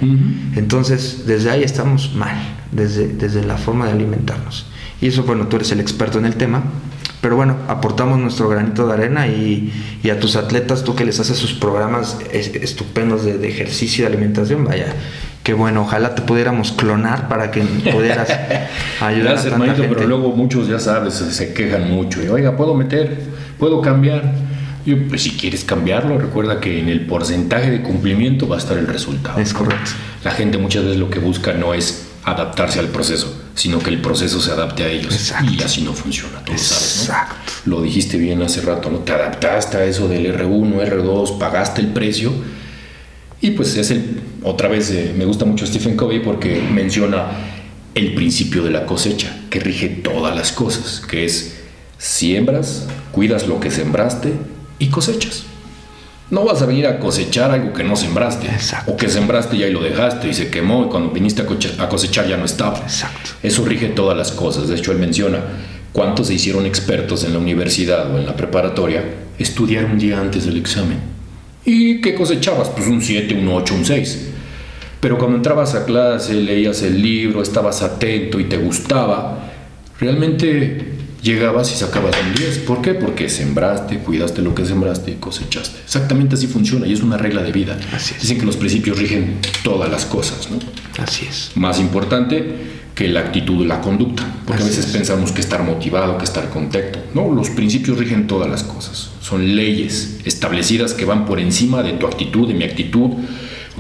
Entonces, 0.56 1.24
desde 1.26 1.50
ahí 1.50 1.64
estamos 1.64 2.14
mal, 2.16 2.38
desde, 2.72 3.08
desde 3.08 3.44
la 3.44 3.58
forma 3.58 3.86
de 3.88 3.94
alimentarnos. 3.94 4.68
Y 5.02 5.08
eso, 5.08 5.24
bueno, 5.24 5.48
tú 5.48 5.56
eres 5.56 5.72
el 5.72 5.80
experto 5.80 6.20
en 6.20 6.26
el 6.26 6.36
tema. 6.36 6.64
Pero 7.22 7.36
bueno, 7.36 7.58
aportamos 7.68 8.18
nuestro 8.18 8.48
granito 8.48 8.88
de 8.88 8.94
arena 8.94 9.28
y, 9.28 9.72
a 10.10 10.20
tus 10.20 10.36
atletas, 10.36 10.84
tú 10.84 10.96
que 10.96 11.04
les 11.04 11.20
haces 11.20 11.38
sus 11.38 11.54
programas 11.54 12.18
estupendos 12.32 13.26
de, 13.26 13.46
ejercicio 13.48 14.04
y 14.04 14.08
de 14.08 14.16
alimentación, 14.16 14.64
vaya, 14.64 14.94
qué 15.44 15.54
bueno, 15.54 15.82
ojalá 15.82 16.16
te 16.16 16.22
pudiéramos 16.22 16.72
clonar 16.72 17.28
para 17.28 17.52
que 17.52 17.62
pudieras 17.62 18.30
ayudar 19.02 19.38
a 19.38 19.44
tanta 19.44 19.76
gente. 19.76 19.94
pero 19.94 20.08
luego 20.08 20.32
muchos, 20.32 20.70
ya 20.70 20.80
sabes, 20.80 21.16
se 21.16 21.54
quejan 21.54 21.92
mucho. 21.92 22.24
Y, 22.24 22.30
Oiga, 22.30 22.56
¿puedo 22.56 22.74
meter? 22.74 23.39
¿Puedo 23.60 23.82
cambiar? 23.82 24.34
Yo, 24.86 24.96
pues 25.10 25.24
si 25.24 25.32
quieres 25.32 25.66
cambiarlo, 25.66 26.18
recuerda 26.18 26.62
que 26.62 26.80
en 26.80 26.88
el 26.88 27.06
porcentaje 27.06 27.70
de 27.70 27.82
cumplimiento 27.84 28.48
va 28.48 28.56
a 28.56 28.60
estar 28.60 28.78
el 28.78 28.88
resultado. 28.88 29.40
Es 29.40 29.54
correcto. 29.54 29.92
La 30.24 30.32
gente 30.32 30.58
muchas 30.58 30.86
veces 30.86 30.98
lo 30.98 31.10
que 31.10 31.20
busca 31.20 31.54
no 31.54 31.74
es 31.74 32.08
adaptarse 32.24 32.80
al 32.80 32.88
proceso, 32.88 33.34
sino 33.56 33.80
que 33.80 33.90
el 33.90 34.02
proceso 34.02 34.42
se 34.42 34.52
adapte 34.52 34.84
a 34.84 34.88
ellos. 34.88 35.34
Y 35.52 35.62
así 35.62 35.82
no 35.82 35.94
funciona, 35.94 36.44
tú 36.46 36.54
lo 36.54 36.58
sabes, 36.58 37.10
¿no? 37.66 37.76
Lo 37.76 37.82
dijiste 37.82 38.18
bien 38.18 38.42
hace 38.42 38.62
rato, 38.62 38.90
¿no? 38.90 39.00
Te 39.00 39.12
adaptaste 39.12 39.78
a 39.78 39.84
eso 39.84 40.08
del 40.08 40.34
R1, 40.34 40.90
R2, 40.90 41.38
pagaste 41.38 41.82
el 41.82 41.88
precio. 41.88 42.32
Y 43.42 43.52
pues 43.52 43.76
es 43.76 43.92
el, 43.92 44.22
otra 44.44 44.70
vez, 44.70 44.90
eh, 44.92 45.14
me 45.18 45.26
gusta 45.26 45.46
mucho 45.46 45.66
Stephen 45.66 45.96
Covey 45.96 46.22
porque 46.22 46.62
menciona 46.74 47.28
el 47.96 48.14
principio 48.14 48.64
de 48.64 48.72
la 48.72 48.86
cosecha, 48.86 49.36
que 49.50 49.60
rige 49.60 49.88
todas 49.90 50.36
las 50.36 50.52
cosas, 50.52 51.02
que 51.06 51.26
es 51.26 51.60
siembras, 51.98 52.88
cuidas 53.12 53.48
lo 53.48 53.60
que 53.60 53.72
sembraste 53.72 54.34
y 54.80 54.88
cosechas. 54.88 55.44
No 56.32 56.46
vas 56.46 56.62
a 56.62 56.68
venir 56.68 56.86
a 56.86 57.00
cosechar 57.00 57.52
algo 57.52 57.74
que 57.74 57.84
no 57.84 57.96
sembraste. 57.96 58.48
O 58.86 58.96
que 58.96 59.10
sembraste 59.10 59.58
y 59.58 59.64
ahí 59.64 59.72
lo 59.74 59.82
dejaste 59.82 60.30
y 60.30 60.34
se 60.34 60.50
quemó 60.50 60.86
y 60.86 60.90
cuando 60.90 61.10
viniste 61.10 61.42
a 61.42 61.90
cosechar 61.90 62.28
ya 62.28 62.38
no 62.38 62.46
estaba. 62.46 62.78
Exacto. 62.78 63.32
Eso 63.42 63.66
rige 63.66 63.88
todas 63.88 64.16
las 64.16 64.32
cosas. 64.32 64.68
De 64.68 64.76
hecho, 64.76 64.92
él 64.92 65.00
menciona 65.00 65.40
cuántos 65.92 66.28
se 66.28 66.36
hicieron 66.36 66.68
expertos 66.68 67.24
en 67.24 67.34
la 67.34 67.40
universidad 67.40 68.14
o 68.14 68.20
en 68.20 68.28
la 68.28 68.36
preparatoria 68.36 69.04
estudiar 69.40 69.86
un 69.86 69.98
día 69.98 70.20
antes 70.20 70.46
del 70.46 70.58
examen. 70.58 71.00
¿Y 71.66 72.00
qué 72.00 72.14
cosechabas? 72.14 72.70
Pues 72.70 72.88
un 72.88 73.02
7, 73.02 73.34
un 73.34 73.48
8, 73.48 73.74
un 73.74 73.86
6. 73.86 74.30
Pero 75.00 75.18
cuando 75.18 75.38
entrabas 75.38 75.76
a 75.76 75.86
clase, 75.86 76.34
leías 76.34 76.84
el 76.84 77.02
libro, 77.02 77.42
estabas 77.42 77.82
atento 77.82 78.40
y 78.40 78.44
te 78.44 78.58
gustaba, 78.58 79.50
realmente 80.00 80.89
llegabas 81.22 81.72
y 81.72 81.76
sacabas 81.76 82.16
un 82.26 82.34
10. 82.34 82.60
¿Por 82.60 82.82
qué? 82.82 82.94
Porque 82.94 83.30
sembraste, 83.30 84.00
cuidaste 84.00 84.42
lo 84.42 84.56
que 84.56 84.66
sembraste 84.66 85.12
y 85.12 85.16
cosechaste. 85.16 85.80
Exactamente 85.84 86.36
así 86.36 86.48
funciona 86.48 86.88
y 86.88 86.94
es 86.94 87.02
una 87.02 87.18
regla 87.18 87.44
de 87.44 87.52
vida. 87.52 87.78
Así 87.94 88.16
es. 88.16 88.22
Dicen 88.22 88.40
que 88.40 88.46
los 88.46 88.58
principios 88.58 88.98
rigen 88.98 89.40
todas 89.64 89.90
las 89.90 90.06
cosas, 90.06 90.50
¿no? 90.52 90.60
Así 91.02 91.26
es. 91.26 91.52
Más 91.56 91.80
importante 91.80 92.80
que 92.96 93.08
la 93.08 93.22
actitud, 93.22 93.66
la 93.66 93.80
conducta, 93.80 94.26
porque 94.46 94.62
a 94.62 94.66
veces 94.66 94.88
pensamos 94.88 95.32
que 95.32 95.40
estar 95.40 95.64
motivado, 95.64 96.18
que 96.18 96.26
estar 96.26 96.50
contento. 96.50 97.00
No, 97.14 97.32
los 97.34 97.50
principios 97.50 97.98
rigen 97.98 98.28
todas 98.28 98.50
las 98.50 98.64
cosas. 98.64 99.12
Son 99.22 99.56
leyes 99.56 100.20
establecidas 100.26 100.94
que 100.94 101.06
van 101.06 101.26
por 101.26 101.40
encima 101.40 101.82
de 101.82 101.94
tu 101.94 102.08
actitud, 102.08 102.48
de 102.48 102.54
mi 102.56 102.66
actitud, 102.66 103.12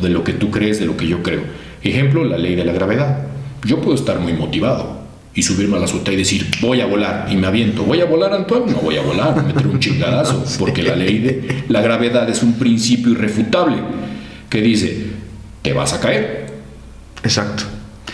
de 0.02 0.10
lo 0.10 0.23
que 0.23 0.32
tú 0.32 0.52
crees, 0.52 0.80
de 0.80 0.86
lo 0.86 0.95
que 0.95 1.08
yo 1.08 1.21
creo. 1.21 1.41
Ejemplo, 1.84 2.23
la 2.23 2.38
ley 2.38 2.56
de 2.56 2.63
la 2.63 2.71
gravedad. 2.71 3.23
Yo 3.65 3.82
puedo 3.82 3.95
estar 3.95 4.19
muy 4.19 4.32
motivado, 4.32 4.99
y 5.34 5.44
subirme 5.44 5.78
a 5.78 5.80
la 5.80 5.86
azotea 5.86 6.13
y 6.13 6.18
decir, 6.18 6.48
voy 6.62 6.82
a 6.82 6.86
volar, 6.86 7.28
y 7.32 7.36
me 7.36 7.48
aviento. 7.48 7.84
¿Voy 7.84 8.02
a 8.02 8.06
volar, 8.06 8.34
Antoine? 8.34 8.72
No 8.72 8.80
voy 8.80 8.98
a 8.98 9.02
volar, 9.02 9.36
me 9.36 9.44
meter 9.44 9.67
un 9.67 9.80
chingadazo, 9.80 10.44
porque 10.60 10.84
la 10.84 10.96
ley 10.96 11.19
de 11.19 11.63
la 11.69 11.82
gravedad 11.82 12.27
es 12.30 12.44
un 12.44 12.54
principio 12.54 13.12
irrefutable 13.12 13.77
que 14.50 14.62
dice, 14.62 15.06
te 15.62 15.73
vas 15.73 15.94
a 15.94 16.00
caer. 16.00 16.48
Exacto. 17.23 17.63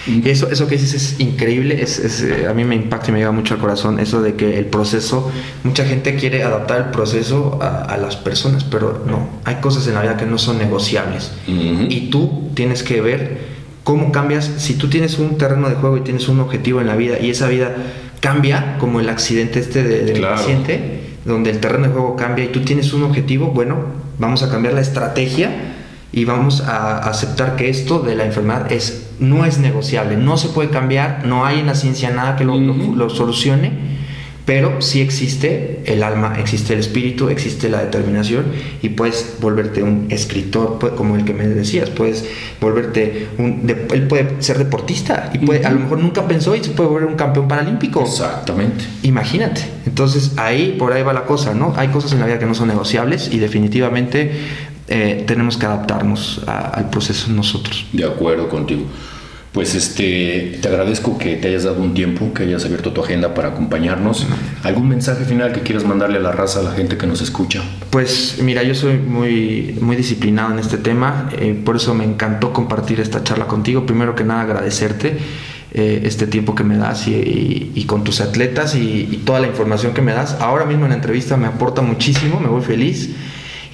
Y 0.07 0.29
eso, 0.29 0.51
eso 0.51 0.67
que 0.67 0.77
dices 0.77 0.93
es 0.93 1.19
increíble, 1.19 1.81
es, 1.81 1.97
es, 1.97 2.21
eh, 2.21 2.45
a 2.47 2.53
mí 2.53 2.63
me 2.63 2.75
impacta 2.75 3.09
y 3.09 3.13
me 3.13 3.19
llega 3.19 3.31
mucho 3.31 3.55
al 3.55 3.59
corazón 3.59 3.99
eso 3.99 4.21
de 4.21 4.35
que 4.35 4.59
el 4.59 4.65
proceso, 4.65 5.31
mucha 5.63 5.83
gente 5.83 6.15
quiere 6.15 6.43
adaptar 6.43 6.77
el 6.77 6.91
proceso 6.91 7.57
a, 7.59 7.85
a 7.85 7.97
las 7.97 8.15
personas, 8.15 8.63
pero 8.65 9.03
no, 9.07 9.27
hay 9.45 9.55
cosas 9.55 9.87
en 9.87 9.95
la 9.95 10.03
vida 10.03 10.15
que 10.15 10.27
no 10.27 10.37
son 10.37 10.59
negociables. 10.59 11.31
Ujú. 11.47 11.87
Y 11.89 12.09
tú 12.11 12.51
tienes 12.53 12.83
que 12.83 13.01
ver 13.01 13.54
cómo 13.85 14.11
cambias, 14.11 14.51
si 14.57 14.73
tú 14.73 14.89
tienes 14.89 15.19
un 15.19 15.37
terreno 15.37 15.69
de 15.69 15.75
juego 15.75 15.95
y 15.95 16.01
tienes 16.01 16.27
un 16.27 16.39
objetivo 16.41 16.81
en 16.81 16.87
la 16.87 16.95
vida 16.95 17.19
y 17.21 17.29
esa 17.29 17.47
vida 17.47 17.73
cambia, 18.19 18.77
como 18.79 18.99
el 18.99 19.07
accidente 19.07 19.59
este 19.59 19.83
de, 19.83 20.03
de 20.03 20.13
Claro. 20.13 20.35
paciente, 20.35 21.01
donde 21.23 21.51
el 21.51 21.59
terreno 21.59 21.85
de 21.87 21.93
juego 21.93 22.15
cambia 22.15 22.43
y 22.43 22.47
tú 22.47 22.61
tienes 22.61 22.91
un 22.93 23.03
objetivo, 23.03 23.51
bueno, 23.51 23.77
vamos 24.17 24.41
a 24.41 24.49
cambiar 24.49 24.73
la 24.73 24.81
estrategia 24.81 25.51
y 26.11 26.25
vamos 26.25 26.61
a 26.61 26.97
aceptar 26.97 27.55
que 27.55 27.69
esto 27.69 27.99
de 27.99 28.15
la 28.15 28.25
enfermedad 28.25 28.71
es 28.71 29.03
no 29.19 29.45
es 29.45 29.59
negociable, 29.59 30.17
no 30.17 30.35
se 30.37 30.49
puede 30.49 30.69
cambiar, 30.69 31.21
no 31.25 31.45
hay 31.45 31.59
en 31.59 31.67
la 31.67 31.75
ciencia 31.75 32.09
nada 32.09 32.35
que 32.35 32.43
lo, 32.43 32.57
lo 32.57 33.09
solucione, 33.09 33.71
pero 34.45 34.79
sí 34.81 35.01
existe 35.01 35.81
el 35.85 36.03
alma, 36.03 36.35
existe 36.39 36.73
el 36.73 36.79
espíritu, 36.79 37.29
existe 37.29 37.67
la 37.67 37.81
determinación 37.81 38.45
y 38.83 38.89
puedes 38.89 39.37
volverte 39.41 39.81
un 39.81 40.05
escritor, 40.11 40.77
pu- 40.79 40.93
como 40.95 41.15
el 41.15 41.25
que 41.25 41.33
me 41.33 41.47
decías, 41.47 41.89
puedes 41.89 42.25
volverte 42.61 43.27
un... 43.39 43.65
de- 43.65 43.87
él 43.91 44.03
puede 44.07 44.27
ser 44.43 44.59
deportista 44.59 45.31
y 45.33 45.39
puede, 45.39 45.65
a 45.65 45.71
lo 45.71 45.79
mejor 45.79 45.97
nunca 45.97 46.27
pensó 46.27 46.55
y 46.55 46.63
se 46.63 46.69
puede 46.71 46.89
volver 46.89 47.07
un 47.07 47.15
campeón 47.15 47.47
paralímpico. 47.47 48.01
Exactamente. 48.03 48.85
Imagínate. 49.01 49.61
Entonces 49.87 50.33
ahí, 50.37 50.75
por 50.77 50.93
ahí 50.93 51.01
va 51.01 51.13
la 51.13 51.25
cosa, 51.25 51.53
¿no? 51.55 51.73
Hay 51.75 51.87
cosas 51.87 52.11
en 52.13 52.19
la 52.19 52.27
vida 52.27 52.37
que 52.37 52.45
no 52.45 52.53
son 52.53 52.67
negociables 52.67 53.29
y 53.33 53.39
definitivamente 53.39 54.31
eh, 54.87 55.23
tenemos 55.25 55.57
que 55.57 55.65
adaptarnos 55.65 56.41
a- 56.45 56.67
al 56.69 56.91
proceso 56.91 57.31
nosotros. 57.31 57.87
De 57.93 58.05
acuerdo 58.05 58.47
contigo. 58.47 58.83
Pues 59.55 59.73
este, 59.73 60.59
te 60.61 60.67
agradezco 60.67 61.17
que 61.17 61.37
te 61.37 61.47
hayas 61.47 61.63
dado 61.63 61.81
un 61.81 61.93
tiempo, 61.93 62.33
que 62.33 62.43
hayas 62.43 62.65
abierto 62.65 62.91
tu 62.91 63.01
agenda 63.01 63.33
para 63.33 63.47
acompañarnos. 63.47 64.27
¿Algún 64.63 64.89
mensaje 64.89 65.23
final 65.23 65.53
que 65.53 65.61
quieras 65.61 65.85
mandarle 65.85 66.17
a 66.17 66.21
la 66.21 66.33
raza, 66.33 66.59
a 66.59 66.63
la 66.63 66.71
gente 66.73 66.97
que 66.97 67.07
nos 67.07 67.21
escucha? 67.21 67.63
Pues 67.89 68.39
mira, 68.43 68.63
yo 68.63 68.75
soy 68.75 68.97
muy, 68.97 69.77
muy 69.79 69.95
disciplinado 69.95 70.51
en 70.51 70.59
este 70.59 70.77
tema, 70.77 71.29
eh, 71.39 71.57
por 71.65 71.77
eso 71.77 71.93
me 71.95 72.03
encantó 72.03 72.51
compartir 72.51 72.99
esta 72.99 73.23
charla 73.23 73.47
contigo. 73.47 73.85
Primero 73.85 74.13
que 74.13 74.25
nada 74.25 74.41
agradecerte 74.41 75.17
eh, 75.73 76.01
este 76.03 76.27
tiempo 76.27 76.53
que 76.53 76.65
me 76.65 76.75
das 76.77 77.07
y, 77.07 77.11
y- 77.15 77.71
y 77.75 77.85
con 77.85 78.03
tus 78.03 78.19
atletas 78.19 78.75
y, 78.75 79.07
y 79.09 79.21
toda 79.25 79.39
la 79.39 79.47
información 79.47 79.93
que 79.93 80.01
me 80.01 80.11
das. 80.11 80.35
Ahora 80.41 80.65
mismo 80.65 80.83
en 80.83 80.89
la 80.89 80.95
entrevista 80.97 81.37
me 81.37 81.47
aporta 81.47 81.81
muchísimo, 81.81 82.41
me 82.41 82.49
voy 82.49 82.61
feliz. 82.61 83.09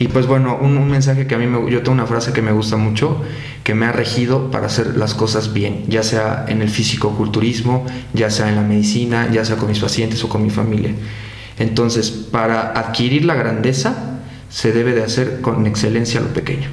Y 0.02 0.08
pues 0.08 0.26
bueno, 0.26 0.58
un, 0.60 0.80
un 0.80 0.90
mensaje 0.90 1.28
que 1.28 1.36
a 1.36 1.38
mí, 1.38 1.46
me, 1.46 1.70
yo 1.70 1.84
tengo 1.84 1.92
una 1.92 2.08
frase 2.08 2.34
que 2.34 2.42
me 2.42 2.52
gusta 2.52 2.76
mucho, 2.76 3.22
que 3.64 3.76
me 3.76 3.86
ha 3.86 3.92
regido 3.92 4.50
para 4.50 4.66
hacer 4.66 4.98
las 4.98 5.14
cosas 5.14 5.54
bien, 5.54 5.84
ya 5.90 6.02
sea 6.02 6.46
en 6.48 6.64
el 6.64 6.70
físico-culturismo, 6.70 7.86
ya 8.12 8.32
sea 8.32 8.50
en 8.50 8.56
la 8.56 8.64
medicina, 8.64 9.30
ya 9.32 9.46
sea 9.46 9.58
con 9.58 9.70
mis 9.70 9.78
pacientes 9.78 10.24
o 10.24 10.28
con 10.28 10.42
mi 10.42 10.50
familia. 10.50 10.96
Entonces, 11.60 12.10
para 12.10 12.72
adquirir 12.72 13.26
la 13.26 13.36
grandeza, 13.36 14.18
se 14.50 14.72
debe 14.72 14.94
de 14.94 15.04
hacer 15.04 15.40
con 15.42 15.68
excelencia 15.68 16.20
lo 16.20 16.30
pequeño. 16.30 16.70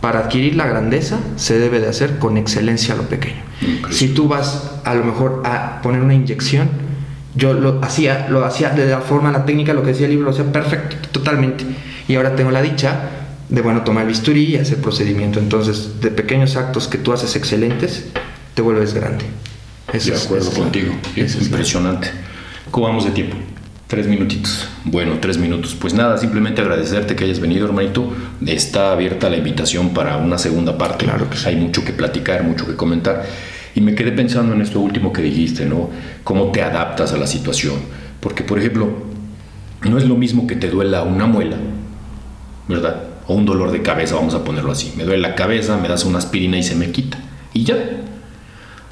Para 0.00 0.18
adquirir 0.18 0.56
la 0.56 0.66
grandeza, 0.66 1.20
se 1.36 1.60
debe 1.60 1.78
de 1.78 1.86
hacer 1.86 2.18
con 2.18 2.36
excelencia 2.36 2.96
lo 2.96 3.04
pequeño. 3.04 3.44
Si 3.90 4.08
tú 4.08 4.26
vas 4.26 4.80
a 4.84 4.96
lo 4.96 5.04
mejor 5.04 5.42
a 5.44 5.80
poner 5.80 6.00
una 6.00 6.14
inyección, 6.14 6.70
yo 7.34 7.52
lo 7.54 7.82
hacía, 7.82 8.28
lo 8.28 8.44
hacía 8.44 8.70
de 8.70 8.86
la 8.86 9.00
forma, 9.00 9.30
la 9.30 9.44
técnica, 9.44 9.72
lo 9.72 9.82
que 9.82 9.88
decía 9.88 10.06
el 10.06 10.12
libro, 10.12 10.26
lo 10.26 10.32
hacía 10.32 10.50
perfecto, 10.52 10.96
totalmente. 11.12 11.64
Y 12.08 12.16
ahora 12.16 12.34
tengo 12.34 12.50
la 12.50 12.62
dicha 12.62 13.08
de, 13.48 13.60
bueno, 13.62 13.82
tomar 13.82 14.02
el 14.02 14.08
bisturí 14.08 14.44
y 14.44 14.56
hacer 14.56 14.78
procedimiento. 14.78 15.38
Entonces, 15.38 16.00
de 16.00 16.10
pequeños 16.10 16.56
actos 16.56 16.88
que 16.88 16.98
tú 16.98 17.12
haces 17.12 17.36
excelentes, 17.36 18.06
te 18.54 18.62
vuelves 18.62 18.94
grande. 18.94 19.24
Eso 19.92 20.12
de 20.12 20.18
acuerdo 20.18 20.50
es 20.50 20.58
contigo. 20.58 20.94
Es 21.16 21.34
es 21.34 21.42
impresionante. 21.42 22.10
¿Cómo 22.70 22.86
vamos 22.86 23.04
de 23.04 23.10
tiempo? 23.10 23.36
Tres 23.88 24.06
minutitos. 24.06 24.68
Bueno, 24.84 25.18
tres 25.20 25.36
minutos. 25.36 25.76
Pues 25.78 25.94
nada, 25.94 26.16
simplemente 26.16 26.60
agradecerte 26.60 27.16
que 27.16 27.24
hayas 27.24 27.40
venido, 27.40 27.66
hermanito. 27.66 28.12
Está 28.46 28.92
abierta 28.92 29.28
la 29.28 29.36
invitación 29.36 29.90
para 29.90 30.16
una 30.16 30.38
segunda 30.38 30.78
parte. 30.78 31.06
Claro 31.06 31.28
que 31.28 31.36
sí. 31.36 31.48
Hay 31.48 31.56
mucho 31.56 31.84
que 31.84 31.92
platicar, 31.92 32.44
mucho 32.44 32.66
que 32.66 32.76
comentar. 32.76 33.26
Y 33.74 33.80
me 33.80 33.94
quedé 33.94 34.12
pensando 34.12 34.54
en 34.54 34.62
esto 34.62 34.80
último 34.80 35.12
que 35.12 35.22
dijiste, 35.22 35.66
¿no? 35.66 35.90
Cómo 36.24 36.50
te 36.52 36.62
adaptas 36.62 37.12
a 37.12 37.16
la 37.16 37.26
situación. 37.26 37.76
Porque, 38.20 38.42
por 38.42 38.58
ejemplo, 38.58 38.88
no 39.88 39.96
es 39.96 40.06
lo 40.06 40.16
mismo 40.16 40.46
que 40.46 40.56
te 40.56 40.68
duela 40.68 41.02
una 41.02 41.26
muela, 41.26 41.56
¿verdad? 42.68 43.04
O 43.26 43.34
un 43.34 43.46
dolor 43.46 43.70
de 43.70 43.82
cabeza, 43.82 44.16
vamos 44.16 44.34
a 44.34 44.44
ponerlo 44.44 44.72
así. 44.72 44.92
Me 44.96 45.04
duele 45.04 45.22
la 45.22 45.34
cabeza, 45.34 45.76
me 45.78 45.88
das 45.88 46.04
una 46.04 46.18
aspirina 46.18 46.58
y 46.58 46.62
se 46.62 46.74
me 46.74 46.90
quita. 46.90 47.18
Y 47.54 47.64
ya. 47.64 47.76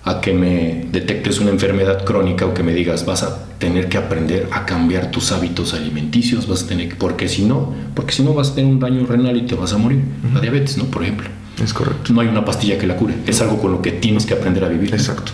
A 0.04 0.22
que 0.22 0.32
me 0.32 0.86
detectes 0.90 1.38
una 1.38 1.50
enfermedad 1.50 2.04
crónica 2.04 2.46
o 2.46 2.54
que 2.54 2.62
me 2.62 2.72
digas, 2.72 3.04
vas 3.04 3.24
a 3.24 3.46
tener 3.58 3.90
que 3.90 3.98
aprender 3.98 4.48
a 4.52 4.64
cambiar 4.64 5.10
tus 5.10 5.32
hábitos 5.32 5.74
alimenticios, 5.74 6.46
vas 6.46 6.62
a 6.62 6.66
tener 6.68 6.88
que, 6.88 6.94
porque 6.94 7.28
si 7.28 7.44
no, 7.44 7.74
porque 7.94 8.12
si 8.12 8.22
no 8.22 8.32
vas 8.32 8.52
a 8.52 8.54
tener 8.54 8.72
un 8.72 8.80
daño 8.80 9.04
renal 9.04 9.36
y 9.36 9.42
te 9.42 9.54
vas 9.54 9.74
a 9.74 9.76
morir. 9.76 10.00
La 10.32 10.40
diabetes, 10.40 10.78
¿no? 10.78 10.84
Por 10.84 11.02
ejemplo. 11.02 11.28
Es 11.62 11.72
correcto. 11.74 12.12
No 12.12 12.20
hay 12.20 12.28
una 12.28 12.44
pastilla 12.44 12.78
que 12.78 12.86
la 12.86 12.96
cure. 12.96 13.14
Es 13.26 13.40
algo 13.40 13.58
con 13.60 13.72
lo 13.72 13.82
que 13.82 13.92
tienes 13.92 14.26
que 14.26 14.34
aprender 14.34 14.64
a 14.64 14.68
vivir. 14.68 14.94
Exacto. 14.94 15.32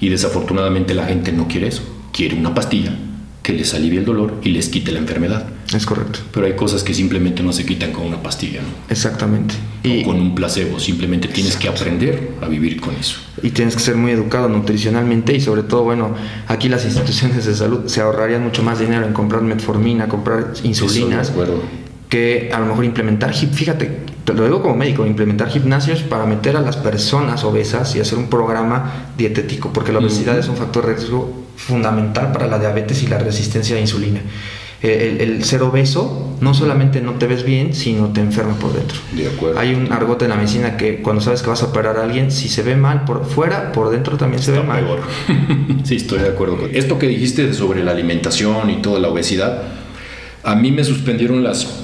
Y 0.00 0.08
desafortunadamente 0.08 0.94
la 0.94 1.06
gente 1.06 1.32
no 1.32 1.48
quiere 1.48 1.68
eso. 1.68 1.82
Quiere 2.12 2.36
una 2.36 2.54
pastilla 2.54 2.92
que 3.42 3.52
les 3.52 3.74
alivie 3.74 3.98
el 3.98 4.06
dolor 4.06 4.40
y 4.42 4.50
les 4.50 4.68
quite 4.70 4.90
la 4.90 4.98
enfermedad. 4.98 5.46
Es 5.74 5.84
correcto. 5.84 6.20
Pero 6.32 6.46
hay 6.46 6.54
cosas 6.54 6.82
que 6.82 6.94
simplemente 6.94 7.42
no 7.42 7.52
se 7.52 7.66
quitan 7.66 7.92
con 7.92 8.06
una 8.06 8.22
pastilla, 8.22 8.60
¿no? 8.62 8.68
Exactamente. 8.88 9.54
Y, 9.82 10.02
o 10.02 10.04
con 10.06 10.20
un 10.20 10.34
placebo. 10.34 10.80
Simplemente 10.80 11.28
tienes 11.28 11.56
que 11.56 11.68
aprender 11.68 12.32
a 12.40 12.48
vivir 12.48 12.80
con 12.80 12.94
eso. 12.94 13.16
y 13.42 13.50
tienes 13.50 13.74
que 13.76 13.82
ser 13.82 13.96
muy 13.96 14.12
educado 14.12 14.48
nutricionalmente 14.48 15.34
y 15.36 15.40
sobre 15.40 15.62
todo, 15.62 15.82
bueno, 15.84 16.14
aquí 16.48 16.68
las 16.70 16.84
instituciones 16.86 17.44
de 17.44 17.54
salud 17.54 17.80
se 17.86 18.00
ahorrarían 18.00 18.42
mucho 18.42 18.62
más 18.62 18.78
dinero 18.78 19.06
en 19.06 19.12
comprar 19.12 19.42
metformina, 19.42 20.08
comprar 20.08 20.52
insulinas, 20.62 21.28
Eso, 21.28 21.36
de 21.36 21.42
acuerdo. 21.42 21.62
que 22.08 22.50
a 22.52 22.60
lo 22.60 22.66
mejor 22.66 22.84
implementar, 22.86 23.34
fíjate, 23.34 23.84
te 23.86 24.03
lo 24.32 24.44
digo 24.44 24.62
como 24.62 24.76
médico, 24.76 25.04
implementar 25.04 25.48
gimnasios 25.48 26.02
para 26.02 26.24
meter 26.24 26.56
a 26.56 26.60
las 26.60 26.76
personas 26.76 27.44
obesas 27.44 27.94
y 27.96 28.00
hacer 28.00 28.18
un 28.18 28.28
programa 28.28 29.08
dietético, 29.18 29.72
porque 29.72 29.92
la 29.92 29.98
obesidad 29.98 30.38
es 30.38 30.48
un 30.48 30.56
factor 30.56 30.86
de 30.86 30.94
riesgo 30.94 31.44
fundamental 31.56 32.32
para 32.32 32.46
la 32.46 32.58
diabetes 32.58 33.02
y 33.02 33.06
la 33.06 33.18
resistencia 33.18 33.74
a 33.74 33.76
la 33.76 33.82
insulina. 33.82 34.20
Eh, 34.82 35.18
El, 35.18 35.30
el 35.30 35.44
ser 35.44 35.62
obeso 35.62 36.36
no 36.40 36.52
solamente 36.52 37.00
no 37.00 37.12
te 37.12 37.26
ves 37.26 37.44
bien, 37.44 37.74
sino 37.74 38.08
te 38.08 38.20
enferma 38.20 38.54
por 38.54 38.72
dentro. 38.72 38.98
De 39.12 39.28
acuerdo. 39.28 39.58
Hay 39.58 39.74
un 39.74 39.92
argot 39.92 40.20
en 40.22 40.30
la 40.30 40.36
medicina 40.36 40.76
que 40.76 41.00
cuando 41.00 41.22
sabes 41.22 41.42
que 41.42 41.48
vas 41.48 41.62
a 41.62 41.66
operar 41.66 41.96
a 41.98 42.04
alguien, 42.04 42.30
si 42.30 42.48
se 42.48 42.62
ve 42.62 42.76
mal 42.76 43.04
por 43.04 43.24
fuera, 43.24 43.72
por 43.72 43.90
dentro 43.90 44.16
también 44.16 44.42
se 44.42 44.52
ve 44.52 44.62
mal. 44.62 44.84
sí, 45.84 45.96
estoy 45.96 46.20
de 46.20 46.28
acuerdo 46.28 46.58
con 46.58 46.74
esto 46.74 46.98
que 46.98 47.08
dijiste 47.08 47.52
sobre 47.54 47.82
la 47.84 47.92
alimentación 47.92 48.68
y 48.70 48.82
toda 48.82 49.00
la 49.00 49.08
obesidad. 49.08 49.62
A 50.42 50.54
mí 50.54 50.70
me 50.70 50.84
suspendieron 50.84 51.42
las, 51.42 51.83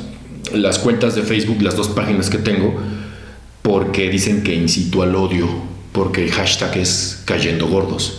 las 0.55 0.79
cuentas 0.79 1.15
de 1.15 1.23
Facebook, 1.23 1.63
las 1.63 1.77
dos 1.77 1.89
páginas 1.89 2.31
que 2.31 2.39
tengo, 2.39 2.75
porque 3.63 4.11
dicen 4.11 4.43
que 4.43 4.55
incito 4.55 5.03
al 5.03 5.15
odio, 5.15 5.49
porque 5.93 6.25
el 6.25 6.33
hashtag 6.33 6.79
es 6.79 7.23
cayendo 7.25 7.69
gordos. 7.69 8.17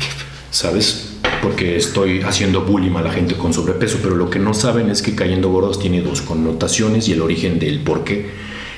¿Sabes? 0.50 1.10
Porque 1.42 1.76
estoy 1.76 2.22
haciendo 2.22 2.62
bullying 2.62 2.96
a 2.96 3.02
la 3.02 3.12
gente 3.12 3.34
con 3.34 3.52
sobrepeso, 3.52 3.98
pero 4.02 4.14
lo 4.14 4.30
que 4.30 4.38
no 4.38 4.54
saben 4.54 4.88
es 4.88 5.02
que 5.02 5.14
cayendo 5.14 5.50
gordos 5.50 5.78
tiene 5.78 6.00
dos 6.00 6.22
connotaciones 6.22 7.08
y 7.08 7.12
el 7.12 7.22
origen 7.22 7.58
del 7.58 7.80
por 7.80 8.04
qué 8.04 8.30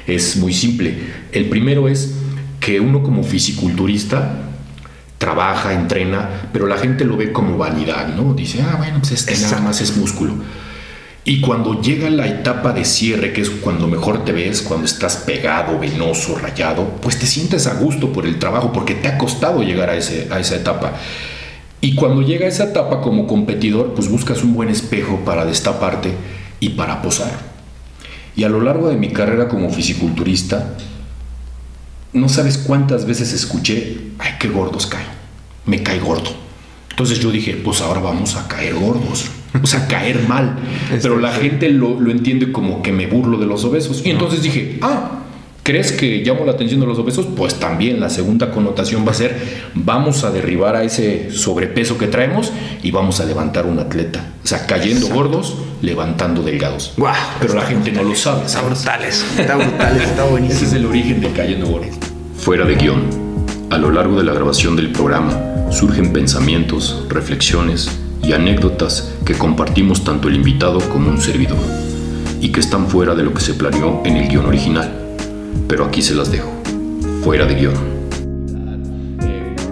es 0.07 0.37
muy 0.37 0.53
simple. 0.53 0.97
El 1.33 1.49
primero 1.49 1.89
es 1.89 2.15
que 2.61 2.81
uno 2.81 3.03
como 3.03 3.23
fisiculturista 3.23 4.43
trabaja, 5.19 5.73
entrena, 5.73 6.49
pero 6.53 6.67
la 6.67 6.77
gente 6.77 7.05
lo 7.05 7.17
ve 7.17 7.33
como 7.33 7.57
vanidad, 7.57 8.15
¿no? 8.15 8.35
Dice, 8.35 8.63
ah, 8.63 8.77
bueno, 8.77 8.99
pues 8.99 9.13
este 9.13 9.33
nada 9.33 9.45
Exacto. 9.45 9.65
más 9.65 9.81
es 9.81 9.97
músculo. 9.97 10.35
Y 11.29 11.41
cuando 11.41 11.81
llega 11.81 12.09
la 12.09 12.29
etapa 12.29 12.73
de 12.73 12.85
cierre, 12.85 13.33
que 13.33 13.41
es 13.41 13.51
cuando 13.51 13.89
mejor 13.89 14.25
te 14.25 14.31
ves, 14.31 14.63
cuando 14.63 14.87
estás 14.87 15.17
pegado, 15.17 15.77
venoso, 15.77 16.39
rayado, 16.39 16.89
pues 17.03 17.19
te 17.19 17.27
sientes 17.27 17.67
a 17.67 17.75
gusto 17.75 18.13
por 18.13 18.27
el 18.27 18.39
trabajo, 18.39 18.73
porque 18.73 18.95
te 18.95 19.09
ha 19.09 19.19
costado 19.19 19.65
llegar 19.65 19.91
a, 19.91 19.97
ese, 19.97 20.29
a 20.31 20.39
esa 20.39 20.55
etapa. 20.55 20.93
Y 21.81 21.97
cuando 21.97 22.23
llega 22.23 22.47
esa 22.47 22.67
etapa 22.67 23.01
como 23.01 23.27
competidor, 23.27 23.93
pues 23.95 24.09
buscas 24.09 24.45
un 24.45 24.55
buen 24.55 24.69
espejo 24.69 25.25
para 25.25 25.45
destaparte 25.45 26.13
y 26.61 26.71
para 26.71 27.03
posar. 27.03 27.33
Y 28.37 28.45
a 28.45 28.49
lo 28.49 28.61
largo 28.61 28.89
de 28.89 28.97
mi 28.97 29.09
carrera 29.09 29.49
como 29.49 29.69
fisiculturista, 29.71 30.77
no 32.13 32.29
sabes 32.29 32.57
cuántas 32.57 33.05
veces 33.05 33.33
escuché, 33.33 33.99
ay, 34.21 34.35
qué 34.39 34.47
gordos 34.47 34.87
caen, 34.87 35.09
me 35.65 35.83
cae 35.83 35.99
gordo. 35.99 36.46
Entonces 36.97 37.19
yo 37.19 37.31
dije, 37.31 37.61
pues 37.63 37.83
ahora 37.83 38.01
vamos 38.01 38.37
a 38.37 38.49
caer 38.49 38.75
gordos, 38.75 39.27
o 39.63 39.67
sea, 39.67 39.87
caer 39.87 40.27
mal. 40.27 40.57
Pero 41.03 41.19
la 41.19 41.35
sí. 41.35 41.43
gente 41.43 41.69
lo, 41.69 42.01
lo 42.01 42.11
entiende 42.11 42.53
como 42.53 42.81
que 42.81 42.91
me 42.91 43.07
burlo 43.07 43.37
de 43.37 43.45
los 43.45 43.65
obesos. 43.65 44.01
Y 44.03 44.11
entonces 44.11 44.43
dije, 44.43 44.79
ah, 44.81 45.25
¿Crees 45.67 45.91
que 45.91 46.23
llamo 46.25 46.45
la 46.45 46.53
atención 46.53 46.79
de 46.79 46.87
los 46.87 46.97
obesos? 46.97 47.27
Pues 47.37 47.57
también 47.57 47.99
la 47.99 48.09
segunda 48.09 48.53
connotación 48.53 49.05
va 49.05 49.11
a 49.11 49.15
ser 49.15 49.37
vamos 49.75 50.23
a 50.23 50.31
derribar 50.31 50.77
a 50.77 50.85
ese 50.85 51.33
sobrepeso 51.33 51.99
que 51.99 52.07
traemos 52.07 52.53
y 52.85 52.93
vamos 52.93 53.19
a 53.19 53.25
levantar 53.25 53.67
un 53.67 53.81
atleta. 53.81 54.35
O 54.45 54.47
sea, 54.47 54.65
cayendo 54.65 55.09
gordos, 55.09 55.57
levantando 55.83 56.45
delgados. 56.45 56.95
Pero 57.41 57.55
la 57.55 57.63
gente 57.63 57.91
no 57.91 58.05
lo 58.05 58.15
sabe. 58.15 58.47
Está 58.47 58.63
brutal 58.63 59.03
está 59.03 59.57
brutal, 59.57 60.01
está 60.01 60.25
buenísimo. 60.25 60.57
Ese 60.57 60.67
es 60.67 60.73
el 60.73 60.87
origen 60.87 61.21
de 61.21 61.33
cayendo 61.33 61.67
gordos. 61.67 61.97
Fuera 62.39 62.65
de 62.65 62.77
guion. 62.77 63.26
A 63.71 63.79
lo 63.79 63.91
largo 63.91 64.17
de 64.17 64.25
la 64.25 64.33
grabación 64.33 64.77
del 64.77 64.93
programa 64.93 65.71
surgen 65.71 66.13
pensamientos, 66.13 67.05
reflexiones 67.09 67.91
y 68.23 68.33
anécdotas 68.33 69.15
que 69.25 69.35
compartimos 69.35 70.05
tanto 70.05 70.29
el 70.29 70.37
invitado 70.37 70.79
como 70.91 71.11
un 71.11 71.21
servidor 71.21 71.59
y 72.41 72.51
que 72.51 72.61
están 72.61 72.89
fuera 72.89 73.15
de 73.15 73.23
lo 73.23 73.35
que 73.35 73.41
se 73.41 73.55
planeó 73.55 74.03
en 74.05 74.17
el 74.17 74.29
guion 74.29 74.47
original 74.47 75.07
pero 75.69 75.85
aquí 75.85 76.03
se 76.03 76.15
las 76.15 76.31
dejo, 76.31 76.53
fuera 77.23 77.47
de 77.47 77.55
guion. 77.55 77.75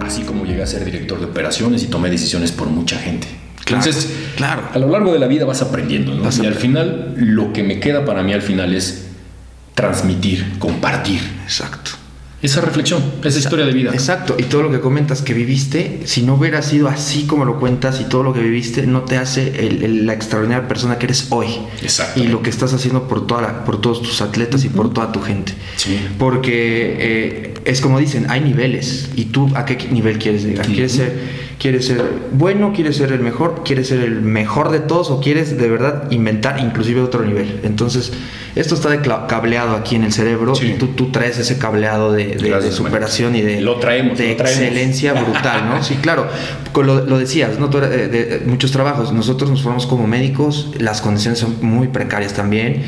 Así 0.01 0.23
como 0.23 0.45
llegué 0.45 0.63
a 0.63 0.67
ser 0.67 0.83
director 0.83 1.19
de 1.19 1.25
operaciones 1.25 1.83
y 1.83 1.87
tomé 1.87 2.09
decisiones 2.09 2.51
por 2.51 2.67
mucha 2.67 2.97
gente. 2.97 3.27
Entonces, 3.67 4.09
claro, 4.35 4.63
a 4.73 4.77
lo 4.77 4.89
largo 4.89 5.11
de 5.11 5.19
la 5.19 5.27
vida 5.27 5.45
vas 5.45 5.61
aprendiendo, 5.61 6.13
¿no? 6.13 6.29
y 6.29 6.45
al 6.45 6.53
final, 6.53 7.15
lo 7.17 7.51
que 7.51 7.63
me 7.63 7.79
queda 7.79 8.05
para 8.05 8.21
mí 8.21 8.33
al 8.33 8.43
final 8.43 8.73
es 8.73 9.05
transmitir, 9.73 10.59
compartir. 10.59 11.19
Exacto 11.43 12.04
esa 12.45 12.61
reflexión, 12.61 13.03
esa 13.23 13.39
historia 13.39 13.65
de 13.65 13.73
vida. 13.73 13.91
Exacto, 13.91 14.35
y 14.37 14.43
todo 14.43 14.63
lo 14.63 14.71
que 14.71 14.79
comentas 14.79 15.21
que 15.21 15.33
viviste, 15.33 16.01
si 16.05 16.21
no 16.21 16.35
hubiera 16.35 16.61
sido 16.61 16.87
así 16.87 17.23
como 17.23 17.45
lo 17.45 17.59
cuentas 17.59 17.99
y 18.01 18.05
todo 18.05 18.23
lo 18.23 18.33
que 18.33 18.41
viviste, 18.41 18.85
no 18.87 19.01
te 19.01 19.17
hace 19.17 19.69
la 19.87 20.13
extraordinaria 20.13 20.67
persona 20.67 20.97
que 20.97 21.05
eres 21.05 21.27
hoy. 21.29 21.47
Exacto. 21.81 22.19
Y 22.19 22.27
lo 22.27 22.41
que 22.41 22.49
estás 22.49 22.73
haciendo 22.73 23.07
por, 23.07 23.27
toda 23.27 23.65
por 23.65 23.81
todos 23.81 24.01
tus 24.01 24.21
atletas 24.21 24.63
y 24.63 24.69
por 24.69 24.93
toda 24.93 25.11
tu 25.11 25.21
gente. 25.21 25.53
Sí. 25.75 25.99
Porque 26.17 26.95
eh, 26.99 27.53
es 27.65 27.81
como 27.81 27.99
dicen, 27.99 28.27
hay 28.29 28.41
niveles. 28.41 29.09
¿Y 29.15 29.25
tú 29.25 29.51
a 29.55 29.65
qué 29.65 29.77
nivel 29.91 30.19
quieres 30.19 30.43
llegar? 30.43 30.65
¿Quieres 30.65 30.93
ser 30.93 31.44
¿Quieres 31.59 31.87
ser 31.87 32.03
bueno? 32.31 32.73
¿Quieres 32.73 32.97
ser 32.97 33.11
el 33.11 33.21
mejor? 33.21 33.61
¿Quieres 33.63 33.87
ser 33.87 34.01
el 34.01 34.21
mejor 34.21 34.71
de 34.71 34.79
todos? 34.79 35.09
¿O 35.09 35.19
quieres 35.19 35.57
de 35.57 35.69
verdad 35.69 36.11
inventar 36.11 36.59
inclusive 36.59 37.01
otro 37.01 37.23
nivel? 37.23 37.61
Entonces, 37.63 38.11
esto 38.55 38.75
está 38.75 38.89
de 38.89 38.99
cableado 38.99 39.75
aquí 39.75 39.95
en 39.95 40.03
el 40.03 40.13
cerebro 40.13 40.53
y 40.61 40.73
tú, 40.73 40.87
tú 40.87 41.11
traes 41.11 41.37
ese 41.37 41.57
cableado 41.57 42.11
de, 42.11 42.71
superación 42.71 43.35
y 43.35 43.41
de, 43.41 43.61
lo 43.61 43.77
traemos, 43.77 44.17
de 44.17 44.31
excelencia 44.31 45.13
brutal, 45.21 45.69
¿no? 45.69 45.83
Sí, 45.83 45.95
claro. 45.95 46.27
Lo, 46.75 47.05
lo 47.05 47.17
decías, 47.17 47.57
¿no? 47.57 47.67
de, 47.67 48.41
muchos 48.45 48.71
trabajos. 48.71 49.13
Nosotros 49.13 49.49
nos 49.49 49.61
formamos 49.61 49.85
como 49.87 50.07
médicos, 50.07 50.71
las 50.77 51.01
condiciones 51.01 51.39
son 51.39 51.57
muy 51.61 51.87
precarias 51.87 52.33
también. 52.33 52.83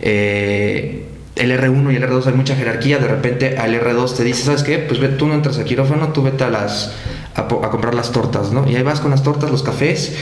Eh, 0.00 1.06
el 1.36 1.50
R1 1.50 1.92
y 1.92 1.96
el 1.96 2.02
R2 2.02 2.26
hay 2.26 2.34
mucha 2.34 2.54
jerarquía, 2.54 2.98
de 2.98 3.08
repente 3.08 3.58
al 3.58 3.74
R2 3.74 4.16
te 4.16 4.24
dice, 4.24 4.44
¿sabes 4.44 4.62
qué? 4.62 4.78
Pues 4.78 5.00
ve, 5.00 5.08
tú 5.08 5.26
no 5.26 5.34
entras 5.34 5.58
a 5.58 5.64
quirófano, 5.64 6.08
tú 6.08 6.22
vete 6.22 6.44
a 6.44 6.50
las 6.50 6.92
a, 7.34 7.70
comprar 7.70 7.94
las 7.94 8.12
tortas, 8.12 8.52
¿no? 8.52 8.68
Y 8.68 8.76
ahí 8.76 8.82
vas 8.82 9.00
con 9.00 9.10
las 9.10 9.22
tortas, 9.22 9.50
los 9.50 9.62
cafés, 9.62 10.16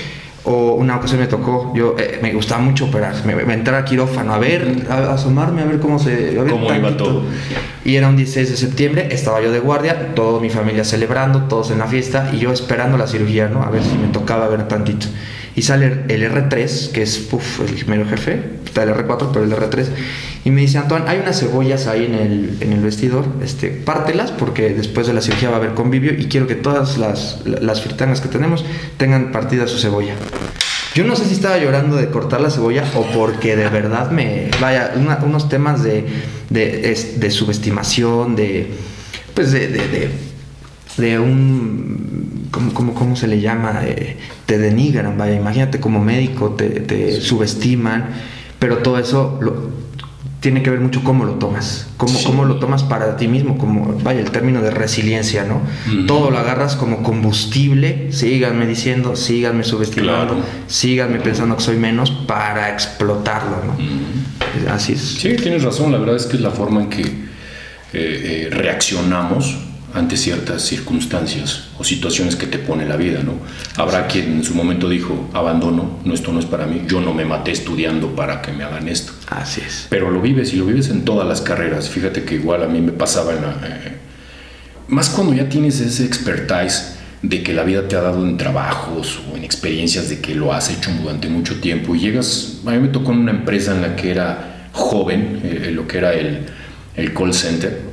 o 0.45 0.73
una 0.73 0.97
ocasión 0.97 1.21
me 1.21 1.27
tocó, 1.27 1.73
yo 1.75 1.97
eh, 1.99 2.19
me 2.23 2.33
gustaba 2.33 2.63
mucho 2.63 2.87
operar, 2.87 3.15
me, 3.27 3.37
me 3.37 3.53
entrar 3.53 3.83
a 3.83 3.85
quirófano, 3.85 4.33
a 4.33 4.39
ver, 4.39 4.87
a, 4.89 5.13
asomarme, 5.13 5.61
a 5.61 5.67
ver 5.67 5.81
cómo 5.81 5.99
se... 5.99 6.39
A 6.39 6.43
ver 6.43 6.53
¿Cómo 6.53 6.73
iba 6.73 6.97
todo? 6.97 7.25
Y 7.85 7.97
era 7.97 8.09
un 8.09 8.17
16 8.17 8.51
de 8.51 8.57
septiembre, 8.57 9.09
estaba 9.11 9.43
yo 9.43 9.53
de 9.53 9.59
guardia, 9.59 10.15
toda 10.15 10.41
mi 10.41 10.49
familia 10.49 10.85
celebrando, 10.85 11.45
todos 11.45 11.71
en 11.71 11.79
la 11.79 11.87
fiesta, 11.87 12.31
y 12.33 12.39
yo 12.39 12.53
esperando 12.53 12.97
la 12.97 13.07
cirugía, 13.07 13.49
¿no? 13.49 13.63
A 13.63 13.71
ver 13.71 13.83
si 13.83 13.97
me 13.99 14.09
tocaba 14.09 14.49
ver 14.49 14.67
tantito. 14.67 15.07
Y 15.57 15.63
sale 15.63 16.05
el 16.09 16.23
R3, 16.23 16.93
que 16.93 17.03
es 17.03 17.29
el 17.61 17.75
primero 17.75 18.09
jefe, 18.09 18.43
está 18.65 18.85
el 18.85 18.91
R4, 18.91 19.31
pero 19.33 19.45
el 19.45 19.53
R3, 19.53 19.87
y 20.45 20.51
me 20.51 20.63
dice, 20.63 20.79
Antoine, 20.79 21.05
hay 21.07 21.19
unas 21.19 21.39
cebollas 21.39 21.87
ahí 21.87 22.07
en 22.07 22.15
el, 22.15 22.57
en 22.61 22.73
el 22.73 22.81
vestidor, 22.81 23.27
este, 23.43 23.69
pártelas 23.69 24.31
porque 24.31 24.71
después 24.71 25.07
de 25.07 25.13
la 25.13 25.21
cirugía 25.21 25.51
va 25.51 25.57
a 25.57 25.59
haber 25.59 25.75
convivio 25.75 26.15
y 26.15 26.27
quiero 26.27 26.47
que 26.47 26.55
todas 26.55 26.97
las, 26.97 27.43
las 27.45 27.83
fritangas 27.83 28.23
que 28.23 28.29
tenemos 28.29 28.65
tengan 28.97 29.33
partida 29.33 29.69
su 29.69 29.79
cebolla. 29.79 30.15
Yo 30.95 31.05
no 31.05 31.15
sé 31.15 31.27
si 31.27 31.35
estaba 31.35 31.59
llorando 31.59 31.97
de 31.97 32.09
cortar 32.09 32.41
la 32.41 32.51
cebolla 32.51 32.85
o 32.97 33.05
porque 33.13 33.55
de 33.55 33.69
verdad 33.69 34.11
me... 34.11 34.51
Vaya, 34.61 34.95
unos 34.97 35.49
temas 35.49 35.83
de, 35.83 36.07
de, 36.49 37.15
de, 37.17 37.31
subestimación, 37.31 38.35
de... 38.35 38.71
Pues 39.35 39.53
de, 39.53 39.69
de, 39.69 40.11
de 40.97 41.19
un... 41.21 42.49
¿cómo, 42.51 42.75
cómo, 42.75 42.95
cómo 42.95 43.15
se 43.15 43.29
le 43.29 43.41
llama? 43.41 43.83
te 44.47 44.59
denigran, 44.59 45.17
vaya, 45.17 45.35
imagínate 45.35 45.79
como 45.79 46.03
médico, 46.03 46.51
te, 46.51 46.69
te 46.69 47.21
subestiman, 47.21 48.09
pero 48.59 48.79
todo 48.79 48.99
eso... 48.99 49.39
Lo, 49.41 49.71
tiene 50.41 50.63
que 50.63 50.71
ver 50.71 50.81
mucho 50.81 51.05
cómo 51.05 51.25
lo 51.25 51.35
tomas, 51.35 51.89
cómo, 51.99 52.19
cómo 52.25 52.45
lo 52.47 52.59
tomas 52.59 52.83
para 52.83 53.17
ti 53.19 53.29
mismo, 53.29 53.59
como, 53.59 53.99
vaya, 54.03 54.21
el 54.21 54.31
término 54.31 54.63
de 54.63 54.71
resiliencia, 54.71 55.45
¿no? 55.45 55.61
Todo 56.07 56.31
lo 56.31 56.39
agarras 56.39 56.77
como 56.77 57.03
combustible, 57.03 58.11
síganme 58.11 58.67
diciendo, 58.67 59.17
síganme 59.17 59.65
subestimando, 59.65 60.43
síganme 60.67 61.21
pensando 61.21 61.57
que 61.57 61.63
soy 61.63 61.77
menos 61.77 62.11
para 62.11 62.73
explotarlo, 62.73 63.59
¿no? 63.67 64.73
Así 64.73 64.95
es. 64.95 65.01
Sí, 65.01 65.37
tienes 65.37 65.63
razón, 65.63 65.93
la 65.93 65.99
verdad 65.99 66.17
es 66.17 66.27
que 66.27 66.37
es 66.37 66.43
la 66.43 66.51
forma 66.51 66.83
en 66.83 66.89
que 66.89 67.03
eh, 67.03 67.09
eh, 67.93 68.49
reaccionamos 68.51 69.70
ante 69.95 70.17
ciertas 70.17 70.63
circunstancias 70.63 71.69
o 71.79 71.85
situaciones 71.85 72.37
que 72.37 72.47
te 72.47 72.59
pone 72.59 72.87
la 72.87 72.97
vida, 72.97 73.23
¿no? 73.23 73.35
Habrá 73.77 74.07
quien 74.07 74.33
en 74.33 74.45
su 74.45 74.55
momento 74.55 74.89
dijo, 74.89 75.29
abandono, 75.33 75.99
no, 76.05 76.15
esto 76.15 76.33
no 76.33 76.39
es 76.39 76.47
para 76.47 76.67
mí, 76.67 76.83
yo 76.87 77.01
no 77.01 77.13
me 77.13 77.25
maté 77.25 77.51
estudiando 77.51 78.15
para 78.15 78.41
que 78.43 78.53
me 78.53 78.65
hagan 78.65 78.89
esto. 78.89 79.13
Así 79.29 79.61
es. 79.67 79.87
Pero 79.89 80.11
lo 80.11 80.21
vives 80.21 80.53
y 80.53 80.57
lo 80.57 80.67
vives 80.67 80.89
en 80.89 81.05
todas 81.05 81.27
las 81.27 81.41
carreras. 81.41 81.89
Fíjate 81.89 82.25
que 82.25 82.37
igual 82.37 82.63
a 82.63 82.69
mí 82.69 82.81
me 82.81 82.93
pasaba 82.93 83.33
en 83.33 83.43
la... 83.43 83.51
Eh, 83.51 83.97
más 84.89 85.11
cuando 85.11 85.35
ya 85.35 85.49
tienes 85.49 85.81
ese 85.81 86.05
expertise 86.05 86.97
de 87.23 87.43
que 87.43 87.53
la 87.53 87.65
vida 87.65 87.87
te 87.87 87.97
ha 87.97 88.01
dado 88.01 88.27
en 88.27 88.37
trabajos 88.37 89.21
o 89.31 89.37
en 89.37 89.45
experiencias 89.45 90.09
de 90.09 90.21
que 90.21 90.35
lo 90.35 90.53
has 90.53 90.71
hecho 90.71 90.91
durante 91.01 91.29
mucho 91.29 91.61
tiempo 91.61 91.95
y 91.95 92.01
llegas, 92.01 92.61
a 92.65 92.71
mí 92.71 92.79
me 92.79 92.89
tocó 92.89 93.13
en 93.13 93.19
una 93.19 93.31
empresa 93.33 93.75
en 93.75 93.83
la 93.83 93.95
que 93.95 94.11
era 94.11 94.69
joven, 94.73 95.41
eh, 95.45 95.71
lo 95.73 95.87
que 95.87 95.99
era 95.99 96.15
el, 96.15 96.47
el 96.97 97.13
call 97.13 97.35
center, 97.35 97.90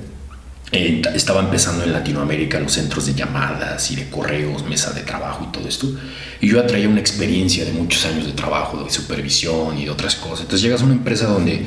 eh, 0.72 1.02
estaba 1.16 1.40
empezando 1.42 1.84
en 1.86 1.94
Latinoamérica 1.94 2.60
los 2.60 2.74
centros 2.74 3.06
de 3.06 3.14
llamadas 3.14 3.90
y 3.92 3.96
de 3.96 4.10
correos, 4.10 4.66
mesa 4.66 4.92
de 4.92 5.02
trabajo 5.02 5.48
y 5.48 5.52
todo 5.52 5.68
esto. 5.68 5.88
Y 6.42 6.50
yo 6.50 6.60
atraía 6.60 6.90
una 6.90 7.00
experiencia 7.00 7.64
de 7.64 7.72
muchos 7.72 8.06
años 8.06 8.26
de 8.26 8.34
trabajo, 8.34 8.84
de 8.84 8.90
supervisión 8.90 9.78
y 9.78 9.86
de 9.86 9.92
otras 9.92 10.16
cosas. 10.16 10.42
Entonces 10.42 10.62
llegas 10.62 10.82
a 10.82 10.86
una 10.86 10.96
empresa 10.96 11.26
donde 11.26 11.66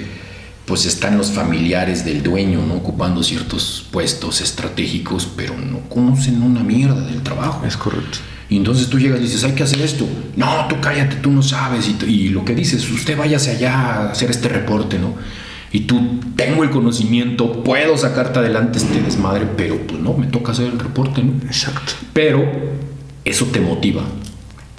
pues 0.67 0.85
están 0.85 1.17
los 1.17 1.33
familiares 1.33 2.05
del 2.05 2.23
dueño, 2.23 2.65
¿no? 2.65 2.75
Ocupando 2.75 3.23
ciertos 3.23 3.87
puestos 3.91 4.41
estratégicos, 4.41 5.27
pero 5.35 5.57
no 5.57 5.81
conocen 5.89 6.43
una 6.43 6.63
mierda 6.63 7.01
del 7.01 7.23
trabajo. 7.23 7.67
Es 7.67 7.77
correcto. 7.77 8.19
Y 8.51 8.59
entonces 8.59 8.89
tú 8.89 8.99
llegas 8.99 9.21
y 9.21 9.23
dices, 9.23 9.45
hay 9.45 9.53
que 9.53 9.63
hacer 9.63 9.81
esto. 9.81 10.07
No, 10.37 10.67
tú 10.69 10.77
cállate, 10.81 11.17
tú 11.17 11.31
no 11.31 11.43
sabes. 11.43 11.89
Y, 11.89 12.05
y 12.05 12.29
lo 12.29 12.45
que 12.45 12.55
dices, 12.55 12.89
usted 12.91 13.17
váyase 13.17 13.53
allá 13.53 13.75
a 13.75 14.11
hacer 14.11 14.31
este 14.31 14.49
reporte, 14.49 14.99
¿no? 14.99 15.15
Y 15.73 15.81
tú 15.81 16.21
tengo 16.37 16.65
el 16.65 16.71
conocimiento, 16.71 17.63
puedo 17.63 17.97
sacarte 17.97 18.41
adelante 18.41 18.79
este 18.79 19.01
desmadre, 19.01 19.47
pero 19.57 19.79
pues 19.87 20.01
no, 20.01 20.15
me 20.15 20.27
toca 20.27 20.53
hacer 20.53 20.67
el 20.67 20.79
reporte, 20.79 21.23
¿no? 21.23 21.35
Exacto. 21.47 21.93
Pero 22.13 22.45
eso 23.25 23.47
te 23.47 23.61
motiva. 23.61 24.03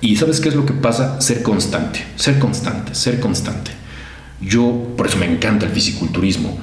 Y 0.01 0.15
¿sabes 0.17 0.41
qué 0.41 0.49
es 0.49 0.55
lo 0.55 0.65
que 0.65 0.73
pasa? 0.73 1.21
Ser 1.21 1.43
constante, 1.43 2.03
ser 2.15 2.39
constante, 2.39 2.93
ser 2.93 3.19
constante. 3.19 3.71
Yo, 4.41 4.93
por 4.97 5.07
eso 5.07 5.17
me 5.17 5.31
encanta 5.31 5.65
el 5.65 5.71
fisiculturismo. 5.71 6.57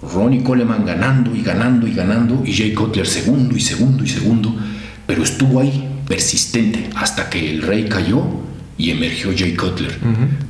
Ronnie 0.00 0.42
Coleman 0.42 0.86
ganando 0.86 1.34
y 1.34 1.42
ganando 1.42 1.86
y 1.86 1.92
ganando, 1.92 2.42
y 2.44 2.54
Jay 2.54 2.72
Cutler 2.72 3.06
segundo 3.06 3.56
y 3.56 3.60
segundo 3.60 4.04
y 4.04 4.08
segundo, 4.08 4.54
pero 5.06 5.22
estuvo 5.22 5.60
ahí 5.60 5.88
persistente 6.06 6.90
hasta 6.94 7.28
que 7.28 7.50
el 7.50 7.62
rey 7.62 7.86
cayó 7.88 8.22
y 8.78 8.90
emergió 8.90 9.32
Jay 9.36 9.54
Cutler, 9.54 9.98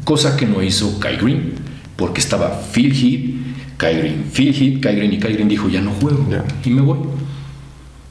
cosa 0.05 0.37
que 0.37 0.47
no 0.47 0.63
hizo 0.63 0.99
Kai 0.99 1.17
Green 1.17 1.55
porque 1.97 2.21
estaba 2.21 2.63
Phil 2.73 2.93
Heath, 2.93 3.79
Green, 3.79 4.25
Phil 4.33 4.55
Heath, 4.55 4.81
Green 4.81 5.13
y 5.13 5.17
Green 5.19 5.49
dijo, 5.49 5.69
ya 5.69 5.81
no 5.81 5.93
juego 5.93 6.27
y 6.65 6.71
me 6.71 6.81
voy. 6.81 6.99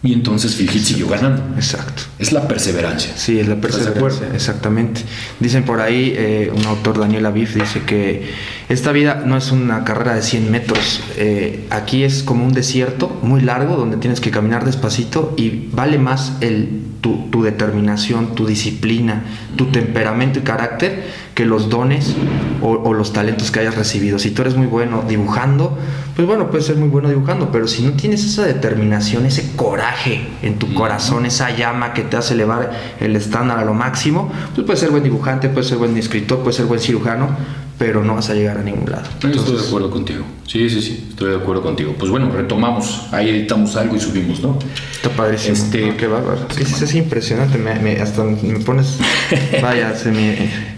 Y 0.05 0.11
entonces 0.11 0.55
Phil 0.55 0.69
Heath 0.69 0.84
siguió 0.84 1.07
ganando. 1.07 1.41
Exacto. 1.55 2.03
Es 2.19 2.34
la 2.34 2.45
perseverancia. 2.45 3.13
Sí, 3.15 3.39
es 3.39 3.47
la 3.47 3.55
perseverancia, 3.55 4.27
exactamente. 4.34 5.01
Dicen 5.39 5.63
por 5.63 5.79
ahí, 5.79 6.13
eh, 6.17 6.51
un 6.53 6.65
autor, 6.65 6.99
Daniel 6.99 7.25
Aviv, 7.25 7.53
dice 7.53 7.84
que 7.86 8.29
esta 8.67 8.91
vida 8.91 9.23
no 9.25 9.38
es 9.38 9.51
una 9.51 9.86
carrera 9.86 10.15
de 10.15 10.21
100 10.21 10.51
metros. 10.51 11.01
Eh, 11.15 11.67
aquí 11.69 12.03
es 12.03 12.21
como 12.21 12.45
un 12.45 12.51
desierto 12.51 13.17
muy 13.21 13.39
largo 13.41 13.77
donde 13.77 13.95
tienes 13.95 14.19
que 14.19 14.29
caminar 14.29 14.65
despacito 14.65 15.36
y 15.38 15.69
vale 15.71 15.97
más 15.97 16.34
el, 16.41 16.81
tu, 16.99 17.29
tu 17.29 17.41
determinación, 17.41 18.36
tu 18.36 18.45
disciplina, 18.45 19.23
tu 19.55 19.67
temperamento 19.67 20.39
y 20.39 20.41
carácter 20.41 21.23
que 21.34 21.45
los 21.45 21.69
dones 21.69 22.15
o, 22.61 22.93
los 22.93 23.11
talentos 23.11 23.51
que 23.51 23.59
hayas 23.59 23.75
recibido. 23.75 24.19
Si 24.19 24.31
tú 24.31 24.41
eres 24.43 24.55
muy 24.55 24.67
bueno 24.67 25.03
dibujando, 25.07 25.77
pues 26.15 26.27
bueno, 26.27 26.49
puedes 26.49 26.65
ser 26.65 26.77
muy 26.77 26.89
bueno 26.89 27.09
dibujando, 27.09 27.51
pero 27.51 27.67
si 27.67 27.84
no 27.84 27.91
tienes 27.93 28.23
esa 28.23 28.45
determinación, 28.45 29.25
ese 29.25 29.55
coraje 29.55 30.27
en 30.41 30.59
tu 30.59 30.73
corazón, 30.73 31.25
esa 31.25 31.55
llama 31.55 31.93
que 31.93 32.03
te 32.03 32.17
hace 32.17 32.36
elevar 32.36 32.71
el 32.99 33.15
estándar 33.15 33.59
a 33.59 33.65
lo 33.65 33.73
máximo, 33.73 34.31
pues 34.53 34.65
puedes 34.65 34.79
ser 34.79 34.91
buen 34.91 35.03
dibujante, 35.03 35.49
puedes 35.49 35.67
ser 35.67 35.77
buen 35.77 35.97
escritor, 35.97 36.39
puedes 36.39 36.55
ser 36.55 36.67
buen 36.67 36.79
cirujano, 36.79 37.29
pero 37.79 38.03
no 38.03 38.15
vas 38.15 38.29
a 38.29 38.36
llegar 38.36 38.59
a 38.59 38.63
ningún 38.63 38.89
lado. 38.89 39.03
estoy 39.23 39.57
de 39.57 39.67
acuerdo 39.67 39.89
contigo. 39.89 40.23
Sí, 40.47 40.69
sí, 40.69 40.81
sí, 40.81 41.07
estoy 41.09 41.31
de 41.31 41.38
acuerdo 41.38 41.63
contigo. 41.63 41.95
Pues 41.97 42.11
bueno, 42.11 42.29
retomamos. 42.29 43.07
Ahí 43.11 43.29
editamos 43.29 43.75
algo 43.75 43.95
y 43.95 43.99
subimos, 43.99 44.41
¿no? 44.41 44.59
Está 44.93 45.09
padrísimo. 45.09 45.53
Este, 45.53 45.95
qué 45.97 46.07
bárbaro. 46.07 46.47
Es, 46.57 46.81
es 46.81 46.95
impresionante. 46.95 47.57
Me, 47.57 47.99
hasta 47.99 48.23
me 48.23 48.59
pones. 48.59 48.99
Vaya, 49.61 49.95
se 49.95 50.11
me. 50.11 50.72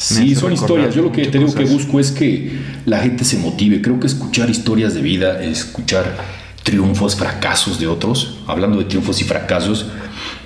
Sí, 0.00 0.34
son 0.34 0.54
historias. 0.54 0.94
Yo 0.94 1.02
lo 1.02 1.12
que 1.12 1.26
te 1.26 1.38
digo 1.38 1.54
que 1.54 1.64
busco 1.64 2.00
es 2.00 2.10
que 2.10 2.58
la 2.86 3.00
gente 3.00 3.22
se 3.22 3.36
motive. 3.36 3.82
Creo 3.82 4.00
que 4.00 4.06
escuchar 4.06 4.48
historias 4.48 4.94
de 4.94 5.02
vida, 5.02 5.42
escuchar 5.42 6.16
triunfos, 6.62 7.16
fracasos 7.16 7.78
de 7.78 7.86
otros, 7.86 8.38
hablando 8.46 8.78
de 8.78 8.86
triunfos 8.86 9.20
y 9.20 9.24
fracasos, 9.24 9.86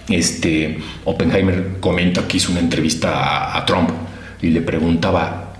este, 0.08 0.78
Oppenheimer 1.04 1.76
comenta 1.78 2.26
que 2.26 2.38
hizo 2.38 2.50
una 2.50 2.60
entrevista 2.60 3.56
a, 3.56 3.64
Trump 3.64 3.90
y 4.42 4.48
le 4.48 4.60
preguntaba, 4.60 5.54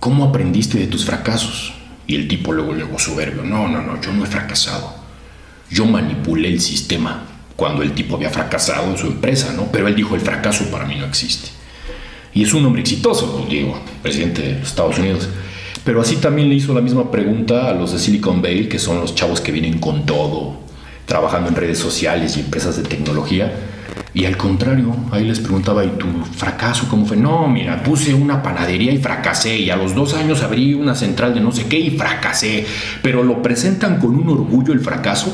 ¿cómo 0.00 0.24
aprendiste 0.24 0.78
de 0.78 0.86
tus 0.86 1.06
fracasos? 1.06 1.72
Y 2.06 2.16
el 2.16 2.28
tipo 2.28 2.52
luego, 2.52 2.74
luego 2.74 2.98
soberbio, 2.98 3.42
no, 3.42 3.68
no, 3.68 3.80
no, 3.80 3.98
yo 4.02 4.12
no 4.12 4.24
he 4.24 4.26
fracasado. 4.26 4.94
Yo 5.70 5.86
manipulé 5.86 6.48
el 6.48 6.60
sistema 6.60 7.24
cuando 7.56 7.82
el 7.82 7.92
tipo 7.92 8.16
había 8.16 8.28
fracasado 8.28 8.90
en 8.90 8.98
su 8.98 9.06
empresa, 9.06 9.54
¿no? 9.56 9.72
Pero 9.72 9.88
él 9.88 9.94
dijo, 9.94 10.14
el 10.14 10.20
fracaso 10.20 10.70
para 10.70 10.84
mí 10.84 10.96
no 10.96 11.06
existe. 11.06 11.59
Y 12.32 12.44
es 12.44 12.54
un 12.54 12.64
hombre 12.64 12.82
exitoso, 12.82 13.44
digo, 13.48 13.78
presidente 14.02 14.42
de 14.42 14.62
Estados 14.62 14.98
Unidos. 14.98 15.28
Pero 15.84 16.00
así 16.00 16.16
también 16.16 16.48
le 16.48 16.54
hizo 16.54 16.74
la 16.74 16.80
misma 16.80 17.10
pregunta 17.10 17.68
a 17.68 17.74
los 17.74 17.92
de 17.92 17.98
Silicon 17.98 18.42
Valley, 18.42 18.68
que 18.68 18.78
son 18.78 19.00
los 19.00 19.14
chavos 19.14 19.40
que 19.40 19.50
vienen 19.50 19.78
con 19.78 20.04
todo, 20.06 20.60
trabajando 21.06 21.48
en 21.48 21.56
redes 21.56 21.78
sociales 21.78 22.36
y 22.36 22.40
empresas 22.40 22.76
de 22.76 22.82
tecnología. 22.82 23.52
Y 24.12 24.24
al 24.26 24.36
contrario, 24.36 24.94
ahí 25.10 25.24
les 25.24 25.40
preguntaba, 25.40 25.84
¿y 25.84 25.88
tu 25.90 26.06
fracaso 26.36 26.86
cómo 26.88 27.06
fue? 27.06 27.16
No, 27.16 27.48
mira, 27.48 27.82
puse 27.82 28.12
una 28.12 28.42
panadería 28.42 28.92
y 28.92 28.98
fracasé, 28.98 29.56
y 29.58 29.70
a 29.70 29.76
los 29.76 29.94
dos 29.94 30.14
años 30.14 30.42
abrí 30.42 30.74
una 30.74 30.94
central 30.94 31.34
de 31.34 31.40
no 31.40 31.52
sé 31.52 31.66
qué 31.66 31.78
y 31.78 31.90
fracasé. 31.90 32.66
Pero 33.02 33.22
lo 33.22 33.42
presentan 33.42 33.98
con 33.98 34.14
un 34.16 34.28
orgullo 34.28 34.72
el 34.72 34.80
fracaso, 34.80 35.32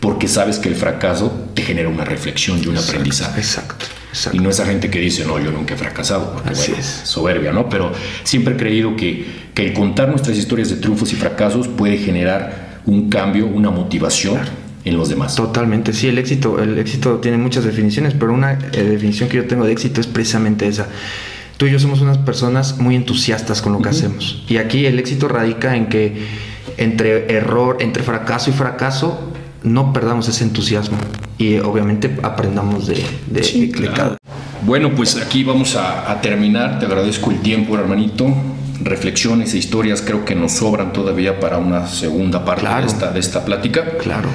porque 0.00 0.26
sabes 0.26 0.58
que 0.58 0.68
el 0.68 0.74
fracaso 0.74 1.48
te 1.54 1.62
genera 1.62 1.88
una 1.88 2.04
reflexión 2.04 2.60
y 2.62 2.66
un 2.66 2.78
aprendizaje. 2.78 3.40
Exacto. 3.40 3.86
Y 4.32 4.38
no 4.38 4.50
esa 4.50 4.66
gente 4.66 4.90
que 4.90 4.98
dice, 5.00 5.24
no, 5.24 5.38
yo 5.38 5.50
nunca 5.50 5.74
he 5.74 5.76
fracasado, 5.76 6.32
porque 6.34 6.54
bueno, 6.54 6.76
es. 6.78 6.86
soberbia, 7.04 7.52
¿no? 7.52 7.68
Pero 7.68 7.92
siempre 8.24 8.54
he 8.54 8.56
creído 8.56 8.94
que, 8.96 9.26
que 9.54 9.64
el 9.66 9.72
contar 9.72 10.08
nuestras 10.08 10.36
historias 10.36 10.68
de 10.68 10.76
triunfos 10.76 11.12
y 11.12 11.16
fracasos 11.16 11.68
puede 11.68 11.96
generar 11.96 12.80
un 12.86 13.08
cambio, 13.08 13.46
una 13.46 13.70
motivación. 13.70 14.38
en 14.84 14.96
los 14.96 15.08
demás. 15.08 15.36
Totalmente, 15.36 15.92
sí, 15.92 16.08
el 16.08 16.18
éxito, 16.18 16.60
el 16.60 16.76
éxito 16.76 17.18
tiene 17.18 17.38
muchas 17.38 17.64
definiciones, 17.64 18.14
pero 18.18 18.32
una 18.32 18.54
eh, 18.54 18.82
definición 18.82 19.28
que 19.28 19.36
yo 19.36 19.46
tengo 19.46 19.64
de 19.64 19.70
éxito 19.70 20.00
es 20.00 20.08
precisamente 20.08 20.66
esa. 20.66 20.88
Tú 21.56 21.66
y 21.66 21.70
yo 21.70 21.78
somos 21.78 22.00
unas 22.00 22.18
personas 22.18 22.78
muy 22.78 22.96
entusiastas 22.96 23.62
con 23.62 23.72
lo 23.72 23.80
que 23.80 23.90
hacemos. 23.90 24.42
Y 24.48 24.56
aquí 24.56 24.84
el 24.86 24.98
éxito 24.98 25.28
radica 25.28 25.76
en 25.76 25.86
que 25.86 26.16
entre 26.76 27.32
error, 27.32 27.76
entre 27.80 28.02
fracaso 28.02 28.50
y 28.50 28.52
fracaso, 28.52 29.31
no 29.64 29.92
perdamos 29.92 30.28
ese 30.28 30.44
entusiasmo 30.44 30.96
y 31.38 31.58
obviamente 31.58 32.18
aprendamos 32.22 32.86
de, 32.86 33.04
de, 33.26 34.16
Bueno, 34.64 34.94
pues 34.94 35.16
aquí 35.16 35.44
vamos 35.44 35.76
a, 35.76 36.20
terminar. 36.20 36.78
Te 36.78 36.86
agradezco 36.86 37.30
el 37.30 37.40
tiempo, 37.40 37.76
hermanito. 37.76 38.26
Reflexiones 38.80 39.54
e 39.54 39.58
historias 39.58 40.02
creo 40.02 40.24
que 40.24 40.34
nos 40.34 40.52
sobran 40.52 40.92
todavía 40.92 41.38
para 41.38 41.58
una 41.58 41.86
segunda 41.86 42.44
parte 42.44 42.68
de, 42.68 42.86
esta, 42.86 43.10
de 43.12 43.20
esta 43.20 43.44
plática. 43.44 43.96
Claro. 43.98 44.28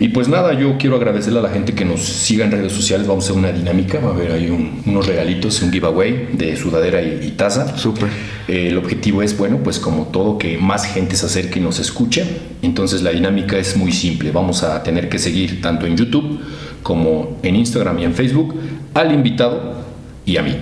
Y 0.00 0.10
pues 0.10 0.28
nada, 0.28 0.52
yo 0.52 0.78
quiero 0.78 0.94
agradecerle 0.94 1.40
a 1.40 1.42
la 1.42 1.48
gente 1.48 1.74
que 1.74 1.84
nos 1.84 2.00
siga 2.00 2.44
en 2.44 2.52
redes 2.52 2.72
sociales. 2.72 3.08
Vamos 3.08 3.24
a 3.24 3.32
hacer 3.32 3.38
una 3.38 3.50
dinámica. 3.50 3.98
Va 3.98 4.10
a 4.10 4.14
haber 4.14 4.30
ahí 4.30 4.48
unos 4.86 5.06
regalitos, 5.06 5.60
un 5.60 5.72
giveaway 5.72 6.28
de 6.34 6.56
sudadera 6.56 7.02
y, 7.02 7.32
taza. 7.36 7.76
Súper. 7.76 8.08
Eh, 8.46 8.68
el 8.68 8.78
objetivo 8.78 9.22
es, 9.22 9.36
bueno, 9.36 9.58
pues 9.64 9.80
como 9.80 10.04
todo, 10.06 10.38
que 10.38 10.56
más 10.56 10.84
gente 10.84 11.16
se 11.16 11.26
acerque 11.26 11.58
y 11.58 11.62
nos 11.62 11.80
escuche. 11.80 12.24
Entonces 12.62 13.02
la 13.02 13.10
dinámica 13.10 13.58
es 13.58 13.76
muy 13.76 13.90
simple. 13.90 14.30
Vamos 14.30 14.62
a 14.62 14.80
tener 14.84 15.08
que 15.08 15.18
seguir 15.18 15.60
tanto 15.60 15.84
en 15.84 15.96
YouTube 15.96 16.40
como 16.84 17.36
en 17.42 17.56
Instagram 17.56 17.98
y 17.98 18.04
en 18.04 18.14
Facebook 18.14 18.54
al 18.94 19.12
invitado 19.12 19.84
y 20.24 20.36
a 20.36 20.42
mí. 20.42 20.56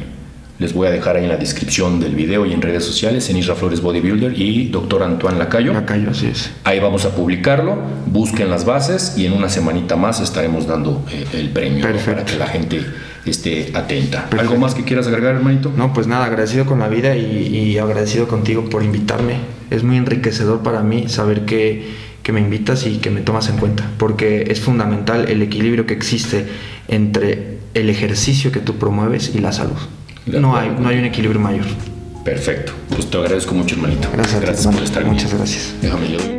Les 0.58 0.72
voy 0.72 0.86
a 0.86 0.90
dejar 0.90 1.16
ahí 1.16 1.24
en 1.24 1.28
la 1.28 1.36
descripción 1.36 2.00
del 2.00 2.14
video 2.14 2.46
y 2.46 2.52
en 2.54 2.62
redes 2.62 2.82
sociales, 2.82 3.28
en 3.28 3.36
Isra 3.36 3.54
Flores 3.54 3.82
Bodybuilder 3.82 4.40
y 4.40 4.68
Dr. 4.68 5.02
Antoine 5.02 5.38
Lacayo. 5.38 5.74
Lacayo, 5.74 6.10
así 6.10 6.28
es. 6.28 6.50
Ahí 6.64 6.80
vamos 6.80 7.04
a 7.04 7.14
publicarlo, 7.14 7.76
busquen 8.06 8.48
las 8.48 8.64
bases 8.64 9.18
y 9.18 9.26
en 9.26 9.34
una 9.34 9.50
semanita 9.50 9.96
más 9.96 10.20
estaremos 10.20 10.66
dando 10.66 11.04
eh, 11.12 11.26
el 11.34 11.50
premio 11.50 11.84
para 11.84 12.24
que 12.24 12.36
la 12.36 12.46
gente 12.46 12.80
esté 13.26 13.70
atenta. 13.74 14.28
¿Algo 14.38 14.56
más 14.56 14.74
que 14.74 14.84
quieras 14.84 15.06
agregar, 15.08 15.34
hermanito? 15.34 15.72
No, 15.76 15.92
pues 15.92 16.06
nada, 16.06 16.24
agradecido 16.24 16.64
con 16.64 16.78
la 16.78 16.88
vida 16.88 17.16
y, 17.16 17.76
agradecido 17.76 18.26
contigo 18.26 18.70
por 18.70 18.82
invitarme. 18.82 19.34
Es 19.70 19.82
muy 19.82 19.98
enriquecedor 19.98 20.62
para 20.62 20.82
mí 20.82 21.08
saber 21.08 21.44
que, 21.44 21.86
que 22.22 22.32
me 22.32 22.40
invitas 22.40 22.86
y 22.86 22.96
que 22.96 23.10
me 23.10 23.20
tomas 23.20 23.50
en 23.50 23.58
cuenta, 23.58 23.90
porque 23.98 24.44
es 24.48 24.60
fundamental 24.60 25.28
el 25.28 25.42
equilibrio 25.42 25.84
que 25.84 25.92
existe 25.92 26.46
entre 26.88 27.58
el 27.74 27.90
ejercicio 27.90 28.52
que 28.52 28.60
tú 28.60 28.76
promueves 28.76 29.34
y 29.34 29.40
la 29.40 29.52
salud. 29.52 29.76
No 30.26 30.56
hay, 30.56 30.70
no 30.78 30.88
hay 30.88 30.98
un 30.98 31.04
equilibrio 31.04 31.40
mayor. 31.40 31.66
Perfecto. 32.24 32.72
Pues 32.88 33.08
te 33.08 33.16
agradezco 33.16 33.54
mucho, 33.54 33.76
hermanito. 33.76 34.08
Gracias, 34.12 34.40
gracias 34.40 34.74
por 34.74 34.82
estar 34.82 35.04
Muchas 35.04 35.32
gracias. 35.32 35.74
Déjame 35.80 36.10
yo. 36.10 36.35